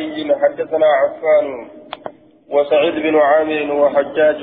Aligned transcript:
علي 0.00 0.36
حدثنا 0.42 0.86
عفان 0.86 1.68
وسعيد 2.50 2.94
بن 2.94 3.16
عامر 3.18 3.72
وحجاج. 3.72 4.40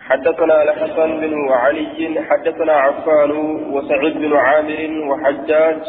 حدثنا 0.00 0.62
الحسن 0.62 1.20
بن 1.20 1.48
علي 1.48 2.22
حدثنا 2.30 2.72
عفان 2.72 3.30
وسعيد 3.74 4.14
بن 4.18 4.36
عامر 4.36 4.80
وحجاج. 5.10 5.80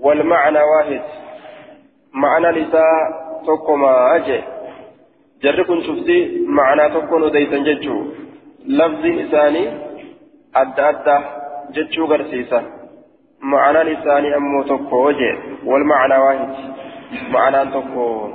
والمعنى 0.00 0.58
واحد 0.58 1.02
معنى 2.14 2.50
لساء 2.50 2.92
تقما 3.46 4.16
أجي. 4.16 4.40
جركن 5.42 5.80
شفتي 5.82 6.44
معنى 6.48 6.88
تقون 6.88 7.30
ديتا 7.30 7.56
ججو. 7.56 8.06
لفظ 8.66 9.04
إساني 9.06 9.64
أدى 10.56 10.82
أدى 10.82 11.18
ججو 11.74 12.04
غرسيسا. 12.04 12.62
معنى 13.40 13.80
لساني 13.92 14.36
أمو 14.36 14.62
تقو 14.62 15.10
أجي. 15.10 15.32
والمعنى 15.64 16.16
واحد 16.18 16.48
معنى 17.12 17.70
تقو 17.70 18.28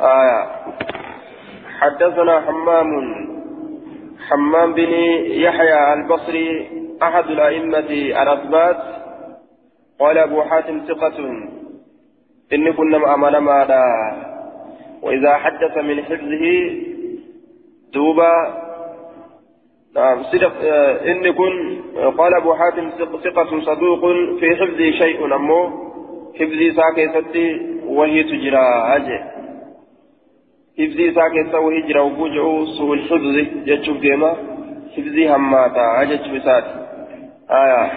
آية. 0.00 0.46
حدثنا 1.80 2.40
حمام. 2.40 2.90
حمام 4.28 4.74
بن 4.74 4.92
يحيى 5.44 5.92
البصري 5.92 6.70
أحد 7.02 7.24
الأئمة 7.24 7.90
الأثبات. 8.22 8.76
قال 10.00 10.18
أبو 10.18 10.42
حاتم 10.42 10.80
ثقة. 10.88 11.18
إن 12.52 12.72
كنا 12.72 13.14
أمانا 13.14 13.40
ماذا 13.40 13.82
وإذا 15.02 15.36
حدث 15.36 15.76
من 15.76 16.04
حفظه 16.04 16.44
دوبا 17.92 18.32
نعم 19.96 20.22
صدق. 20.22 20.52
آه، 20.62 21.12
إن 21.12 21.32
كن. 21.32 21.80
قال 22.18 22.34
أبو 22.34 22.54
حاتم 22.54 22.90
ثقة 23.24 23.60
صدوق 23.60 24.00
في 24.40 24.56
حفظه 24.56 24.90
شيء 24.90 25.34
أمو 25.34 25.87
حفظي 26.40 26.72
ساكي 26.72 27.08
ستي 27.08 27.60
وهي 27.86 28.22
تجرى 28.22 28.66
أجي 28.96 29.18
حفظي 30.78 31.14
ساكي 31.14 31.50
سوى 31.52 31.80
هجرة 31.80 32.02
وبوجعه 32.02 32.64
سوء 32.78 32.94
الحفظ 32.94 33.36
جتشوف 33.66 33.96
ديما 33.96 34.36
حفظي 34.96 35.28
هماتا 35.34 36.02
أجتشوف 36.02 36.42
ساتي 36.42 36.74
آية 37.50 37.90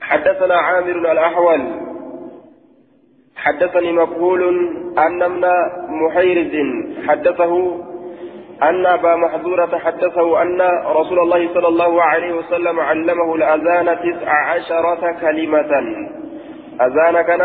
حدثنا 0.00 0.54
عامر 0.54 1.12
الأحول 1.12 1.60
حدثني 3.36 3.92
مقبول 3.92 4.42
أن 4.98 5.22
ابن 5.22 5.44
محيرز 5.88 6.52
حدثه 7.08 7.80
أن 8.62 8.86
أبا 8.86 9.16
محذورة 9.16 9.78
حدثه 9.78 10.42
أن 10.42 10.60
رسول 10.86 11.18
الله 11.18 11.54
صلى 11.54 11.68
الله 11.68 12.02
عليه 12.02 12.32
وسلم 12.34 12.80
علمه 12.80 13.34
الأذان 13.34 13.86
تسع 13.98 14.32
عشرة 14.50 15.12
كلمة 15.20 15.70
أذان 16.80 17.22
كان 17.22 17.42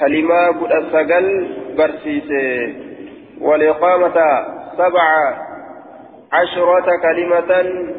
كلمة 0.00 0.46
قد 0.46 0.72
أسقل 0.72 1.48
برسيسة. 1.78 2.74
والإقامة 3.40 4.18
سبع 4.78 5.08
عشرة 6.32 6.86
كلمة. 7.02 7.50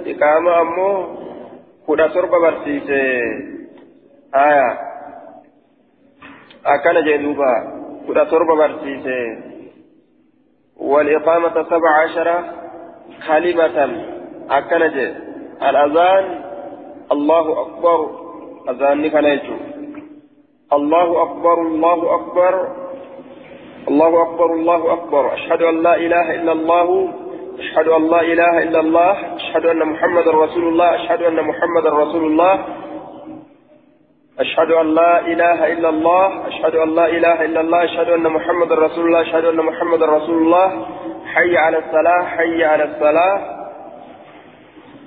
إقامة 0.06 0.62
أمه 0.62 1.18
قد 1.88 2.00
أسرب 2.00 2.30
برسيسة. 2.30 3.02
آية. 4.36 4.80
أكن 6.66 7.06
جدوبا 7.06 7.54
قد 8.08 8.18
أسرب 8.18 8.48
برسيسة. 8.48 9.38
والإقامة 10.78 11.64
سبع 11.64 11.90
عشرة 12.04 12.44
كلمة. 13.28 14.06
أكنج 14.50 14.98
الأذان 15.70 16.26
الله 17.12 17.62
أكبر. 17.62 18.24
أذان 18.70 19.10
كنيجو 19.10 19.73
الله 20.76 21.22
أكبر 21.22 21.62
الله 21.62 22.16
أكبر 22.16 22.68
الله 23.88 24.22
أكبر 24.22 24.46
الله 24.46 24.94
أكبر. 24.94 25.34
أشهد 25.34 25.62
أن 25.62 25.84
لا 25.84 25.96
إله 25.96 26.36
إلا 26.36 26.52
الله 26.52 27.14
أشهد 27.60 27.88
أن 27.88 28.08
لا 28.08 28.22
إله 28.22 28.64
إلا 28.64 28.80
الله 28.80 29.36
أشهد 29.36 29.66
أن 29.66 29.86
محمد 29.86 30.28
رسول 30.28 30.64
الله 30.68 30.96
أشهد 30.96 31.22
أن 31.22 31.36
محمد 31.36 31.86
رسول 31.86 32.24
الله. 32.24 32.66
أشهد 34.40 34.72
أن 34.72 34.88
لا 34.96 35.20
إله 35.20 35.74
إلا 35.74 35.90
الله 35.90 36.48
أشهد 36.48 36.76
أن 36.76 36.96
لا 36.96 37.06
إله 37.06 37.46
إلا 37.46 37.62
الله 37.62 37.84
أشهد 37.84 38.10
أن 38.10 38.24
محمد 38.24 38.72
رسول 38.72 39.06
الله 39.06 39.22
أشهد 39.22 39.46
أن 39.46 39.58
محمد 39.58 40.04
رسول 40.04 40.38
الله. 40.44 40.86
حي 41.26 41.58
على 41.58 41.78
الصلاة 41.78 42.22
حي 42.26 42.64
على 42.64 42.84
الصلاة. 42.84 43.64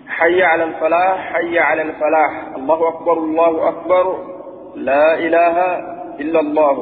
حي 0.08 0.42
على 0.42 0.64
الفلاح 0.64 1.32
حي 1.32 1.58
على 1.58 1.82
الفلاح. 1.82 2.32
الله 2.56 2.88
أكبر 2.88 3.12
الله 3.12 3.68
أكبر. 3.68 4.35
لا 4.76 5.18
إله 5.18 5.56
إلا 6.20 6.40
الله 6.40 6.76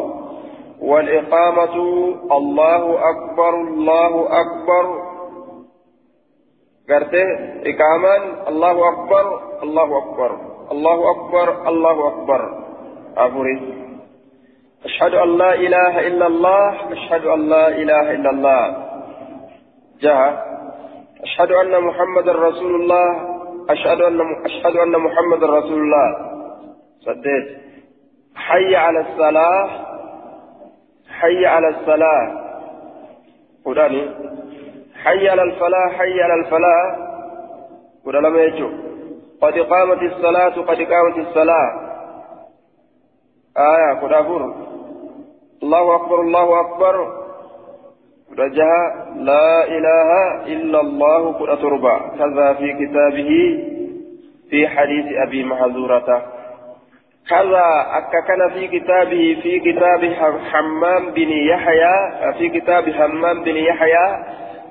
والإقامة 0.80 1.74
الله 2.32 3.10
أكبر 3.10 3.54
الله 3.54 4.40
أكبر. 4.40 4.84
قرته 6.90 7.28
إقاما 7.66 8.16
الله 8.48 8.88
أكبر 8.88 9.40
الله 9.62 9.98
أكبر 9.98 10.30
الله 10.72 11.10
أكبر 11.10 11.68
الله 11.68 12.08
أكبر. 12.08 12.64
أبوري 13.16 13.84
أشهد 14.84 15.14
أن 15.14 15.38
لا 15.38 15.54
إله 15.54 16.06
إلا 16.06 16.26
الله 16.26 16.92
أشهد 16.92 17.24
أن 17.26 17.48
لا 17.48 17.68
إله 17.68 18.10
إلا 18.10 18.30
الله 18.30 18.64
جاء 20.00 20.44
أشهد 21.22 21.50
أن 21.52 21.84
محمد 21.84 22.28
رسول 22.28 22.74
الله 22.74 23.08
أشهد 23.70 24.00
أن 24.00 24.20
أشهد 24.44 24.76
أن 24.76 24.90
محمد 24.90 25.44
رسول 25.44 25.80
الله 25.80 26.08
صديت 27.00 27.63
حي 28.34 28.76
على 28.76 29.00
الصلاة. 29.00 29.68
حي 31.20 31.46
على 31.46 31.68
الصلاة. 31.68 32.44
قراني 33.64 34.10
حي 35.04 35.28
على 35.28 35.42
الفلاح 35.42 35.92
حي 35.92 36.22
على 36.22 36.34
الفلاح. 36.34 36.98
قرآن 38.06 38.22
لم 38.22 38.36
يجوا 38.36 38.70
قد 39.40 39.58
قامت 39.58 40.02
الصلاة 40.02 40.48
قد 40.48 40.82
قامت 40.82 41.18
الصلاة. 41.18 41.80
آية 43.58 43.92
أفر 43.92 44.54
الله 45.62 45.94
أكبر 45.94 46.20
الله 46.20 46.60
أكبر. 46.60 47.24
رجع 48.38 48.94
لا 49.16 49.64
إله 49.64 50.44
إلا 50.46 50.80
الله 50.80 51.32
قد 51.32 51.58
تربى 51.58 52.18
كذا 52.18 52.52
في 52.52 52.72
كتابه 52.72 53.30
في 54.50 54.68
حديث 54.68 55.06
أبي 55.26 55.44
محذورة 55.44 56.33
كذا 57.28 57.66
أككن 57.98 58.54
في 58.54 58.68
كتابه 58.68 59.40
في 59.42 59.60
كتاب 59.60 60.12
حمام 60.52 61.10
بن 61.10 61.30
يحيى 61.30 61.94
في 62.38 62.60
كتاب 62.60 62.90
حمام 62.90 63.42
بن 63.44 63.56
يحيى 63.56 64.24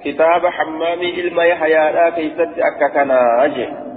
كتاب 0.05 0.47
حمام 0.47 0.99
علم 0.99 1.39
يحيى 1.41 1.91
لا 1.91 2.09
كيست 2.09 2.49
أككن 2.57 3.11
أجل 3.11 3.93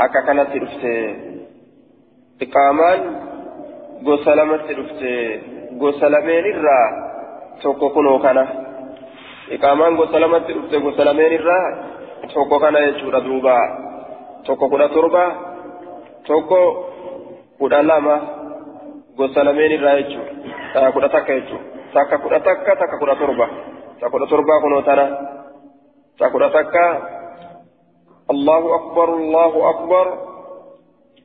akka 0.00 0.22
kanatti 0.24 0.58
dhufte 0.60 0.92
iqaamaan 2.40 3.00
gosa 4.00 4.32
lamatti 4.32 4.72
dhufte 4.78 5.12
gosa 5.76 6.08
lameen 6.08 6.46
irraa 6.52 6.86
tokko 7.62 7.90
kunoo 7.90 8.18
kana 8.24 8.44
iqaamaan 9.56 10.00
gosa 10.00 10.16
lamatti 10.24 10.56
dhufte 10.56 10.80
gosa 10.80 11.04
lameen 11.04 11.32
irraa 11.36 11.66
kudha 17.60 17.82
lama 17.82 18.16
gosa 19.16 19.44
lameen 19.44 19.76
irraa 19.76 19.96
jechuudha 20.00 20.92
kudha 20.96 21.08
takka 21.14 21.38
jechuudha 21.38 21.64
takka 21.94 22.18
kudha 22.18 22.40
takka 22.40 22.72
takka 22.80 22.96
kudha 22.98 23.14
torba 23.20 23.46
takka 24.00 24.12
kudha 24.12 24.26
torbaa 24.32 24.60
kunoo 24.64 24.82
tana 24.88 25.06
takka 26.18 26.32
kudha 26.32 26.50
takka. 26.58 26.84
الله 28.30 28.74
أكبر 28.74 29.14
الله 29.14 29.70
أكبر 29.70 30.06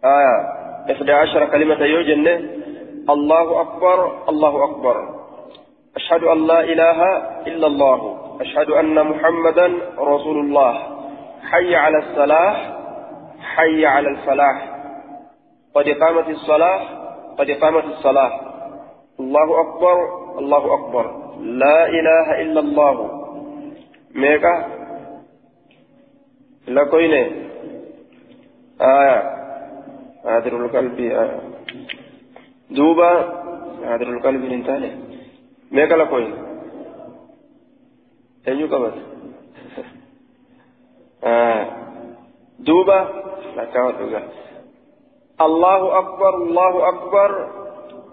آية 0.05 0.37
إحدى 0.91 1.11
عشر 1.11 1.45
كلمة 1.45 1.85
يوجن 1.85 2.27
الله 3.09 3.61
أكبر 3.61 4.29
الله 4.29 4.63
أكبر 4.63 5.09
أشهد 5.97 6.23
أن 6.23 6.47
لا 6.47 6.59
إله 6.59 6.99
إلا 7.47 7.67
الله 7.67 8.17
أشهد 8.41 8.69
أن 8.69 9.07
محمدا 9.07 9.67
رسول 9.99 10.37
الله 10.37 10.73
حي 11.51 11.75
على 11.75 11.97
الصلاة 11.97 12.55
حي 13.55 13.85
على 13.85 14.09
الفلاح 14.09 14.74
قد 15.75 15.89
قامت 15.89 16.29
الصلاة 16.29 16.79
قد 17.37 17.51
قامت 17.51 17.83
الصلاة. 17.83 18.31
الله 19.19 19.61
أكبر 19.61 19.97
الله 20.39 20.73
أكبر. 20.73 21.05
لا 21.39 21.87
إله 21.87 22.41
إلا 22.41 22.59
الله. 22.59 22.95
ميكا؟ 24.15 24.55
لكوينه 26.67 27.25
آية. 28.81 29.19
هادر 30.25 30.65
القلب. 30.65 30.99
آية 30.99 31.39
دوبا 32.71 33.11
هادر 33.83 34.09
القلب. 34.09 34.41
ننتهي. 34.45 34.91
ميكا 35.71 35.93
لكوين 35.93 36.33
أيو 38.47 38.67
كبر 38.67 38.93
آه 41.23 41.65
دوبا. 42.59 42.99
لكاوت 43.57 43.95
الله 45.41 45.99
أكبر 45.99 46.35
الله 46.35 46.89
أكبر 46.89 47.49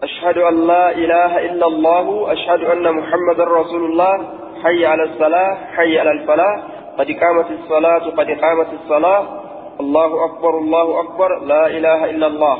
أشهد 0.02 0.38
أن 0.38 0.66
لا 0.66 0.90
إله 0.90 1.38
إلا 1.38 1.66
الله 1.66 2.32
أشهد 2.32 2.60
أن 2.64 2.92
محمد 2.96 3.40
رسول 3.40 3.84
الله 3.84 4.38
حي 4.62 4.86
على 4.86 5.02
الصلاة 5.02 5.54
حي 5.54 5.98
على 5.98 6.10
الفلاح 6.10 6.62
قد 6.98 7.06
قامت 7.10 7.50
الصلاة 7.50 7.98
قد 8.10 8.26
قامت 8.30 8.66
الصلاة 8.82 9.42
الله 9.80 10.24
أكبر 10.24 10.58
الله 10.58 11.00
أكبر 11.00 11.38
لا 11.44 11.66
إله 11.66 12.10
إلا 12.10 12.26
الله 12.26 12.56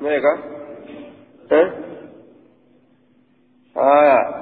ميغا 0.00 0.38
ها 1.52 1.72
آه 3.76 4.34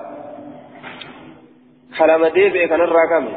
كلام 1.99 2.27
ديبي 2.27 2.69
كان 2.69 2.81
الراكم 2.81 3.29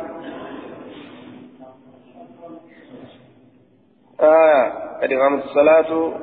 آه 4.21 4.90
قد 5.01 5.13
قامت 5.13 5.43
الصلاة 5.45 6.13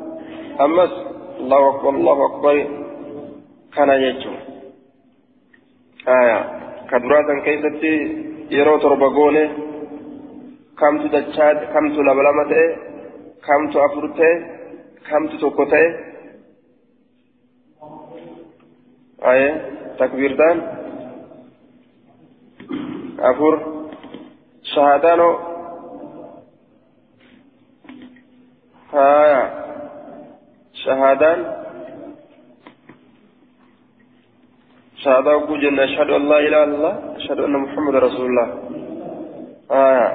أمس 0.61 0.93
الله 1.41 1.69
أكبر 1.71 1.89
الله 1.91 2.27
أكبر 2.27 2.57
كان 3.77 3.89
يجو 3.89 4.33
آية 6.09 6.39
كدراتا 6.91 7.35
كيفتي 7.45 7.95
يرو 8.51 8.79
تربقوني 8.79 9.69
kamtu 10.79 11.09
dachaa 11.11 11.75
kamtu 11.75 12.03
lama 12.07 12.23
lama 12.23 12.45
ta'e 12.51 12.67
kamtu 13.47 13.77
afur 13.83 14.05
ta'e 14.19 14.35
kamtu 15.11 15.35
tokko 15.43 15.65
ta'e 15.73 15.87
aye 19.31 19.49
haya 28.93 29.43
shahaadaan 30.85 31.41
شهادة 34.99 35.31
أقول 35.31 35.63
جنة 35.63 35.85
أشهد 35.85 36.11
أن 36.11 36.23
لا 36.29 36.39
إله 36.43 36.65
إلا 36.65 36.75
الله 36.75 36.95
أشهد 37.17 37.39
أن 37.41 37.55
محمد 37.55 37.95
رسول 37.95 38.27
الله 38.27 38.49
آه 39.71 40.11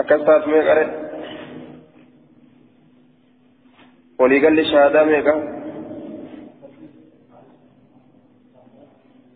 akkastaas 0.00 0.46
meeqare 0.48 0.84
waliigalli 4.18 4.64
shahaadaa 4.70 5.04
meeqa 5.10 5.34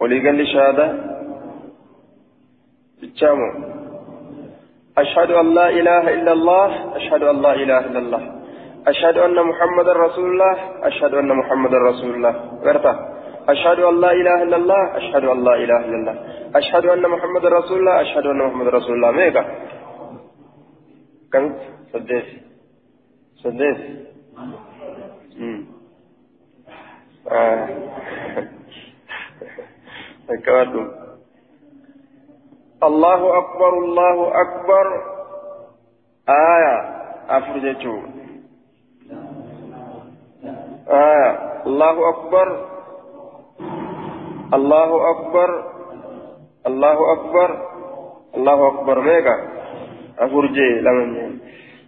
waliigalli 0.00 0.47
shahaadaa 0.52 0.91
bichaamoo 3.00 3.75
أشهد 4.98 5.31
أن 5.31 5.54
لا 5.54 5.69
إله 5.69 6.14
إلا 6.14 6.32
الله 6.32 6.96
أشهد 6.96 7.22
أن 7.22 7.43
لا 7.43 7.52
إله 7.54 7.78
إلا 7.78 7.98
الله. 7.98 8.22
أشهد 8.87 9.16
أن 9.19 9.34
محمد 9.34 9.88
رسول 9.88 10.26
الله 10.32 10.54
أشهد 10.82 11.14
أن 11.14 11.28
محمد 11.28 11.75
رسول 11.75 12.14
الله. 12.14 12.34
غرفة 12.64 12.93
أشهد 13.48 13.81
أن 13.81 14.00
لا 14.00 14.12
إله 14.12 14.43
إلا 14.43 14.56
الله 14.56 14.96
أشهد 14.96 15.25
أن 15.25 15.44
لا 15.44 15.54
إله 15.54 15.78
إلا 15.84 15.96
الله. 15.96 16.16
أشهد 16.54 16.87
أن 16.87 17.02
محمد 17.02 17.46
رسول 17.46 17.78
الله 17.78 18.00
أشهد 18.00 18.26
أن 18.26 18.38
محمد 18.38 18.66
رسول 18.66 18.94
الله. 18.96 19.10
ميكا 19.10 19.44
كم؟ 21.32 21.54
سدس 21.92 22.28
سدس 23.42 23.81
آه. 27.31 27.69
الله 32.82 33.38
أكبر 33.38 33.78
الله 33.78 34.40
أكبر. 34.40 34.87
آية. 36.28 36.76
أفرجتو 37.31 37.96
آية. 40.88 41.31
الله 41.67 42.08
أكبر. 42.08 42.49
الله 44.55 45.11
أكبر. 45.11 45.50
الله 46.67 47.12
أكبر. 47.12 47.50
الله 48.37 48.69
أكبر. 48.69 49.00
ميغا. 49.00 49.37
أفرجي 50.19 50.70
لمن 50.81 51.38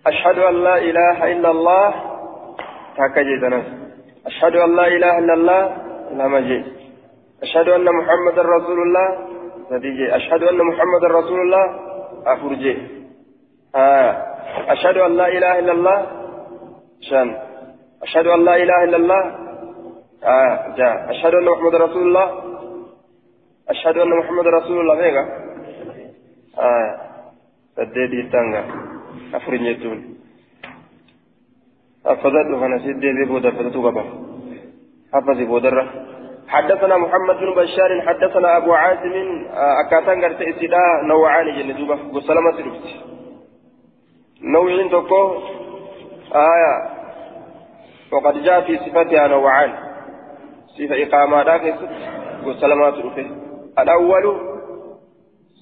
أشهد 0.07 0.39
أن 0.39 0.55
لا 0.55 0.77
إله 0.79 1.33
إلا 1.33 1.51
الله. 1.51 1.95
تاكجي 2.97 3.41
تنس 3.41 3.67
أشهد 4.27 4.57
أن 4.57 4.77
لا 4.77 4.87
إله 4.87 5.19
إلا 5.19 5.35
الله. 5.35 5.63
لما 6.13 6.41
جي 6.41 6.65
أشهد 7.43 7.69
أن 7.69 7.85
محمد 7.85 8.39
رسول 8.39 8.79
الله. 8.83 9.38
نتيجة. 9.73 10.17
أشهد 10.17 10.43
أن 10.43 10.57
محمد 10.57 11.05
رسول 11.05 11.41
الله. 11.41 11.65
أفرجي 12.27 12.79
آه. 13.75 14.11
أشهد 14.69 14.97
أن 14.97 15.17
لا 15.17 15.29
إله 15.29 15.59
إلا 15.59 15.73
الله. 15.73 16.07
شان. 17.01 17.37
أشهد 18.03 18.27
أن 18.27 18.45
لا 18.45 18.57
إله 18.57 18.85
إلا 18.85 18.97
الله. 18.97 19.23
آه. 20.25 20.75
جاء 20.77 21.11
أشهد 21.11 21.35
أن 21.35 21.45
محمد 21.45 21.75
رسول 21.75 22.03
الله. 22.09 22.29
أشهد 23.69 23.99
أن 23.99 24.11
محمد 24.19 24.47
رسول 24.47 24.81
الله. 24.81 24.95
ميغا 24.95 25.25
آه. 26.59 26.91
سديدي 27.77 28.23
تانغا. 28.33 28.65
أفرين 29.35 29.65
يتون 29.65 30.15
أفضل 32.07 32.61
فانا 32.61 32.79
سيدي 32.79 33.25
بودا 33.25 33.51
فتتو 33.51 33.89
قبا 33.89 34.05
حفظي 35.15 35.45
بودرة 35.45 35.85
حدثنا 36.49 36.97
محمد 36.97 37.37
بن 37.37 37.55
بشار 37.55 38.03
حدثنا 38.07 38.57
أبو 38.57 38.73
عاصم 38.75 39.47
أكاتان 39.87 40.25
قرت 40.25 40.41
إسدا 40.43 40.79
نوعان 41.09 41.47
جندوبة 41.57 41.99
وسلامة 42.15 42.59
رفت 42.67 42.87
نوعين 44.43 44.91
تقو 44.91 45.23
آية 46.35 46.75
وقد 48.13 48.43
جاء 48.43 48.61
في 48.61 48.79
صفتها 48.79 49.29
نوعان. 49.29 49.73
صفة 50.79 51.03
إقامة 51.03 51.43
ذاك 51.43 51.75
وسلامة 52.45 52.89
رفت 52.89 53.27
الأول 53.79 54.25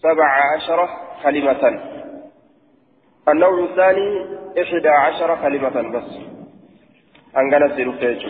سبع 0.02 0.28
عشر 0.54 0.88
كلمة. 1.22 1.80
النوع 3.28 3.64
الثاني 3.64 4.08
إحدى 4.62 4.88
عشر 4.88 5.36
كلمة 5.42 5.76
بس. 5.94 6.10
أنقنا 7.36 7.76
سيرفيج 7.76 8.22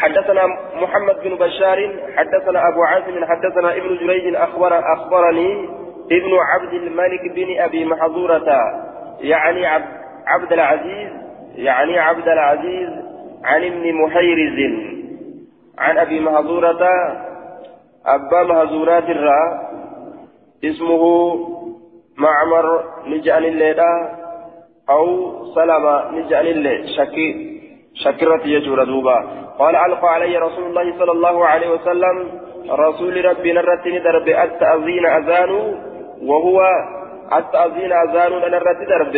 حدثنا 0.00 0.46
محمد 0.82 1.16
بن 1.24 1.34
بشار 1.34 1.78
حدثنا 2.16 2.68
أبو 2.68 2.82
عاصم 2.82 3.24
حدثنا 3.24 3.76
ابن 3.76 3.96
جريج 3.96 4.34
أخبر 4.34 4.92
أخبرني 4.92 5.68
ابن 6.12 6.32
عبد 6.52 6.72
الملك 6.72 7.20
بن 7.34 7.60
أبي 7.60 7.84
محظورة 7.84 8.48
يعني 9.20 9.66
عبد 10.26 10.52
العزيز 10.52 11.10
يعني 11.54 11.98
عبد 11.98 12.28
العزيز 12.28 12.88
عن 13.44 13.64
ابن 13.64 13.94
محيرز 13.94 14.58
عن 15.78 15.98
أبي 15.98 16.20
محظورة 16.20 16.88
أبا 18.06 18.42
مهزورات 18.42 19.04
الرا 19.04 19.70
اسمه 20.64 21.02
معمر 22.16 22.84
نجعل 23.06 23.44
الليلة 23.46 24.08
أو 24.90 25.32
سلمة 25.54 26.10
نجعل 26.10 26.46
الليل 26.46 26.88
شكي 26.88 27.59
شكرت 28.04 28.46
يجور 28.46 28.84
دوبا. 28.84 29.18
قال 29.58 29.76
ألقى 29.76 30.08
علي 30.14 30.38
رسول 30.38 30.64
الله 30.64 30.98
صلى 30.98 31.12
الله 31.12 31.46
عليه 31.46 31.70
وسلم 31.70 32.16
رسول 32.70 33.24
ربي 33.24 33.52
نرتني 33.52 33.98
درب 33.98 34.28
التأذين 34.28 35.06
أذان؟ 35.06 35.50
وهو 36.22 36.58
التأذين 37.38 37.92
أذان 37.92 38.32
نرتني 38.32 38.86
درب 38.92 39.16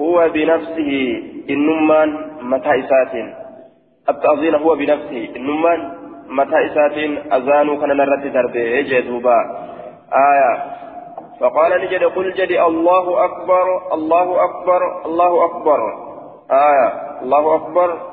هو 0.00 0.28
بنفسه 0.34 0.92
إنما 1.50 2.00
متى 2.42 2.72
إسات؟ 2.80 3.14
التأذين 4.08 4.54
هو 4.54 4.74
بنفسه 4.74 5.28
إنما 5.36 5.72
متى 6.28 6.66
إساتين 6.66 7.32
أذانو 7.32 7.80
كان 7.80 7.96
نرتي 7.96 8.28
دربي 8.28 8.82
جدوبا 8.82 9.38
آية. 10.30 10.52
فقال 11.40 11.70
نجد 11.82 12.04
قل 12.04 12.32
جدي 12.32 12.62
الله 12.62 13.24
أكبر 13.24 13.66
الله 13.92 14.44
أكبر 14.44 14.80
الله 15.06 15.44
أكبر. 15.44 15.80
آية. 16.50 16.88
الله 17.22 17.54
أكبر 17.54 18.11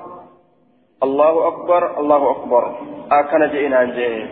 الله 1.04 1.48
أكبر 1.48 2.00
الله 2.00 2.32
أكبر 2.32 2.76
أكن 3.12 3.48
جئنا 3.54 3.84
جئ 3.84 4.26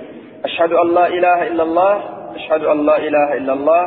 أشهد 0.46 0.74
أن 0.74 0.94
لا 0.94 1.08
إله 1.08 1.48
إلا 1.48 1.64
الله 1.64 1.94
أشهد 2.36 2.64
أن 2.64 2.86
لا 2.86 2.98
إله 2.98 3.34
إلا 3.38 3.54
الله 3.54 3.84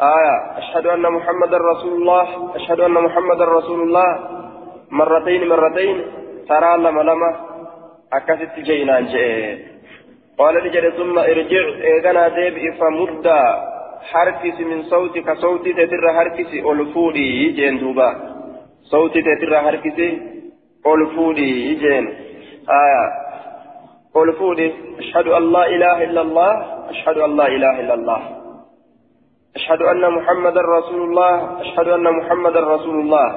آية 0.00 0.58
أشهد 0.58 0.86
أن 0.86 1.02
محمد 1.02 1.54
رسول 1.54 1.92
الله 1.92 2.56
أشهد 2.56 2.80
أن 2.80 2.92
محمد 2.92 3.42
رسول 3.42 3.80
الله 3.80 4.18
مرتين 4.90 5.48
مرتين 5.48 5.96
ترى 6.48 6.76
لما 6.76 7.02
لما 7.02 7.50
akkasitti 8.10 8.66
jeinaan 8.66 9.06
je'e 9.12 9.58
qaala 10.38 10.58
ni 10.64 10.70
jedhe 10.74 10.90
summa 10.98 11.22
irjic 11.32 11.68
eeganaa 11.90 12.30
deebi'i 12.38 12.72
famudda 12.80 13.36
harkisi 14.12 14.64
min 14.70 14.80
sawti 14.90 15.22
ka 15.22 15.34
sawtii 15.38 15.74
teetirra 15.78 16.12
harkisi. 16.18 16.58
Ol 16.70 16.80
fuudhii 16.92 17.54
jeen 17.54 17.78
ol 20.84 21.06
fuudhii 21.14 21.76
jeen 21.82 22.04
aya 22.80 23.04
ol 24.14 24.32
fuudhi 24.38 24.68
ashhadu 25.02 25.34
an 25.38 25.44
laa 25.54 25.66
ilaha 25.76 26.04
illa 26.04 26.20
allah 26.20 26.52
ashhadu 26.92 27.24
an 27.24 27.36
laa 27.36 27.48
ilaha 27.48 27.80
illa 27.82 27.94
allah 28.00 28.20
أشهد 29.56 29.82
أن 29.82 30.10
محمدا 30.10 30.60
رسول 30.60 31.02
الله 31.10 31.60
أشهد 31.60 31.88
أن 31.88 32.06
محمدا 32.18 32.60
رسول 32.60 33.00
الله. 33.00 33.28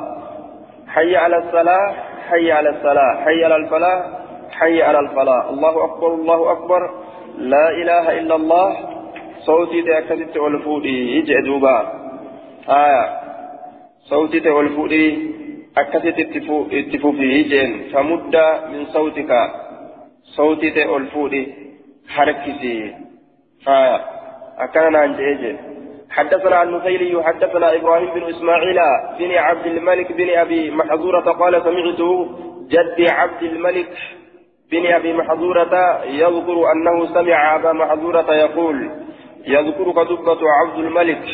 حي 0.88 1.16
على 1.16 1.38
الصلاة 1.38 1.94
حي 2.30 2.52
على 2.52 2.70
الصلاة. 2.70 3.14
حي 3.26 3.44
على 3.44 3.56
الفلاح 3.56 4.00
حي 4.52 4.82
على 4.82 5.00
الفلاح. 5.00 5.46
الله 5.46 5.84
أكبر 5.86 6.14
الله 6.14 6.52
أكبر. 6.52 6.82
لا 7.38 7.70
إله 7.70 8.20
إلا 8.20 8.36
الله. 8.36 8.68
صوتي 9.46 9.82
تأكدت 9.82 10.38
والفودي 10.38 11.18
يجي 11.18 11.42
دوبا 11.42 11.78
آية. 12.70 13.06
صوتي 14.10 14.50
والفودي 14.50 15.06
أكدت 15.78 16.20
اتفوفي 16.74 17.24
يجي 17.24 17.90
فمد 17.94 18.36
من 18.72 18.86
صوتك 18.86 19.32
صوتي 20.38 20.86
والفودي 20.86 21.54
حركسي 22.10 22.94
آية 23.68 24.02
أكان 24.58 24.96
عن 24.96 25.16
جيجي 25.16 25.58
حدثنا 26.10 26.64
النفيلي 26.64 27.24
حدثنا 27.24 27.76
إبراهيم 27.76 28.10
بن 28.14 28.24
إسماعيل 28.24 28.80
بن 29.20 29.32
عبد 29.32 29.66
الملك 29.66 30.12
بن 30.12 30.30
أبي 30.30 30.72
محظورة 30.72 31.32
قال 31.32 31.54
سمعت 31.64 32.02
جدي 32.70 33.10
عبد 33.10 33.44
الملك 33.44 33.90
بن 34.72 34.86
أبي 34.86 35.14
محظورة 35.14 36.04
يذكر 36.06 36.72
أنه 36.72 37.06
سمع 37.14 37.56
أبا 37.56 37.72
محظورة 37.74 38.34
يقول 38.34 38.90
يذكر 39.48 39.92
كدبة 39.92 40.40
عبد 40.62 40.78
الملك 40.80 41.26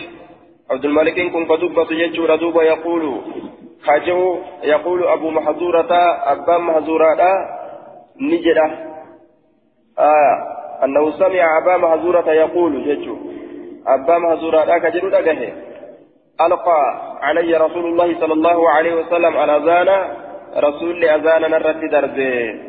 عبد 0.71 0.85
الملك 0.85 1.19
إن 1.19 1.29
كن 1.29 1.45
كدبة 1.45 1.91
يجور 1.91 2.35
دوبا 2.35 2.63
يقول 2.63 3.21
خاجه 3.85 4.37
يقول 4.63 5.07
أبو 5.07 5.29
محظورة 5.29 5.93
أبا 6.31 6.57
محظورة 6.57 7.21
نجدة 8.21 8.65
آه 9.99 10.35
أنه 10.83 11.11
سمع 11.11 11.57
أبا 11.57 11.77
محظورة 11.77 12.31
يقول 12.31 12.83
ججو 12.87 13.17
أبا 13.87 14.17
محظورة 14.17 14.77
كجدو 14.77 15.09
دقه 15.09 15.53
ألقى 16.41 16.81
علي 17.21 17.57
رسول 17.57 17.85
الله 17.85 18.19
صلى 18.19 18.33
الله 18.33 18.69
عليه 18.69 18.93
وسلم 18.95 19.37
الأذان 19.37 19.89
رسول 20.57 21.03
أذان 21.03 21.41
نرد 21.51 21.81
دربه 21.91 22.59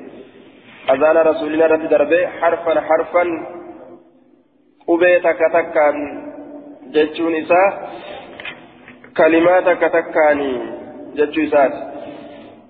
أذان 0.91 1.17
رسول 1.17 1.59
نرد 1.59 1.89
دربه 1.89 2.27
حرفا 2.27 2.81
حرفا 2.81 3.25
قبيتك 4.89 5.39
تكا 5.53 5.89
ججون 6.95 7.35
إساء 7.35 7.89
كلماتك 9.17 9.81
تكاني 9.81 10.80
إساء 11.19 11.71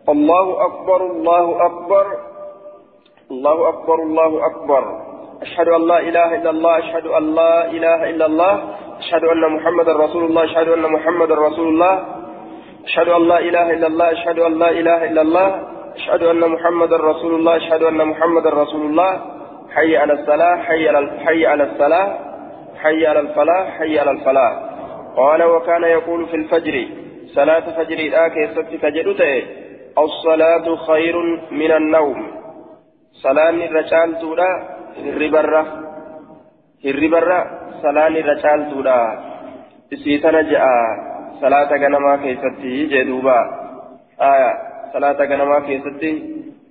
الله 0.09 0.67
أكبر 0.67 1.01
الله 1.07 1.67
أكبر 1.67 2.07
الله 3.31 3.69
أكبر 3.69 4.03
الله 4.03 4.47
أكبر. 4.47 4.85
أشهد 5.43 5.69
أن 5.69 5.87
لا 5.87 5.99
إله 5.99 6.35
إلا 6.35 6.51
الله 6.51 6.79
أشهد 6.79 7.07
أن 7.07 7.35
لا 7.35 7.71
إله 7.71 8.11
إلا 8.11 8.27
الله 8.27 8.55
أشهد 8.99 9.25
أن 9.25 9.53
محمدا 9.57 9.93
رسول 9.93 10.25
الله 10.25 10.45
أشهد 10.45 10.69
أن 10.69 10.93
محمدا 10.93 11.35
رسول 11.35 11.69
الله 11.69 12.05
أشهد 12.85 13.09
أن 13.09 13.29
لا 13.29 13.39
إله 13.39 13.71
إلا 13.71 13.87
الله 13.87 14.13
أشهد 14.13 14.39
أن 14.39 14.59
لا 14.59 14.71
إله 14.71 15.05
إلا 15.05 15.23
الله 15.23 15.49
أشهد 15.97 16.23
أن 16.23 16.41
محمدا 16.51 16.97
رسول 16.97 17.35
الله 17.35 17.57
أشهد 17.57 17.83
أن 17.83 18.09
محمدا 18.09 18.51
رسول 18.51 18.87
الله. 18.87 19.21
حي 19.71 19.97
على 19.97 20.13
الصلاة 20.13 20.57
حي 20.57 20.89
على 20.89 21.11
حي 21.25 21.47
على 21.47 21.65
الصلاة 21.65 22.19
حي 22.77 23.07
على 23.07 23.21
الفلاح 23.21 23.79
حي 23.79 23.99
على 23.99 24.11
الفلاح. 24.11 24.53
قال 25.17 25.43
وكان 25.43 25.83
يقول 25.83 26.27
في 26.27 26.37
الفجر 26.37 26.87
صلاة 27.35 27.67
فجر 27.77 27.99
الآك 27.99 28.37
يستك 28.37 28.87
جدته 28.87 29.43
الصلاة 29.99 30.77
خير 30.77 31.17
من 31.51 31.71
النوم 31.73 32.19
صلاة 33.13 33.51
الرجال 33.51 34.21
تولا 34.21 34.53
irra 36.83 38.35
caaltuudha 38.43 38.99
isii 39.91 40.19
tana 40.19 40.43
je'a 40.43 40.73
salaata 41.41 41.79
ganamaa 41.79 42.19
keessatti 42.19 42.89
jee 42.91 43.05
duuba 43.05 43.37
aya 44.19 44.51
salaata 44.93 45.27
ganamaa 45.27 45.61
keessatti 45.61 46.11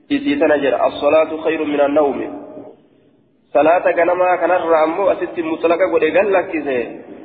isii 0.10 0.39
tana 0.39 0.58
jedha 0.58 0.82
as-salaatu 0.88 1.42
khayru 1.44 1.66
min 1.66 1.82
an-nawmi 1.88 2.30
salaata 3.54 3.94
ganamaa 3.94 4.38
kanarraa 4.38 4.84
ammoo 4.84 5.10
asitti 5.10 5.44
mutlaqa 5.44 5.92
godhe 5.94 6.12
gan 6.12 6.32
lakkise 6.32 6.78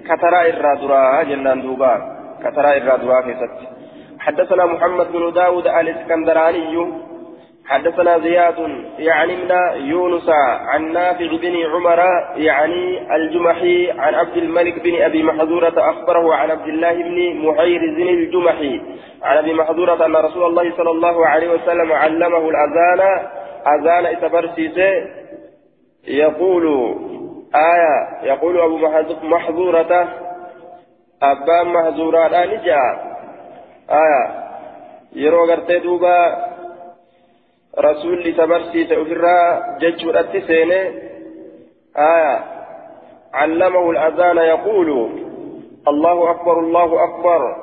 kataraa 0.08 0.44
irraa 0.52 0.76
duraa 0.82 1.24
jennaan 1.24 1.62
duuba 1.62 2.13
irraa 2.52 2.98
duraa 2.98 3.22
keessatti 3.22 3.66
حدثنا 4.24 4.66
محمد 4.66 5.12
بن 5.12 5.32
داود 5.32 5.66
الإسكندراني. 5.66 6.92
حدثنا 7.66 8.18
زياد 8.18 8.58
يعني 8.98 9.36
من 9.36 9.50
يونس 9.76 10.28
عن 10.70 10.92
نافع 10.92 11.26
بن 11.26 11.56
عمر 11.72 12.00
يعني 12.36 13.14
الجمحي 13.16 13.90
عن 13.90 14.14
عبد 14.14 14.36
الملك 14.36 14.82
بن 14.82 15.02
أبي 15.02 15.22
محذورة 15.22 15.74
أخبره 15.76 16.34
عن 16.34 16.50
عبد 16.50 16.68
الله 16.68 16.92
بن 16.92 17.18
محيرز 17.46 17.98
الجمحي. 17.98 18.80
عن 19.22 19.36
أبي 19.36 19.52
محذورة 19.54 20.06
أن 20.06 20.16
رسول 20.16 20.44
الله 20.46 20.76
صلى 20.76 20.90
الله 20.90 21.26
عليه 21.26 21.48
وسلم 21.48 21.92
علمه 21.92 22.48
الأذان. 22.48 23.00
أذان 23.66 24.06
اتبرسيسه 24.06 24.92
يقول 26.08 26.94
آية 27.54 27.96
يقول 28.22 28.60
أبو 28.60 28.76
محذورة 29.22 30.23
محذورة 31.64 32.28
لا 32.28 32.46
نجا 32.46 32.82
آية 33.90 34.22
يرو 35.12 35.44
غرتي 35.44 35.78
دوبا 35.78 36.18
rasuulli 37.74 38.30
isa 38.30 38.46
barsiise 38.46 38.94
ofirraa 38.96 39.78
jechuudhatti 39.80 40.40
seene. 40.46 40.80
آية 41.96 42.44
علمه 43.34 43.90
الأذان 43.90 44.36
يقول 44.36 45.10
الله 45.88 46.30
أكبر 46.30 46.58
الله 46.58 47.04
أكبر 47.04 47.56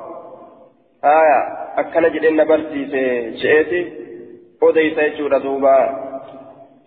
آية 1.04 1.40
أكن 1.78 2.12
جدنا 2.12 2.44
برسيسه 2.44 3.30
جئتي 3.42 3.92
أوديس 4.62 4.98
يجور 4.98 5.38
دوبا 5.38 5.78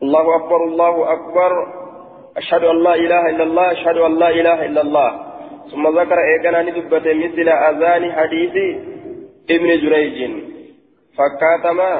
الله 0.04 0.36
أكبر 0.36 0.64
الله 0.64 1.14
أكبر 1.14 1.52
أشهد 2.38 2.64
أن 2.64 2.84
لا 2.84 2.96
إله 2.96 3.30
إلا 3.30 3.44
الله 3.44 3.72
أشهد 3.72 3.98
أن 3.98 4.20
لا 4.20 4.30
إله 4.30 4.66
إلا 4.66 4.82
الله 4.82 5.12
ثم 5.72 6.00
ذكر 6.00 6.18
إيقنا 6.20 6.62
ندبة 6.62 7.14
مثل 7.14 7.48
أذان 7.50 8.12
حديث 8.12 8.56
ابن 9.50 9.70
جريج. 9.82 10.18
فكاتما. 11.18 11.94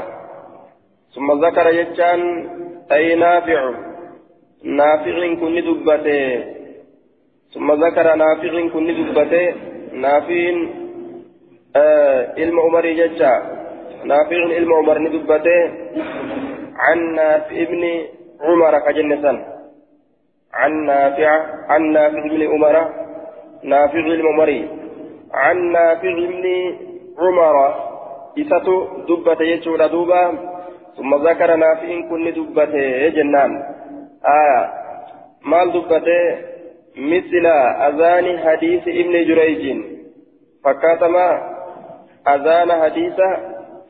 ثم 1.16 1.46
ذكر 1.46 1.68
يجان 1.80 2.22
أي 2.92 3.16
نافع. 3.16 3.62
نافع 4.64 5.16
كن 5.42 5.56
دبته 5.68 6.44
ثم 7.54 7.68
ذكر 7.86 8.16
نافع 8.16 8.68
كن 8.74 8.88
دبته 8.88 9.54
نافع 9.94 10.54
آه 11.76 12.34
علم 12.38 12.60
عمر 12.60 12.86
يجا. 12.86 13.34
نافع 14.04 14.40
علم 14.58 14.74
عمر 14.74 14.98
ندبته 15.00 15.60
عن 16.84 17.00
نافع 17.16 17.56
ابن 17.66 17.84
عمر 18.42 18.80
كجنة. 18.80 19.26
عن 20.54 20.72
نافع 20.86 21.30
عن 21.70 21.82
نافع 21.92 22.26
ابن 22.26 22.42
عمر. 22.52 23.05
نافع 23.66 24.00
الممري 24.00 24.70
عن 25.34 25.72
نافع 25.72 26.14
ابن 26.28 26.46
عمر. 27.20 27.56
إساتو 28.40 28.76
دبة 29.08 29.42
يجول 29.42 29.90
دوبا. 29.90 30.24
ثم 30.98 31.16
ذكر 31.28 31.56
نافع 31.56 31.90
كن 32.10 32.26
دبته 32.38 33.10
جنان. 33.16 33.52
آية. 34.38 34.62
مال 35.46 35.68
دبته 35.74 36.22
مثل 36.98 37.46
أذان 37.88 38.26
حديث 38.46 38.84
ابن 38.88 39.14
جريج. 39.30 39.64
فكاتما 40.64 41.28
أذان 42.28 42.70
حديث 42.82 43.20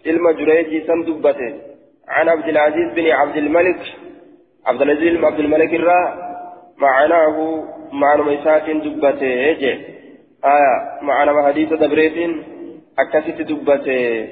علم 0.06 0.26
جريج 0.40 0.88
سن 0.88 1.00
دبته. 1.08 1.54
عن 2.08 2.30
عبد 2.30 2.48
العزيز 2.48 2.94
بن 2.94 3.12
عبد 3.12 3.38
الملك. 3.38 3.82
عبد 4.66 4.82
العزيز 4.82 5.18
بن 5.18 5.26
عبد 5.26 5.40
الملك 5.40 5.74
الرا. 5.74 6.02
معناه 6.78 7.64
معنى 7.96 8.24
ميسات 8.24 8.70
دبته 8.70 9.34
آية 10.46 11.02
معنى 11.02 11.44
حديث 11.44 11.74
دبريت 11.74 12.18
أكست 13.00 13.42
دبته 13.42 14.28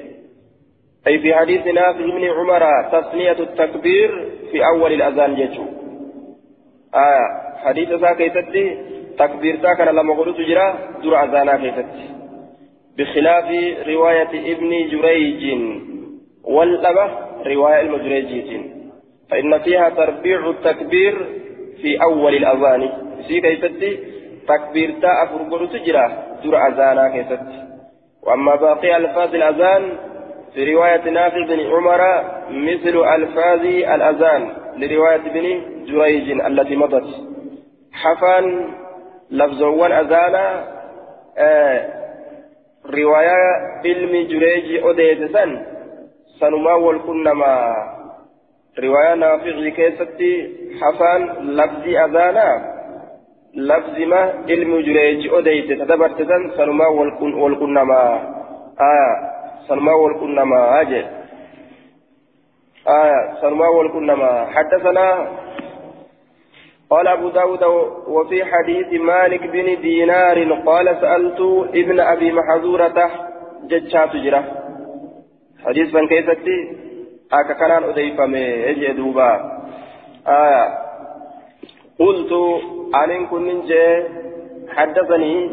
أي 1.06 1.18
في 1.18 1.34
حديث 1.34 1.66
نافع 1.66 2.04
بن 2.16 2.24
عمر 2.24 2.64
تصنية 2.92 3.38
التكبير 3.46 4.10
في 4.52 4.66
أول 4.66 4.92
الأذان 4.92 5.32
يجو 5.32 5.64
آية 6.94 7.26
حديث 7.64 7.88
ذا 7.88 8.12
كيستي 8.12 8.78
تكبير 9.18 9.60
ذا 9.60 9.74
كان 9.74 9.94
لما 9.94 10.14
قلت 10.14 10.40
جرا 10.40 10.68
در 11.02 11.24
أذانا 11.24 11.56
كيستي 11.56 12.08
بخلاف 12.98 13.44
رواية 13.88 14.52
ابن 14.52 14.70
جريج 14.90 15.42
والأبة 16.44 17.06
رواية 17.46 17.80
المجريجيت 17.80 18.50
فإن 19.30 19.58
فيها 19.58 19.88
تربيع 19.88 20.50
التكبير 20.50 21.43
في 21.84 22.02
أول 22.02 22.34
الأذان. 22.34 22.82
في 23.28 23.40
كيستي 23.40 23.98
تكبير 24.48 24.90
ذا 25.02 25.12
أفرقل 25.24 25.68
تجرا 25.68 26.06
در 26.44 26.54
أذانا 26.68 27.08
كيستي 27.08 27.58
وأما 28.22 28.54
باقي 28.56 28.96
ألفاظ 28.96 29.34
الأذان 29.34 29.82
في 30.54 30.74
رواية 30.74 31.10
نافع 31.10 31.46
بن 31.46 31.60
عمر 31.60 32.02
مثل 32.50 32.96
ألفاظ 33.14 33.60
الأذان. 33.96 34.42
لرواية 34.76 35.24
بن 35.34 35.46
جريج 35.86 36.26
التي 36.40 36.76
مضت. 36.76 37.08
حفان 37.92 38.74
لفظ 39.30 39.62
أذان 39.92 40.34
آه 41.38 42.04
riwaayaa 42.84 43.80
ilmi 43.82 44.26
jureeji 44.26 44.80
odeesse 44.80 45.28
san 45.32 45.66
sanumaa 46.40 46.76
wal 46.76 47.00
qunnamaa 48.76 48.82
riwaayaa 48.82 49.16
naaficii 49.16 49.70
keessatti 49.70 50.30
hafaan 50.80 51.28
labzii 51.56 51.96
azaanaa 51.96 52.62
labzima 53.54 54.28
ilmi 54.46 54.82
jureeji 54.82 55.30
odeesse 55.30 55.76
tadabarte 55.76 56.26
san 56.26 56.52
sanumaa 56.56 56.88
wal 56.88 57.56
qunnamaa 57.56 58.20
sanumaa 59.68 59.96
wal 59.96 60.14
qunnamaa 60.14 60.84
jedhe 60.84 61.24
آية 62.88 63.40
سلمى 63.40 63.66
والكنما 63.66 64.46
حدثنا 64.46 65.28
قال 66.90 67.08
أبو 67.08 67.28
داود 67.28 67.62
وفي 68.08 68.44
حديث 68.44 69.00
مالك 69.00 69.46
بن 69.46 69.80
دينار 69.80 70.52
قال 70.52 70.96
سألت 71.00 71.40
ابن 71.74 72.00
أبي 72.00 72.32
محذورة 72.32 73.10
ججات 73.64 74.16
جرة 74.16 74.44
حديث 75.64 75.94
من 75.94 76.08
كيستي 76.08 76.83
أكا 77.32 77.52
كان 77.52 77.84
أضيف 77.84 78.20
من 78.20 78.96
دوبا 78.96 79.30
آية 80.28 80.84
قلت 81.98 82.32
أن 82.94 83.26
كن 83.26 83.62
حدثني 84.68 85.50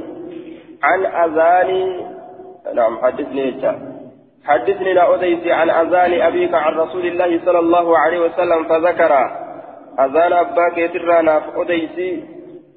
عن 0.83 1.05
أذاني 1.05 2.05
نعم 2.75 2.97
حدثني 3.03 3.53
حدثني 4.45 4.93
لا 4.93 5.15
أديسي 5.15 5.51
عن 5.51 5.69
أذان 5.69 6.21
أبيك 6.21 6.53
عن 6.53 6.73
رسول 6.73 7.05
الله 7.05 7.39
صلى 7.45 7.59
الله 7.59 7.97
عليه 7.97 8.19
وسلم 8.19 8.63
فذكر 8.63 9.13
أذان 9.99 10.33
أباك 10.33 10.91
ترانا 10.93 11.39
فأديسي 11.39 12.23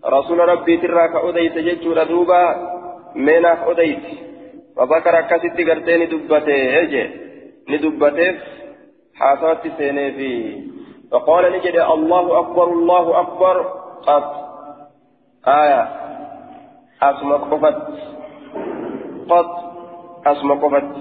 رسول 0.06 0.38
ربي 0.38 0.76
تراك 0.76 1.14
أديس 1.16 1.52
ججور 1.52 2.02
دوبا 2.02 2.44
منك 3.14 3.58
أديس 3.66 4.04
فذكر 4.76 5.20
كست 5.20 5.56
قرتين 5.68 6.08
دبته 6.08 6.78
هجي 6.78 7.04
ندبته 7.70 8.34
حاسات 9.16 9.68
سيني 9.78 10.12
في 10.12 10.62
فقال 11.10 11.52
نجد 11.52 11.76
الله 11.76 12.38
أكبر 12.38 12.68
الله 12.68 13.20
أكبر. 13.20 13.60
قد 14.06 14.24
آية. 15.48 15.82
أسمى 17.02 17.34
قفت. 17.34 17.82
قد 19.30 19.46
أسمى 20.26 20.54
قفت. 20.54 20.96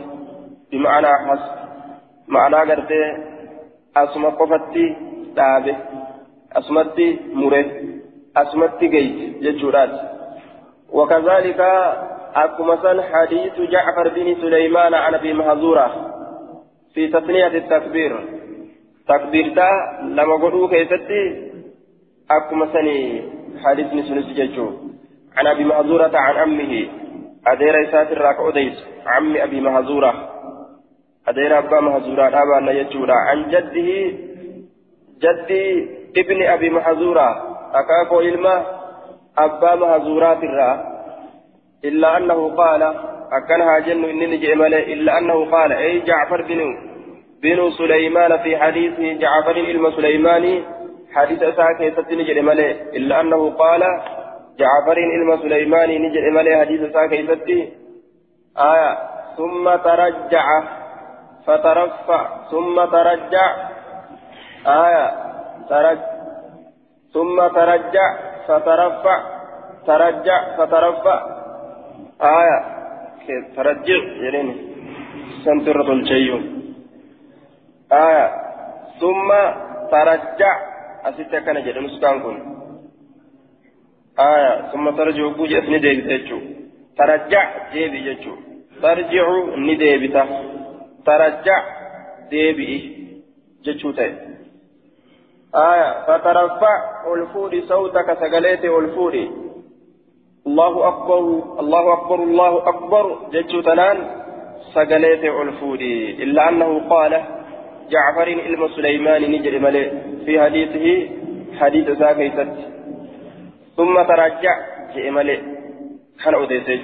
بمعنى 0.72 1.08
حس 1.08 1.46
معنى 2.28 2.56
قرتي 2.56 3.04
أسمى 3.98 4.28
قفتي 4.28 4.96
دابة. 5.36 5.78
أسمتي 6.54 7.20
مره 7.34 7.66
أسمتي 8.38 8.88
جيت 8.88 9.44
ججورات. 9.44 9.90
وكذلك 10.92 11.60
أكمسا 12.36 13.02
حديث 13.02 13.54
جعفر 13.72 14.10
بن 14.10 14.36
سليمان 14.42 14.94
عن 14.94 15.14
أبي 15.14 15.34
مهزورة. 15.34 16.13
في 16.94 17.08
تثنية 17.08 17.48
التكبير. 17.48 18.12
تكبير 19.08 19.54
دا 19.54 19.70
لما 20.02 20.36
قلوا 20.36 20.70
كيفتي 20.70 21.52
أكمسني 22.32 23.24
حديث 23.64 23.94
نسنس 23.94 24.26
ججو 24.26 24.68
عن 25.38 25.48
أبي 25.48 25.64
مهزورة 25.64 26.18
عن 26.18 26.36
أمه 26.36 26.88
أدير 27.48 27.84
إسات 27.84 28.12
الراك 28.12 28.40
أديس 28.40 28.78
عم 29.06 29.38
أبي 29.38 29.62
مهزورة. 29.62 30.30
أدير 31.28 31.58
أبا 31.58 31.80
مهزورة 31.80 32.28
أبا 32.28 32.60
نيجورا 32.62 33.16
عن 33.16 33.50
جده 33.50 33.90
جدي 35.24 35.88
ابن 36.18 36.44
أبي 36.44 36.70
مهزورة. 36.70 37.28
أكاكو 37.74 38.20
إلما 38.20 38.66
أبا 39.38 39.76
مهزورة 39.76 40.40
الرا 40.44 40.94
إلا 41.86 42.18
أنه 42.18 42.56
قال 42.56 43.13
أكنها 43.32 43.80
جن 43.80 44.04
إنني 44.04 44.38
جئمل 44.38 44.74
إلا 44.74 45.18
أنه 45.18 45.52
قال 45.52 45.72
أي 45.72 46.00
جعفر 46.00 46.42
بن 46.42 46.60
بن 47.44 47.72
سليمان 47.72 48.38
في 48.38 48.58
حديثه 48.58 49.14
جعفر 49.14 49.52
إلما 49.52 49.92
سليماني 49.92 50.64
حديث 51.16 51.44
أساك 51.44 51.82
يستني 51.82 52.24
جئمل 52.24 52.60
إلا 52.98 53.22
أنه 53.22 53.50
قال 53.50 53.82
جعفر 54.60 54.98
إلما 54.98 55.38
سليماني 55.38 56.00
نجئ 56.00 56.30
ملي 56.30 56.58
حديث 56.58 56.82
أساك 56.82 57.14
آية 58.58 58.98
ثم 59.38 59.76
ترجع 59.76 60.64
فترفع 61.48 62.28
ثم 62.52 62.86
ترجع 62.86 63.56
آية 64.68 65.12
ترج 65.70 66.00
ثم 67.14 67.48
ترجع 67.48 68.18
فترفع 68.48 69.20
ترجع 69.88 70.56
فترفع 70.58 71.22
آية 72.22 72.83
ترجع 73.56 74.04
يعني 74.24 74.56
سنترة 75.46 75.94
الشيء 75.94 76.32
آية 77.92 78.28
ثم 79.00 79.30
ترجع. 79.92 80.74
أسيتا 81.06 81.40
كان 81.40 81.64
جدا 81.66 81.82
نسكانكم 81.82 82.36
آية 84.20 84.72
ثم 84.72 84.90
ترجع 84.90 85.28
بوجه 85.28 85.60
اسمي 85.60 85.80
ديبتا 85.80 86.40
ترجع 86.98 87.72
جيبي 87.74 88.00
جتشو 88.14 88.36
ترجع 88.82 89.26
نديبتا 89.56 90.24
ترجع 91.06 91.60
ديبئي 92.30 92.80
جتشوتي 93.66 94.10
آية 95.56 95.90
فترفع 96.08 96.74
الفودي 97.14 97.62
صوتك 97.62 98.08
سقليتي 98.22 98.70
الفودي 98.78 99.43
الله 100.48 100.88
أكبر 100.88 101.20
الله 101.60 101.94
أكبر 101.94 102.24
الله 102.24 102.70
أكبر 102.70 103.20
جتشوتنان 103.34 103.98
سقليتي 104.74 105.30
الفودي 105.42 106.24
إلا 106.24 106.50
أنه 106.50 106.90
قال 106.90 107.24
جعفر 107.92 108.28
إلم 108.28 108.68
سليمان 108.68 109.22
نجري 109.32 109.60
ملي 109.60 109.92
في 110.26 110.42
حديثه 110.42 110.86
حديث 111.60 111.88
ساكيست 112.00 112.50
ثم 113.78 114.02
ترجع 114.02 114.56
جئ 114.96 115.10
ملي 115.10 115.38
كان 116.24 116.36
أديسيج 116.36 116.82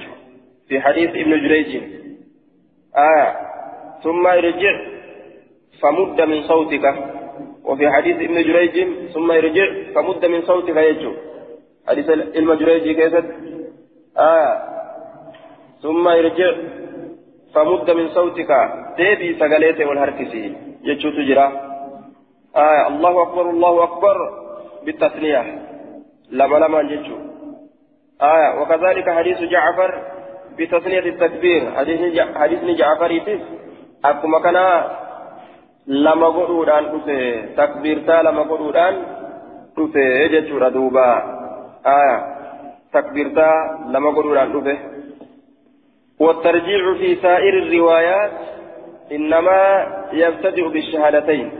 في 0.68 0.80
حديث 0.80 1.10
ابن 1.10 1.32
جريج 1.44 1.70
آية 2.96 3.28
ثم 4.04 4.26
ارجع 4.26 4.74
فمد 5.80 6.20
من 6.20 6.42
صوتك 6.42 6.84
وفي 7.64 7.90
حديث 7.90 8.16
ابن 8.16 8.42
جريج 8.42 8.76
ثم 9.14 9.30
ارجع 9.30 9.66
فمد 9.94 10.26
من 10.26 10.42
صوتك 10.42 10.76
يجو 10.76 11.12
حديث 11.88 12.08
ابن 12.10 12.56
جريج 12.56 12.84
كيف 12.96 13.14
آه 14.20 14.62
ثم 15.82 16.08
ارجع. 16.08 16.52
فمد 17.54 17.90
من 17.90 18.08
صوتك. 18.08 18.52
ديبي 18.96 19.34
سقليته 19.40 19.86
والهركسي. 19.88 20.56
يجو 20.84 21.10
تجرى 21.10 21.46
آه 22.56 22.88
الله 22.88 23.22
أكبر 23.22 23.50
الله 23.50 23.84
أكبر. 23.84 24.16
بالتثنية. 24.84 25.42
لما 26.30 26.56
لما 26.56 26.80
يجو 26.80 27.16
آه 28.22 28.60
وكذلك 28.62 29.10
حديث 29.10 29.38
جعفر. 29.38 29.90
بتثنية 30.58 31.06
التكبير. 31.12 31.62
حديث 32.34 32.60
جعفر 32.80 33.10
يتس 33.10 33.42
akkuma 34.02 34.40
kana 34.40 34.84
lama 35.86 36.30
godhuudhaan 36.32 36.86
dhufe 36.92 37.16
takbiirtaa 37.56 38.22
lama 38.22 38.44
godhuudhaan 38.44 38.94
dhufe 39.76 40.28
jechuudha 40.32 40.70
takbiirtaa 42.92 43.56
lama 43.92 44.12
godhuudhaan 44.12 44.52
dhufe 44.52 44.76
والترجيع 46.20 46.94
في 46.94 47.16
سائر 47.16 47.54
الروايات 47.58 48.30
إنما 49.12 49.60
يبتدئ 50.12 50.68
بالشهادتين 50.68 51.50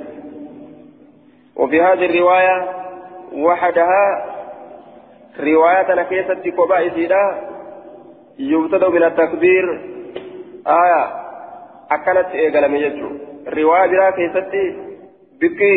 وفي 1.57 1.83
هذه 1.83 2.07
الرواية 2.07 2.57
وحدها 3.33 4.05
رواية 5.41 6.03
كيست 6.03 6.45
قبائل 6.59 7.13
يبتدأ 8.39 8.89
من 8.89 9.03
التكبير 9.03 9.65
آية 10.67 11.21
akkanatti 11.91 12.39
eegalame 12.39 12.79
jechuun 12.79 13.15
riwaa 13.47 13.89
biraa 13.89 14.13
keessatti 14.13 14.61
bikki 15.41 15.71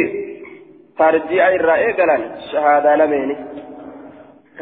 tarji'a 0.97 1.47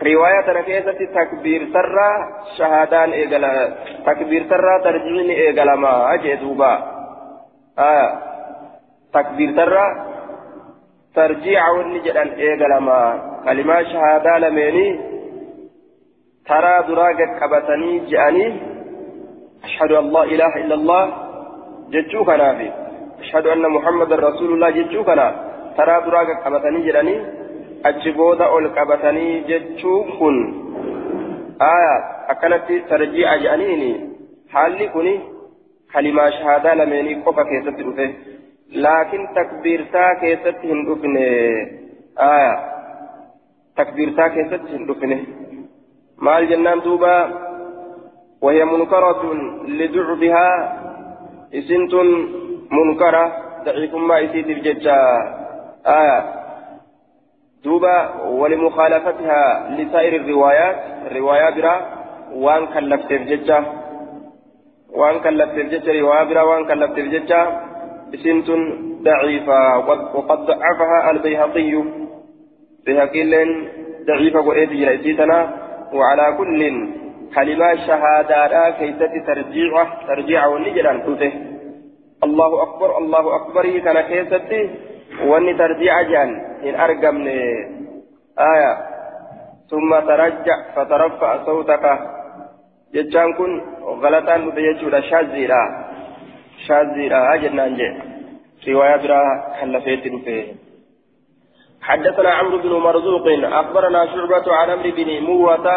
irraa 0.04 0.10
eegalan 0.10 0.10
shahaadaa 0.10 0.10
lameeni 0.10 0.10
riwaaya 0.10 0.44
tana 0.44 0.64
keessatti 0.64 1.08
takbiirtarraa 1.08 2.48
shahaadaan 2.58 3.14
eegala 3.14 3.50
takbiirtarraa 4.06 4.80
tarji'ni 4.80 5.34
eegalamaa 5.34 6.18
jee 6.18 6.38
duuba 6.42 6.72
takbiirtarraa 9.12 10.06
tarji'a 11.14 11.74
wanni 11.74 12.00
jedhan 12.00 12.32
eegalamaa 12.38 13.42
kalimaa 13.46 13.84
shahaadaa 13.84 14.40
lameeni 14.42 15.00
taraa 16.48 16.88
duraa 16.88 17.14
qaqqabatanii 17.14 18.00
je'anii 18.00 18.72
أشهد 19.64 19.92
أن 19.92 20.12
لا 20.12 20.24
إله 20.24 20.56
إلا 20.58 20.76
الله 20.76 21.14
جتشو 21.90 22.26
كنافي 22.26 22.72
أشهد 23.20 23.48
أن 23.48 23.62
محمد 23.62 24.14
رسول 24.14 24.54
الله 24.54 24.70
جتشو 24.70 25.04
كنا 25.04 25.28
ترى 25.78 26.02
أجبودا 27.86 28.46
أول 28.46 28.68
قبتني 28.68 29.40
جتشو 29.50 30.04
كن 30.20 30.38
آية 31.62 31.96
أكلت 32.30 32.90
ترجيع 32.90 33.38
جانيني 33.38 34.10
حالي 34.50 34.88
كوني 34.88 35.20
كلمة 35.94 36.30
شهادة 36.30 36.74
لمني 36.74 37.14
قفا 37.26 37.44
كيست 37.44 37.80
رفه 37.80 38.14
لكن 38.72 39.28
تكبيرتا 39.36 40.14
كيست 40.14 40.58
هندفن 40.66 41.18
آية 42.20 42.54
تكبيرتا 43.78 44.28
كيست 44.28 44.62
هندفن 44.74 45.12
مال 46.18 46.50
جنان 46.50 46.80
دوبا 46.80 47.16
وهي 48.42 48.66
منكرة 48.66 49.34
لضعفها 49.68 50.48
إسنت 51.54 51.94
منكرة 52.72 53.24
ضعيف 53.66 53.96
ما 53.96 54.20
يسيد 54.20 54.50
الججا 54.50 54.98
آية 55.88 56.41
دوبا 57.64 57.98
ولمخالفتها 58.26 59.70
لسائر 59.78 60.16
الروايات 60.22 60.76
الرواية 61.08 61.50
برا 61.56 61.76
وان 62.36 62.68
كلفت 62.74 63.12
الججا 63.12 63.60
وان 65.00 65.20
كلفت 65.20 65.58
الججا 65.58 65.92
رواية 66.02 66.24
برا 66.24 66.42
وان 66.42 66.66
كلفت 66.66 66.98
الججا 66.98 67.42
إسنت 68.16 68.48
ضعيفة 69.04 69.78
وقد 70.18 70.40
ضعفها 70.46 71.12
البيهقي 71.12 71.84
بيهقي 72.86 73.22
ضعيفة 74.08 74.40
وإيد 74.40 74.70
جريتنا 74.70 75.40
وعلى 75.94 76.26
كل 76.38 76.60
كلمة 77.36 77.76
شهادة 77.88 78.70
كيست 78.80 79.12
ترجيع 79.28 79.84
ترجيع 80.08 80.48
ونجرا 80.48 80.94
توته 81.06 81.32
الله 82.24 82.64
أكبر 82.64 82.98
الله 82.98 83.36
أكبر 83.36 83.64
كان 83.80 84.02
كيستي 84.02 84.70
واني 85.26 85.54
ترجيع 85.54 86.02
جان 86.02 86.30
إن 86.64 86.76
أرقم 86.76 87.28
آية 88.40 88.74
ثم 89.70 90.00
ترجع 90.00 90.58
فترفع 90.76 91.46
صوتك 91.46 91.86
جتان 92.94 93.34
كن 93.34 93.62
غلطان 94.04 94.50
بيجود 94.50 95.00
شاذيرا 95.00 95.64
شاذيرا 96.68 97.36
جنان 97.36 97.76
جي 97.76 98.72
رواية 98.74 98.96
برا 98.96 99.22
خلفيت 99.62 100.04
فيه 100.26 100.46
حدثنا 101.82 102.30
عمرو 102.30 102.58
بن 102.58 102.70
مرزوق 102.70 103.28
أخبرنا 103.44 104.06
شعبة 104.06 104.56
عن 104.56 104.70
عمرو 104.70 104.92
بن 104.92 105.24
موة 105.24 105.68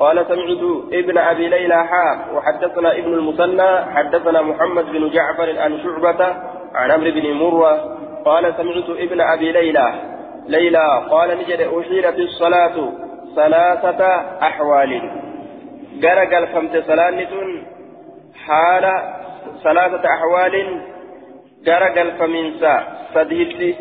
قال 0.00 0.26
سمعت 0.26 0.62
ابن 0.92 1.18
أبي 1.18 1.48
ليلى 1.48 1.84
حا 1.90 2.06
وحدثنا 2.34 2.98
ابن 2.98 3.12
المثنى 3.14 3.70
حدثنا 3.94 4.42
محمد 4.42 4.84
بن 4.84 5.10
جعفر 5.10 5.58
عن 5.58 5.78
شعبة 5.82 6.36
عن 6.74 6.90
عمرو 6.90 7.10
بن 7.10 7.32
مروة 7.32 7.98
قال 8.24 8.54
سمعت 8.56 8.88
ابن 8.90 9.20
أبي 9.20 9.52
ليلى 9.52 9.88
ليلى 10.48 11.06
قال 11.10 11.38
نجد 11.38 11.60
أشيرت 11.60 12.18
الصلاة 12.18 12.92
ثلاثة 13.36 14.04
أحوال. 14.42 14.92
جرق 16.00 16.36
الخمس 16.38 16.72
صلاة 16.86 17.28
حال 18.46 18.84
ثلاثة 19.64 20.04
أحوال. 20.14 20.82
جرق 21.64 22.00
الخميسة 22.00 22.82
سديتي 23.14 23.76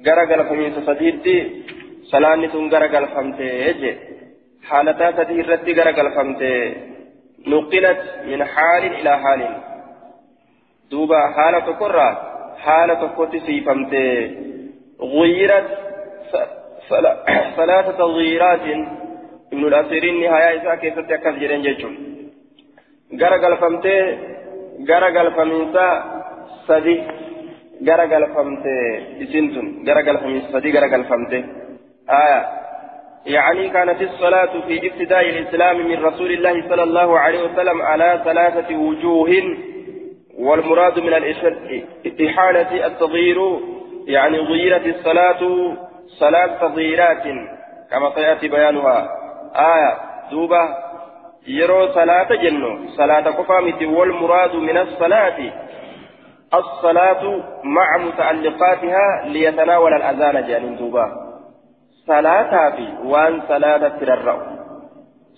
جرق 0.00 0.32
الخميسة 0.40 0.80
سديتي 0.86 1.62
صلاة 2.02 2.68
جرق 2.72 2.98
الخمس 2.98 3.40
يجي 3.40 3.96
حالتا 4.68 5.08
الرد 5.08 5.70
غرقل 5.70 6.12
فمت 6.16 6.42
نقلت 7.46 8.00
من 8.26 8.44
حال 8.44 8.84
إلى 8.84 9.18
حال. 9.18 9.42
دوبا 10.90 11.20
حالة 11.36 11.72
كرة. 11.72 12.27
حالة 12.64 13.06
كوتي 13.16 13.40
سيفمت 13.40 13.92
غيرت 15.00 15.68
ثلاثة 17.56 17.92
تغييرات 17.98 18.60
ابن 19.52 19.64
الأسيرين 19.66 20.20
نهاية 20.20 20.60
إساء 20.62 20.74
كيف 20.74 20.98
تأكد 20.98 21.38
جرين 21.40 21.62
جيشون 21.62 21.94
غرقل 23.20 23.56
فمت 23.56 23.86
غرقل 24.88 25.32
فمنسا 25.36 25.86
سدي 26.68 26.96
غرقل 27.88 28.26
فمت 28.34 28.66
إسنتون 29.22 29.66
غرقل 29.88 30.16
فمنسا 30.18 30.52
سدي 30.52 30.70
غرقل 30.78 31.04
فمت 31.04 31.32
آية 32.10 32.40
يعني 33.26 33.68
كانت 33.68 34.02
الصلاة 34.02 34.52
في 34.66 34.74
ابتداء 34.88 35.28
الإسلام 35.28 35.88
من 35.88 36.04
رسول 36.04 36.30
الله 36.32 36.68
صلى 36.68 36.82
الله 36.82 37.18
عليه 37.18 37.42
وسلم 37.42 37.82
على 37.82 38.20
ثلاثة 38.24 38.76
وجوه 38.76 39.30
والمراد 40.38 40.98
من 40.98 41.14
الإحالة 42.06 42.86
التغيير 42.86 43.38
يعني 44.06 44.38
غيرت 44.38 44.86
الصلاة 44.86 45.40
صلاة 46.06 46.50
تغييرات 46.60 47.22
كما 47.90 48.14
سيأتي 48.14 48.48
بيانها. 48.48 49.08
آية 49.56 49.92
دوبة 50.30 50.62
يرو 51.46 51.86
صلاة 51.88 52.28
جنو 52.42 52.88
صلاة 52.88 53.26
قفامة 53.38 53.98
والمراد 53.98 54.54
من 54.54 54.76
الصلاة 54.78 55.38
الصلاة 56.54 57.22
مع 57.64 57.96
متعلقاتها 57.96 59.24
ليتناول 59.26 59.92
الأذان 59.94 60.46
جانين 60.46 60.76
دوبة. 60.76 61.28
salaataa 62.08 62.70
fi 62.76 62.84
waan 63.12 63.42
salaatatti 63.48 64.04
rarra'u 64.10 64.42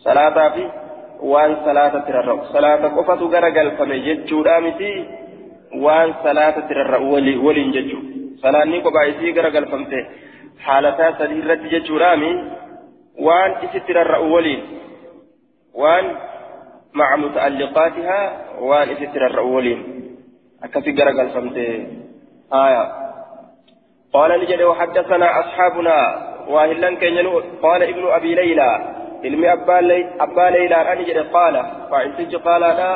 salaataa 0.04 0.50
fi 0.50 0.64
waan 1.22 1.56
salaatatti 1.64 2.12
rarra'u 2.12 2.46
salaata 2.52 2.90
qofatu 2.96 3.28
garagalfame 3.28 4.00
jechuudha 4.06 4.60
miti 4.60 4.90
waan 5.84 6.14
salaatatti 6.22 6.74
rarra'u 6.80 7.12
waliin 7.46 7.72
jechuudha 7.72 8.40
salaanni 8.42 8.80
kophaa 8.86 9.04
isii 9.12 9.32
garagalfamte 9.32 10.06
haalataa 10.66 11.12
sadii 11.18 11.42
irratti 11.44 11.72
jechuudhaami 11.76 12.32
waan 13.28 13.56
isitti 13.68 13.92
rarra'u 14.00 14.32
waliin 14.34 14.62
waan 15.84 16.06
مع 16.94 17.16
متعلقاتها 17.16 18.46
وان 18.60 18.88
استر 18.88 19.26
الرؤولين 19.26 19.80
أكفي 20.64 20.92
جرق 20.92 21.20
الفمت 21.20 21.56
آية 22.52 22.92
قال 24.12 24.40
نجد 24.40 24.62
وحدثنا 24.62 25.40
أصحابنا 25.40 26.26
واهلان 26.48 26.96
كان 26.96 27.26
قال 27.62 27.82
ابن 27.82 28.06
ابي 28.06 28.34
ليلى 28.34 28.99
ليلى 30.50 30.92
ان 30.92 31.04
جد 31.04 31.18
قال 31.32 31.54
فانتج 31.90 32.36
قال 32.36 32.60
لا 32.60 32.92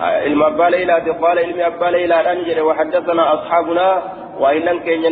علم 0.00 0.42
ابا 0.42 0.64
ليلى 0.64 0.92
قال 0.92 1.38
علم 1.38 1.60
ابا 1.60 1.86
ليلى 1.86 2.14
ان 2.32 2.44
جد 2.44 2.58
وحدثنا 2.58 3.34
اصحابنا 3.34 4.02
وإن 4.40 4.78
كان 4.78 5.02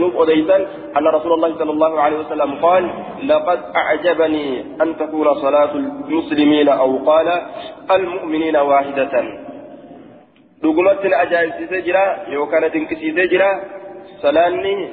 نوف 0.00 0.16
أديتا 0.22 0.56
أن 0.98 1.06
رسول 1.06 1.32
الله 1.32 1.58
صلى 1.58 1.70
الله 1.70 2.00
عليه 2.00 2.18
وسلم 2.18 2.50
قال 2.66 2.90
لقد 3.22 3.58
أعجبني 3.76 4.64
أن 4.82 4.96
تكون 4.96 5.34
صلاة 5.34 5.72
المسلمين 5.74 6.68
أو 6.68 6.90
قال 7.10 7.28
المؤمنين 7.90 8.56
واحدة 8.56 9.24
دقمت 10.62 11.04
أجائب 11.04 11.52
سيجرا 11.70 12.04
يوكان 12.28 12.72
تنكسي 12.72 13.12
سيجرا 13.16 13.50
صلاني 14.22 14.88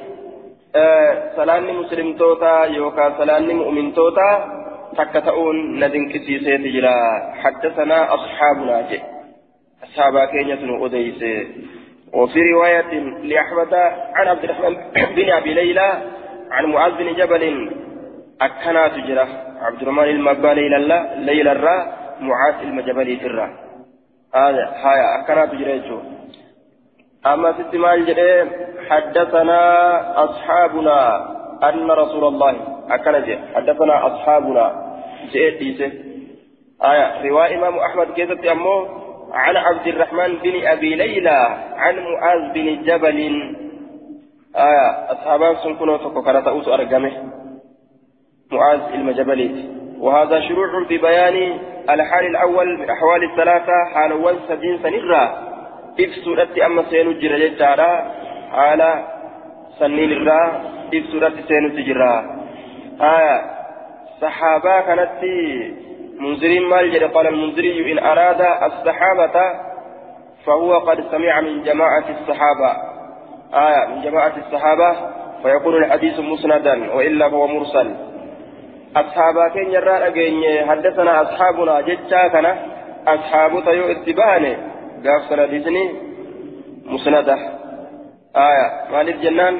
salaanni 1.36 1.72
muslimtootaa 1.72 2.66
yookaan 2.66 3.16
salaanni 3.16 3.54
mu'mintootaa 3.54 4.32
takka 4.32 4.52
ta'uun 4.52 4.55
na 5.80 5.88
dinqisiiseeti 5.88 6.72
jira. 6.72 6.92
Haddasanaa 7.42 8.04
asxaabunaa 8.16 8.82
jedhe 8.90 9.04
asxaabaa 9.84 10.26
keenyatu 10.26 10.66
nu 10.66 10.82
odeyse 10.82 11.32
وفي 12.12 12.40
رواية 12.52 12.92
لأحمد 13.22 13.74
عن 14.14 14.28
عبد 14.28 14.44
الرحمن 14.44 14.74
بن 15.16 15.30
أبي 15.30 15.54
ليلى 15.54 16.02
عن 16.50 16.66
معاذ 16.66 16.92
بن 16.92 17.14
جبل 17.14 17.70
أكنا 18.40 18.88
تجرى 18.88 19.26
عبد 19.62 19.82
الرحمن 19.82 20.04
المبا 20.04 20.48
ليلى 20.48 20.78
ليلى 21.16 21.52
الرا 21.52 21.96
معاذ 22.20 22.54
المجبل 22.62 23.20
ترى 23.20 23.50
هذا 24.34 24.64
هاي 24.82 25.00
أكنا 25.20 25.46
تجرى 25.46 26.02
أما 27.26 27.52
ست 27.52 27.74
مال 27.74 28.16
حدثنا 28.90 29.60
أصحابنا 30.24 31.26
أن 31.68 31.90
رسول 31.90 32.24
الله 32.24 32.75
أكنج 32.90 33.38
حدثنا 33.54 34.06
أصحابنا 34.06 34.64
جئت 35.32 35.80
آية 36.82 37.28
رواية 37.28 37.58
إمام 37.58 37.78
أحمد 37.78 38.06
كيست 38.06 38.46
أمه 38.46 38.88
عن 39.32 39.56
عبد 39.56 39.86
الرحمن 39.86 40.34
بن 40.42 40.66
أبي 40.66 40.94
ليلى 40.94 41.56
عن 41.76 41.94
معاذ 41.98 42.52
بن 42.54 42.82
جبل 42.82 43.18
آية 44.56 45.12
أصحابان 45.12 45.56
سنكونوا 45.56 45.98
فكرة 45.98 46.48
أوس 46.48 46.68
أرقمه 46.68 47.12
معاذ 48.52 48.80
المجبلي 48.94 49.64
وهذا 49.98 50.40
شروع 50.40 50.84
في 50.88 50.98
بيان 50.98 51.58
الحال 51.90 52.26
الأول 52.26 52.78
من 52.78 52.90
أحوال 52.90 53.30
الثلاثة 53.30 53.84
حال 53.94 54.12
وانسى 54.12 54.56
جنسا 54.56 54.90
نغرى 54.90 55.46
ibsuudhatti 55.96 56.62
amma 56.62 56.84
seenu 56.90 57.16
jira 57.20 57.38
jechaadha. 57.40 57.88
Haala 58.52 58.90
sanniin 59.78 60.12
irraa 60.16 60.46
ibsuudhatti 60.92 61.48
seenutti 61.48 61.86
aya 62.98 63.44
saxaabaa 64.20 64.82
kanatti 64.82 65.86
منذرين 66.20 66.68
مال 66.68 66.92
جل 66.92 67.08
قال 67.08 67.26
المنذري 67.26 67.92
إن 67.92 67.98
أراد 67.98 68.40
الصحابة 68.40 69.52
فهو 70.46 70.78
قد 70.78 71.04
سمع 71.10 71.40
من 71.40 71.62
جماعة 71.62 72.04
الصحابة. 72.08 72.76
آية. 73.54 73.86
من 73.86 74.02
جماعة 74.02 74.32
الصحابة 74.36 74.96
فيكون 75.42 75.84
الحديث 75.84 76.20
مسندا 76.20 76.94
وإلا 76.94 77.28
فهو 77.28 77.46
مرسل. 77.46 77.94
أصحابا 78.96 79.48
كن 79.48 79.70
يرى 79.70 80.66
حدثنا 80.66 81.22
أصحابنا 81.22 81.80
جتا 81.80 82.28
كان 82.28 82.56
أصحابك 83.08 83.66
يو 83.66 83.84
اتباني 83.90 84.56
قاف 85.04 85.22
سندسني 85.28 85.94
مسندة 86.86 87.36
آية. 88.36 88.90
مالك 88.92 89.16
جنان 89.16 89.54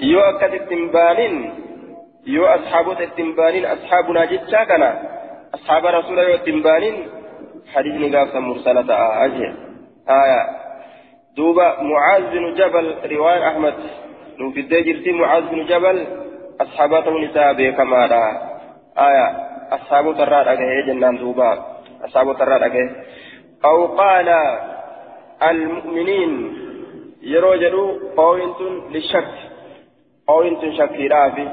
أصحابك 0.00 0.08
ركبي 0.08 0.08
جرا 0.08 0.08
يو 0.08 0.20
أكد 0.20 0.54
اتنبانين 0.54 1.54
يو 2.26 2.46
أصحابك 2.46 3.00
اتنبانين 3.00 3.66
أصحابنا 3.66 4.24
جتشا 4.24 4.64
كان 4.64 4.98
أصحاب 5.54 5.86
رسول 5.86 6.18
يو 6.18 6.34
اتنبانين 6.34 7.08
حديثني 7.74 8.16
قاف 8.16 8.36
مرسلة 8.36 9.24
أجل 9.24 9.54
آية 10.08 10.60
دوبا 11.36 11.82
معاذ 11.82 12.22
بن 12.30 12.54
جبل 12.54 12.94
رواية 13.12 13.48
أحمد 13.48 13.74
نوفي 14.38 14.60
الدجرتي 14.60 15.12
معاذ 15.12 15.42
بن 15.42 15.64
جبل 15.64 16.06
أصحابته 16.60 17.18
نساء 17.18 17.52
بكما 17.52 18.04
آية 18.98 19.46
أصحاب 19.72 20.16
ترى 20.16 20.52
أجه 20.52 20.86
جنان 20.86 21.16
دوبا 21.16 21.66
أصحاب 22.04 22.38
ترى 22.38 22.56
أجه 22.56 22.90
أو 23.64 23.86
قال 23.86 24.28
المؤمنين 25.42 26.54
يروجلوا 27.22 27.98
قوينت 28.16 28.60
للشك 28.90 29.49
قوينت 30.30 30.62
شكي 30.78 31.06
رافي 31.06 31.48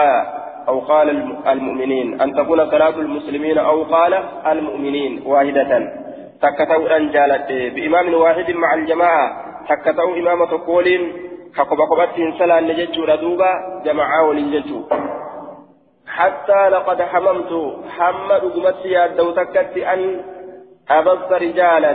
آية 0.00 0.20
أو 0.68 0.76
قال 0.80 1.08
المؤمنين. 1.52 2.20
أن 2.20 2.28
تكون 2.34 2.70
صلاة 2.70 2.96
المسلمين 3.06 3.58
أو 3.58 3.82
قال 3.82 4.14
المؤمنين 4.46 5.22
واحدة. 5.26 5.70
تكتوا 6.42 6.96
أن 6.96 7.10
جالت 7.10 7.48
بإمام 7.74 8.14
واحد 8.14 8.50
مع 8.50 8.74
الجماعة. 8.74 9.26
تكتوا 9.68 10.16
إمامة 10.20 10.52
قولين. 10.66 11.12
كقبا 11.56 11.84
قبتين 11.84 12.32
سلا 12.38 12.60
نججو 12.60 13.04
ردوبا 13.04 13.50
جماعة 13.84 14.28
ولنججو. 14.28 14.80
حتى 16.06 16.68
لقد 16.68 17.02
حممت 17.02 17.52
حمد 17.96 18.42
قمت 18.54 18.80
يا 18.84 19.06
دوتكت 19.06 19.76
أن 19.76 20.00
أبث 20.90 21.32
رجالا. 21.32 21.94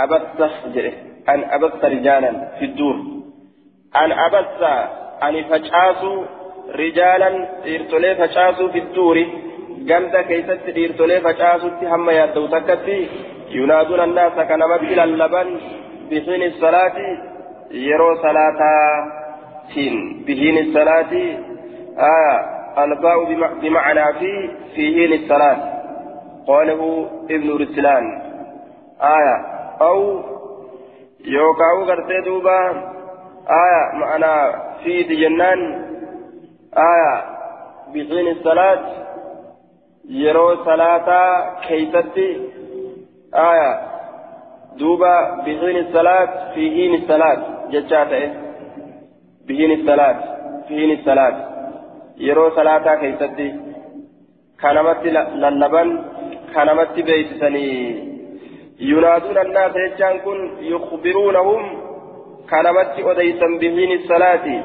أبث 0.00 0.40
أن 1.28 1.44
أبث 1.44 1.84
رجالا 1.84 2.32
في 2.58 2.64
الدور. 2.64 3.17
أن 3.95 4.11
أبث 4.11 4.61
أن 5.23 5.43
فجأس 5.43 6.01
رجالا 6.75 7.29
إرتلي 7.73 8.15
فجأس 8.15 8.61
في 8.61 8.79
الدور 8.79 9.17
قمت 9.89 10.15
كيست 10.15 10.63
إرتلي 10.77 11.21
فجأس 11.21 11.63
هم 11.83 12.09
يا 12.09 12.25
دوتكت 12.25 12.87
ينادون 13.49 13.99
الناس 13.99 14.33
كنمت 14.33 14.81
إلى 14.81 15.03
اللبن 15.03 15.59
بحين 16.11 16.43
الصلاة 16.43 16.97
يرو 17.71 18.15
صلاة 18.21 18.59
بحين 20.27 20.57
الصلاة 20.57 21.13
آه 21.97 22.83
الباء 22.83 23.23
بمعنى 23.61 24.13
في 24.19 24.49
في 24.75 24.83
حين 24.95 25.13
الصلاة 25.13 25.57
قاله 26.47 27.09
ابن 27.29 27.49
رسلان 27.57 28.03
آية 29.01 29.35
أو 29.81 30.23
يوكاو 31.25 31.83
غرتي 31.83 32.21
دوبا 32.25 32.93
آية 33.50 33.98
معنى 33.98 34.52
في 34.84 35.02
جنان 35.02 35.60
آية 36.76 37.24
بحين 37.92 38.28
الصلاة 38.28 38.80
يرو 40.08 40.64
صلاة 40.64 41.08
كيستي 41.68 42.40
آية 43.34 43.80
دوبا 44.78 45.14
بحين 45.44 45.76
الصلاة 45.76 46.54
في 46.54 46.70
حين 46.70 46.94
الصلاة 46.94 47.38
جتشاته 47.70 48.34
بحين 49.48 49.70
الصلاة 49.80 50.18
في 50.68 50.74
حين 50.74 50.90
الصلاة 50.98 51.48
yeroo 52.26 52.50
salaataa 52.50 52.96
keessatti 52.96 53.44
kanamatti 54.62 55.10
lallaban 55.12 55.90
kanamatti 56.54 57.02
beeksisanii 57.02 57.76
yunaaduun 58.90 59.38
annaasa 59.42 59.84
jechaan 59.84 60.18
kun 60.24 60.40
yukbiruunahum 60.70 61.62
kanamatti 62.50 63.04
odeysan 63.12 63.58
bihiini 63.58 64.04
salaati 64.08 64.58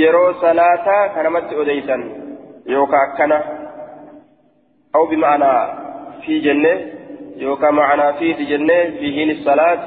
yeroo 0.00 0.34
salaataa 0.44 1.08
kanamatti 1.08 1.56
odeysan 1.64 2.04
yookaan 2.66 3.10
akkana. 3.10 3.40
أو 4.94 5.06
بمعنى 5.06 5.72
في 6.26 6.38
جنة 6.38 6.80
يوكا 7.36 7.70
معنى 7.70 8.12
في 8.12 8.32
جنة 8.32 8.84
في 8.84 9.32
الصلاة 9.32 9.78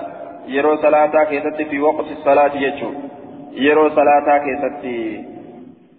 يرو 0.48 0.78
صلاة 0.78 1.24
كيست 1.24 1.62
في 1.70 1.80
وقت 1.80 2.06
الصلاة 2.12 2.56
يجو 2.56 2.92
يرو 3.52 3.90
صلاة 3.90 4.38
كيست 4.38 4.86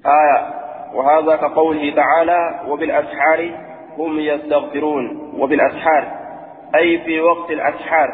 آية 0.07 0.55
وهذا 0.95 1.37
كقوله 1.37 1.95
تعالى 1.97 2.61
وبالأسحار 2.69 3.51
هم 3.99 4.21
يستغفرون 4.21 5.33
وبالأسحار 5.39 6.05
أي 6.75 6.99
في 6.99 7.21
وقت 7.21 7.51
الأسحار 7.51 8.09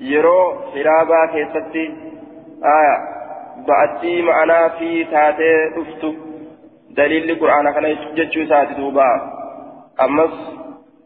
يرو 0.00 0.54
حرابا 0.74 1.26
كيستي 1.32 1.86
آية 2.64 2.96
بأتي 3.66 4.22
معنا 4.22 4.68
في 4.68 5.04
تاتي 5.04 5.68
أفتو 5.76 6.12
دليل 6.90 7.30
القرآن 7.30 7.70
كان 7.70 7.84
يجتشو 7.84 8.46
ساتي 8.48 8.74
دوبا 8.74 9.08
أمس 10.04 10.34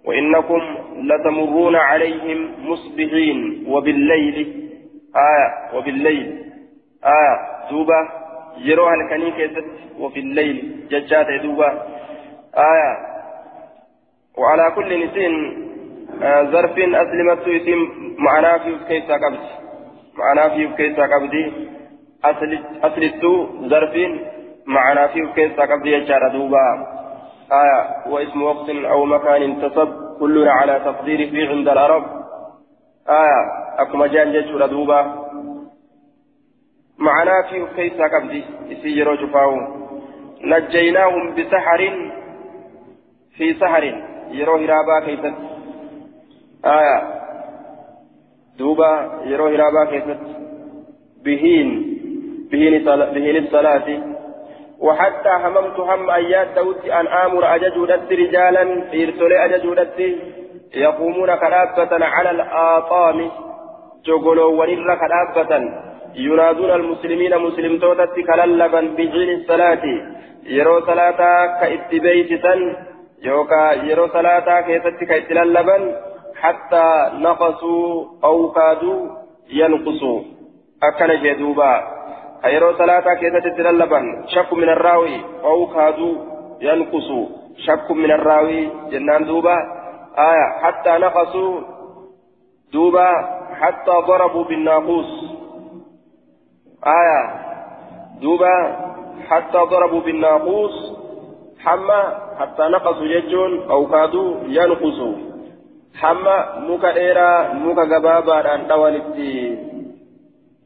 وإنكم 0.04 0.60
لتمرون 0.96 1.76
عليهم 1.76 2.50
مصبحين 2.68 3.64
وبالليل 3.68 4.36
آية 5.16 5.76
وبالليل 5.78 6.44
آية 7.04 7.34
دوبا 7.70 8.08
يرو 8.58 8.86
هلكني 8.86 9.30
كيست 9.30 9.64
وفي 9.98 10.20
الليل 10.20 10.86
ججات 10.90 11.26
دوبا 11.42 11.68
آية 12.56 12.92
وعلى 14.38 14.70
كل 14.76 15.04
نسين 15.06 15.34
ظرف 16.22 16.78
أسلمت 16.78 17.48
اسم 17.48 17.80
معنا 18.18 18.58
في 18.58 18.78
كيسا 18.88 19.14
قبض 19.14 19.38
معنا 20.18 20.48
في 20.48 20.68
كيسا 20.76 21.02
قبضي 21.02 21.52
أسلت 22.82 23.24
ظرف 23.70 23.94
معنا 24.66 25.06
في 25.06 25.26
كيسا 25.34 25.62
قبض 25.62 25.86
يجار 25.86 26.28
دوبا 26.32 26.86
آية 27.52 28.10
واسم 28.12 28.42
وقت 28.42 28.68
أو 28.70 29.04
مكان 29.04 29.42
انتصب 29.42 29.88
كلنا 30.20 30.52
على 30.52 30.80
تقديره 30.84 31.30
في 31.30 31.46
عند 31.46 31.68
العرب 31.68 32.04
آية 33.08 33.40
أكما 33.78 34.06
جان 34.06 34.32
جيش 34.32 34.50
دوبا 34.50 35.00
معنا 36.98 37.42
في 37.50 37.66
كيس 37.76 38.00
قبدي 38.00 38.44
يسير 38.68 39.14
جفاو 39.14 39.56
نجيناهم 40.44 41.34
بسحر 41.34 41.80
في 43.36 43.54
سحر 43.54 43.84
يرو 44.30 44.56
هرابا 44.56 45.00
كيست 45.06 45.34
آية. 46.64 46.98
دوبا 48.58 49.20
يرو 49.24 49.46
هرابا 49.46 49.84
كيست 49.90 50.20
بهين. 51.24 51.68
بهين 52.50 52.84
بهين 53.14 53.36
الصلاة. 53.36 53.88
وحتى 54.78 55.28
هممت 55.44 55.80
هم 55.80 56.10
أيات 56.10 56.48
دوت 56.56 56.84
أن 56.84 57.06
آمر 57.06 57.54
أججودت 57.54 58.12
رجالا 58.12 58.62
إرسل 58.94 59.32
أججودت 59.32 59.98
يقومون 60.74 61.34
كرابة 61.34 62.04
على 62.04 62.30
الآطام. 62.30 63.30
جغلو 64.06 64.60
ونر 64.60 64.94
كرابة 65.02 65.52
ينادون 66.14 66.70
المسلمين 66.70 67.38
مسلم 67.38 67.78
توتت 67.78 68.14
كللبا 68.28 68.80
بحين 68.80 69.28
الصلاة. 69.38 69.84
يرو 70.46 70.80
صلاة 70.80 71.20
كاتبيتتا. 71.60 72.54
يوكا 73.22 73.72
يرو 73.72 74.08
صلاة 74.08 74.60
كيست 74.60 75.04
كاتللبا. 75.08 75.78
حتى 76.42 77.10
نقصوا 77.14 78.04
أو 78.24 78.50
كادوا 78.50 79.08
ينقصوا. 79.50 80.20
أكن 80.82 81.22
جدوبا. 81.22 81.72
يرو 82.44 82.72
صلاة 82.72 83.14
كيست 83.14 83.46
تللبا 83.56 84.00
شك 84.26 84.52
من 84.52 84.68
الراوي 84.68 85.20
أو 85.44 85.66
كادوا 85.66 86.14
ينقصوا. 86.60 87.26
شك 87.66 87.90
من 87.90 88.10
الراوي. 88.10 88.70
جنان 88.90 89.24
دوبا. 89.24 89.56
آية. 90.18 90.48
حتى 90.62 90.90
نقصوا 90.90 91.60
دوبا. 92.72 93.10
حتى 93.60 93.92
ضربوا 94.08 94.44
بالناقوس. 94.44 95.24
آية. 96.86 97.20
دوبا. 98.20 98.76
حتى 99.28 99.58
ضربوا 99.58 100.00
بالناقوس. 100.00 100.92
حما. 101.64 102.02
حتى 102.40 102.62
نقصوا 102.62 103.06
يجون 103.06 103.70
أو 103.70 103.86
كادوا 103.86 104.34
ينقصوا. 104.44 105.31
ديرا 106.92 107.52
موكا 107.52 107.82
غبابا 107.82 108.54
أن 108.54 108.66
دوانتي 108.66 109.58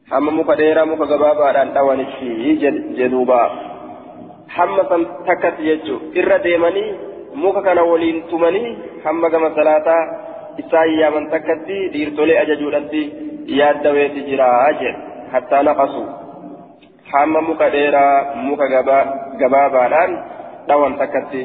حما 0.09 0.31
موكا 0.31 0.55
ديرا 0.55 0.85
موكا 0.85 1.05
غبابا 1.05 1.61
أن 1.61 1.73
دوانتي 1.73 2.55
جدوبا 2.97 3.41
حما 4.49 4.83
سن 4.89 5.01
تكت 5.27 5.59
يجو 5.59 5.97
إرى 6.17 6.37
ديماني 6.43 6.85
موكا 7.35 7.61
كان 7.61 7.79
ولين 7.79 8.23
تمني 8.31 8.77
حما 9.05 9.29
كما 9.29 9.49
صلاة 9.55 9.87
إساء 10.59 10.89
يامن 11.01 11.29
تكتي 11.31 11.87
ديرتولي 11.93 12.41
أججولتي 12.41 13.03
ياد 13.59 13.83
دويتي 13.83 14.21
جرا 14.27 14.69
أجل 14.69 14.95
حتى 15.33 15.57
نقصوا 15.67 16.07
حام 17.11 17.33
مكا 17.49 17.67
ديرا 17.69 18.05
مكا 18.47 18.65
غبابادان 19.41 20.11
دوان 20.69 20.93
تكتي 21.01 21.43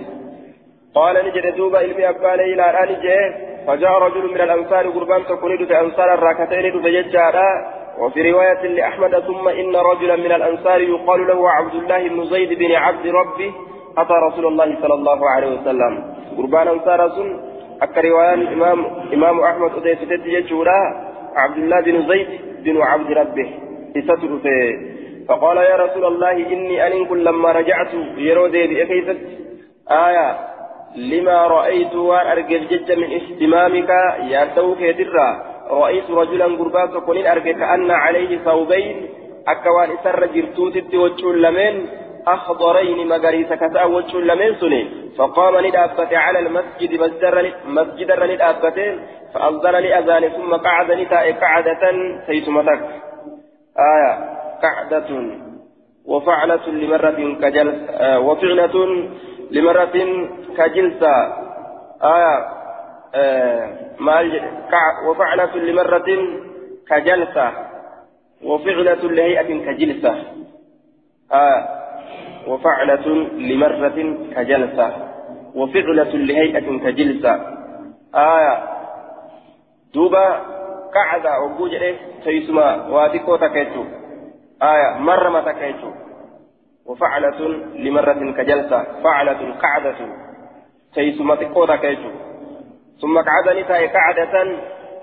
قال 0.94 1.16
نجد 1.26 1.56
دوبا 1.56 1.78
علمي 1.78 2.08
أبان 2.08 2.40
إلى 2.40 2.70
الآن 2.70 2.90
جاء 3.04 3.51
فجاء 3.66 3.92
رجل 3.98 4.34
من 4.34 4.40
الأنصار 4.40 4.88
قربان 4.88 5.22
في 5.66 5.80
أنصار 5.80 6.14
الراكتين 6.14 6.82
فججارا 6.82 7.50
وفي 7.98 8.32
رواية 8.32 8.66
لأحمد 8.66 9.18
ثم 9.18 9.48
إن 9.48 9.76
رجلا 9.76 10.16
من 10.16 10.32
الأنصار 10.32 10.80
يقال 10.80 11.26
له 11.26 11.50
عبد 11.50 11.74
الله 11.74 12.08
بن 12.08 12.24
زيد 12.24 12.58
بن 12.58 12.72
عبد 12.72 13.06
ربه 13.06 13.52
أتى 13.98 14.12
رسول 14.12 14.46
الله 14.46 14.76
صلى 14.82 14.94
الله 14.94 15.30
عليه 15.30 15.60
وسلم. 15.60 16.14
قربان 16.38 16.68
أنصار 16.68 17.08
سن 17.08 17.40
أكا 17.82 18.00
رواية 18.00 18.34
الإمام 18.34 18.86
إمام 19.12 19.40
أحمد 19.40 19.70
أدي 19.76 19.96
فتت 19.96 20.26
عبد 21.36 21.56
الله 21.56 21.80
بن 21.80 22.08
زيد 22.08 22.28
بن 22.64 22.82
عبد 22.82 23.10
ربه. 23.12 23.48
إستر 23.96 24.16
فقال 25.28 25.56
يا 25.56 25.76
رسول 25.76 26.04
الله 26.04 26.32
إني 26.32 26.86
أن 26.86 26.92
لما 27.18 27.52
رجعت 27.52 27.94
يرودي 28.16 28.66
بأكيست 28.66 29.18
آية. 29.90 30.51
لما 30.96 31.46
رأيت 31.46 31.94
وأرجل 31.94 32.68
جج 32.68 32.92
من 32.92 33.10
اهتمامك 33.18 33.90
يا 34.32 34.48
سوك 34.54 34.80
يدرى 34.80 35.28
رأيت 35.70 36.10
رجلا 36.10 36.44
قربات 36.44 36.92
كونين 37.06 37.26
أرجل 37.26 37.52
كأن 37.52 37.90
عليه 37.90 38.38
ثوبين. 38.38 38.96
أكوان 39.48 39.90
إسر 39.90 40.26
جرتوت 40.26 40.76
وجهul 40.94 41.36
لمن. 41.44 41.74
أخضرين 42.26 43.08
مغاريس 43.08 43.52
كسا 43.52 43.84
وجهul 43.84 44.24
لمن 44.30 44.54
سني 44.60 44.82
فقام 45.18 45.66
ندابت 45.66 46.12
على 46.14 46.38
المسجد 46.38 46.92
مسجد 47.66 48.10
ندابت 48.12 48.78
فأذن 49.34 49.74
لأذان 49.84 50.28
ثم 50.28 50.54
قعد 50.54 50.92
نتاء 50.92 51.32
قعدة 51.32 51.82
سيسمتك 52.26 52.80
آية 53.92 54.12
قعدة. 54.62 55.10
وفعلة 56.06 56.66
لمرة 56.68 57.20
كجل 57.42 57.68
آه 57.90 58.20
وفعلة. 58.20 58.76
لمرة 59.52 59.96
كجلسة. 60.56 61.14
آية 62.02 62.34
آه 63.14 63.68
وفعلة 65.08 65.56
لمرة 65.56 66.08
كجلسة 66.88 67.52
وفعلة 68.44 69.02
لهيئة 69.02 69.50
كجلسة. 69.66 70.14
آه 71.32 71.60
وفعلة 72.46 73.06
لمرة 73.48 73.98
كجلسة 74.36 74.88
وفعلة 75.54 76.12
لهيئة 76.28 76.78
كجلسة. 76.84 77.34
آية 78.14 78.54
دوبا 79.94 80.26
قعدة 80.94 81.40
وجوجة 81.40 81.94
تيسما 82.24 82.88
واتيكو 82.88 83.36
تكيتو 83.36 83.84
آية 84.62 84.98
مرة 84.98 85.40
تكيتو 85.40 85.90
وفعلة 86.86 87.40
لمرة 87.74 88.32
كجلسة 88.32 88.84
فعلة 89.04 89.54
قعدة 89.62 89.98
تيسما 90.94 91.34
تكو 91.34 91.64
تكيتو 91.64 92.10
ثم 93.00 93.18
قعد 93.18 93.56
نتاء 93.56 93.86
قعدة 93.86 94.56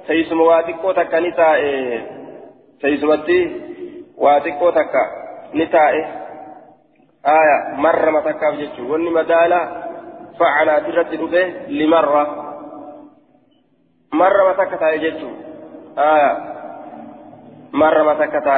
تيسما 0.07 0.43
نتاء 1.19 1.61
تيسمتي 2.81 3.61
واتيكو 4.17 4.69
تكا 4.69 5.03
نتاء 5.55 5.93
آية 7.25 7.75
مرة 7.75 8.19
تكا 8.19 8.49
بجتو 8.49 8.93
وني 8.93 9.09
مدالة 9.09 9.61
فعلة 10.39 10.79
ترتب 10.79 11.21
لمرة. 11.67 12.25
مرة 14.13 14.51
تكا 14.53 14.75
تايجتو 14.75 15.29
آية 15.97 16.37
مرة 17.73 18.13
تكتا 18.13 18.55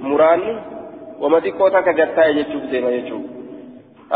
مراني. 0.00 0.73
wama 1.22 1.40
xiqqoo 1.44 1.70
takka 1.76 1.92
gattaa'e 2.00 2.34
jechuuf 2.38 2.64
deema 2.72 2.90
jechuudha 2.96 3.28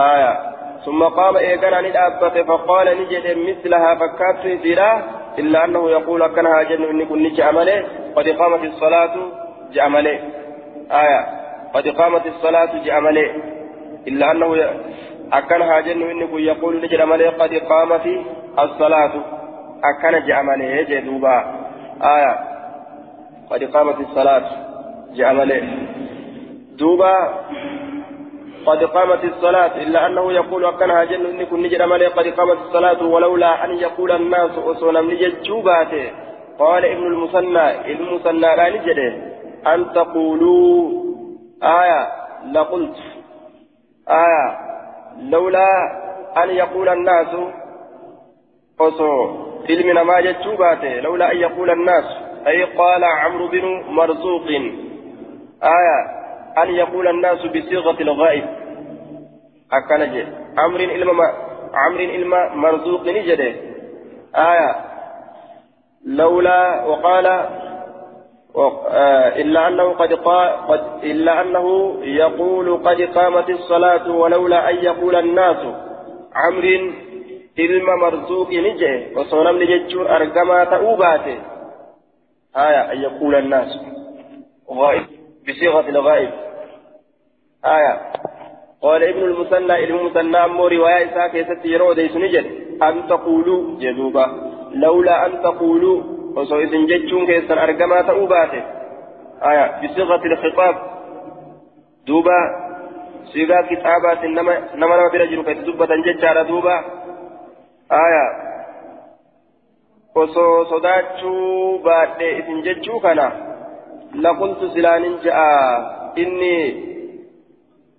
aayaa 0.05 0.37
summa 0.85 1.11
qaama 1.19 1.43
eegala 1.51 1.83
ni 1.83 1.91
dhaabbate 1.97 2.45
faqaala 2.51 2.95
ni 2.99 3.05
jedhe 3.13 3.35
mislahaa 3.35 3.97
fakkaattu 4.03 4.49
isiidha 4.57 4.91
illaa 5.43 5.63
annahu 5.69 5.89
yaquulu 5.97 6.25
akkana 6.29 6.55
haa 6.55 6.65
jennu 6.71 6.91
inni 6.93 7.07
kun 7.11 7.23
ni 7.25 7.31
je'a 7.39 7.53
malee 7.59 7.81
qad 8.17 8.29
qaamati 8.41 8.71
salaatu 8.83 9.23
je'a 9.77 9.89
malee 9.97 10.19
aayaa 11.01 11.25
qad 11.75 11.91
qaamati 12.01 12.35
salaatu 12.45 12.83
je'a 12.87 13.01
malee 13.07 13.29
illaa 14.13 14.31
annahu 14.35 14.55
akkana 15.41 15.71
haa 15.71 15.83
jennu 15.89 16.11
inni 16.15 16.27
kun 16.33 16.43
yaquulu 16.51 16.81
ni 16.81 16.93
jedha 16.95 17.07
malee 17.13 17.33
qad 17.43 17.55
qaamati 17.73 18.15
as-salaatu 18.65 19.21
akkana 19.91 20.25
je'a 20.31 20.43
malee 20.51 20.85
jee 20.91 21.03
duuba 21.11 21.37
aayaa 22.13 22.37
qad 23.51 23.71
qaamati 23.77 24.03
as-salaatu 24.09 24.53
je'a 25.19 25.33
malee. 25.41 25.63
دوبا 26.79 27.17
قد 28.67 28.85
قامت 28.85 29.25
الصلاة 29.25 29.77
إلا 29.83 30.07
أنه 30.07 30.33
يقول 30.33 30.65
أكنها 30.65 31.05
جن 31.05 31.27
إن 31.27 31.45
كن 31.47 31.63
نجد 31.63 31.83
مالي 31.83 32.07
قد 32.07 32.27
قامت 32.27 32.59
الصلاة 32.67 33.07
ولولا 33.07 33.65
أن 33.65 33.71
يقول 33.71 34.13
الناس 34.13 34.51
أصونا 34.59 35.01
نجد 35.01 35.43
جوباته 35.43 36.11
قال 36.59 36.85
ابن 36.85 37.07
المثنى 37.07 37.93
المثنى 37.93 38.57
لا 38.57 38.69
نجده 38.69 39.13
أن 39.67 39.93
تقولوا 39.93 40.91
آية 41.63 42.09
لقلت. 42.53 42.97
آية 44.09 44.59
لولا 45.31 45.69
أن 46.45 46.51
يقول 46.51 46.89
الناس 46.89 47.27
أصو 48.81 49.37
علمنا 49.71 50.03
ما 50.03 50.21
جد 50.21 50.37
لولا 51.03 51.33
أن 51.33 51.37
يقول 51.37 51.71
الناس 51.71 52.05
أي 52.47 52.65
قال 52.65 53.05
عمرو 53.05 53.49
بن 53.49 53.83
مرزوق. 53.89 54.47
آية 55.63 56.18
أن 56.63 56.75
يقول 56.75 57.09
الناس 57.09 57.39
بصيغة 57.47 58.01
الغائب. 58.01 58.45
أكنج 59.73 60.25
عمرو 60.59 60.85
إلما 60.85 61.25
عمرو 61.75 62.05
إلما 62.05 62.55
مرزوق 62.55 63.09
نجده 63.09 63.55
آية. 64.37 64.89
لولا 66.07 66.85
وقال 66.85 67.27
آه، 68.57 69.29
إلا 69.29 69.69
أنه 69.69 69.93
قد 69.93 70.13
قد 70.69 71.05
إلا 71.05 71.43
أنه 71.43 71.97
يقول 72.03 72.77
قد 72.85 73.03
قامت 73.03 73.51
الصلاة 73.51 74.11
ولولا 74.11 74.71
أن 74.71 74.77
يقول 74.77 75.17
الناس. 75.17 75.57
عمرو 76.35 76.93
إلما 77.59 77.97
مرزوق 77.97 78.53
نجه 78.53 79.19
وصنم 79.19 79.63
نججون 79.63 80.07
أرقما 80.07 80.65
تأوباته 80.65 81.39
آية. 82.57 82.93
أن 82.93 82.99
يقول 83.03 83.35
الناس. 83.35 83.79
غائب. 84.71 85.07
بصيغة 85.49 85.89
الغائب. 85.89 86.48
آية. 87.65 88.01
قال 88.83 89.05
ابن 89.05 89.23
المثنى 89.23 89.85
المثنى 89.85 90.45
أمو 90.45 90.67
رواية 90.67 91.05
إساء 91.05 91.29
كيست 91.29 91.65
يرو 91.65 91.93
ديس 91.93 92.17
نجد. 92.17 92.47
أن 92.83 93.09
تقولوا 93.09 93.81
جدوبا 93.81 94.27
لولا 94.75 95.27
أن 95.27 95.43
تقولوا 95.43 96.03
وصو 96.37 96.59
إذن 96.59 96.87
ججون 96.87 97.27
كيسر 97.27 97.63
أرقما 97.63 98.03
تأوباته 98.03 98.63
آية. 99.43 99.67
بصيغة 99.83 100.23
الخطاب. 100.25 100.77
دوبا 102.07 102.41
صيغة 103.33 103.61
كتابات 103.71 104.25
نما 104.25 104.55
نما 104.75 105.09
برجل 105.09 105.43
كتدبة 105.43 105.89
ججارة 106.07 106.43
دوبا 106.43 106.77
آية. 107.93 108.49
osoo 110.15 110.65
sodaachuu 110.71 111.79
baadhee 111.79 112.39
isin 112.39 112.63
jechuu 112.67 113.01
kana 113.01 113.27
laqultu 114.25 114.71
silaanin 114.75 115.19
ja'a 115.25 115.51
inni 116.23 116.55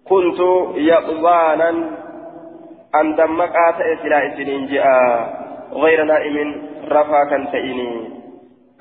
kuntu 0.09 0.49
yaqzaanan 0.91 1.77
an 2.99 3.05
dammaqaa 3.17 3.71
ta'e 3.77 3.93
silaa 4.01 4.23
isiniin 4.29 4.65
ja'a 4.73 5.05
غير 5.73 6.03
نائم 6.03 6.55
رفا 6.89 7.23
كان 7.23 7.51
تئني 7.51 7.91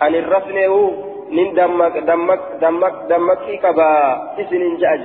أن 0.02 0.14
الرفنه 0.14 0.72
نين 1.30 1.54
دمك 1.54 1.96
دمك 2.10 2.40
دمك 2.60 2.94
دمك 3.10 3.44
كبا 3.62 3.90
إسنين 4.40 4.76
جاج 4.82 5.04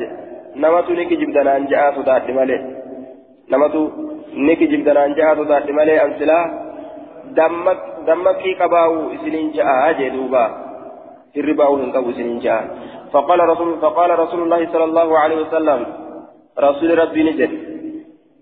نمتو 0.56 0.94
نكي 0.94 1.16
جبدنا 1.16 1.58
أن 1.58 1.66
جاء 1.72 1.84
صدات 1.96 2.30
مالي 2.38 2.58
نمتو 3.52 3.82
نكي 4.48 4.66
جبدنا 4.72 5.06
أن 5.06 5.14
جاء 5.14 5.36
صدات 5.40 5.68
مالي 5.78 6.04
أن 6.04 6.12
سلا 6.20 6.40
دمك 7.38 7.80
دمكي 8.08 8.52
كباو 8.60 8.94
إسنين 9.16 9.52
جاء 9.52 9.92
جدوبا 10.00 10.46
الرباو 11.38 11.74
هنقو 11.76 12.10
إسنين 12.10 12.40
جاء 12.46 12.62
فقال 13.14 13.40
رسول 13.52 13.70
فقال 13.84 14.10
رسول 14.24 14.42
الله 14.44 14.62
صلى 14.74 14.86
الله 14.90 15.10
عليه 15.20 15.38
وسلم 15.44 15.80
رسول 16.60 17.00
ربي 17.00 17.24
نجد. 17.24 17.52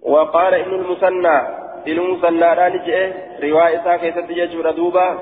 وقال 0.01 0.53
ابن 0.53 0.74
المثنى 0.74 1.38
المثنى 1.88 2.39
لا 2.39 2.70
نجئ. 2.70 3.14
رواية 3.43 3.97
كيست 3.97 4.30
يجور 4.30 4.72
دوبا 4.72 5.18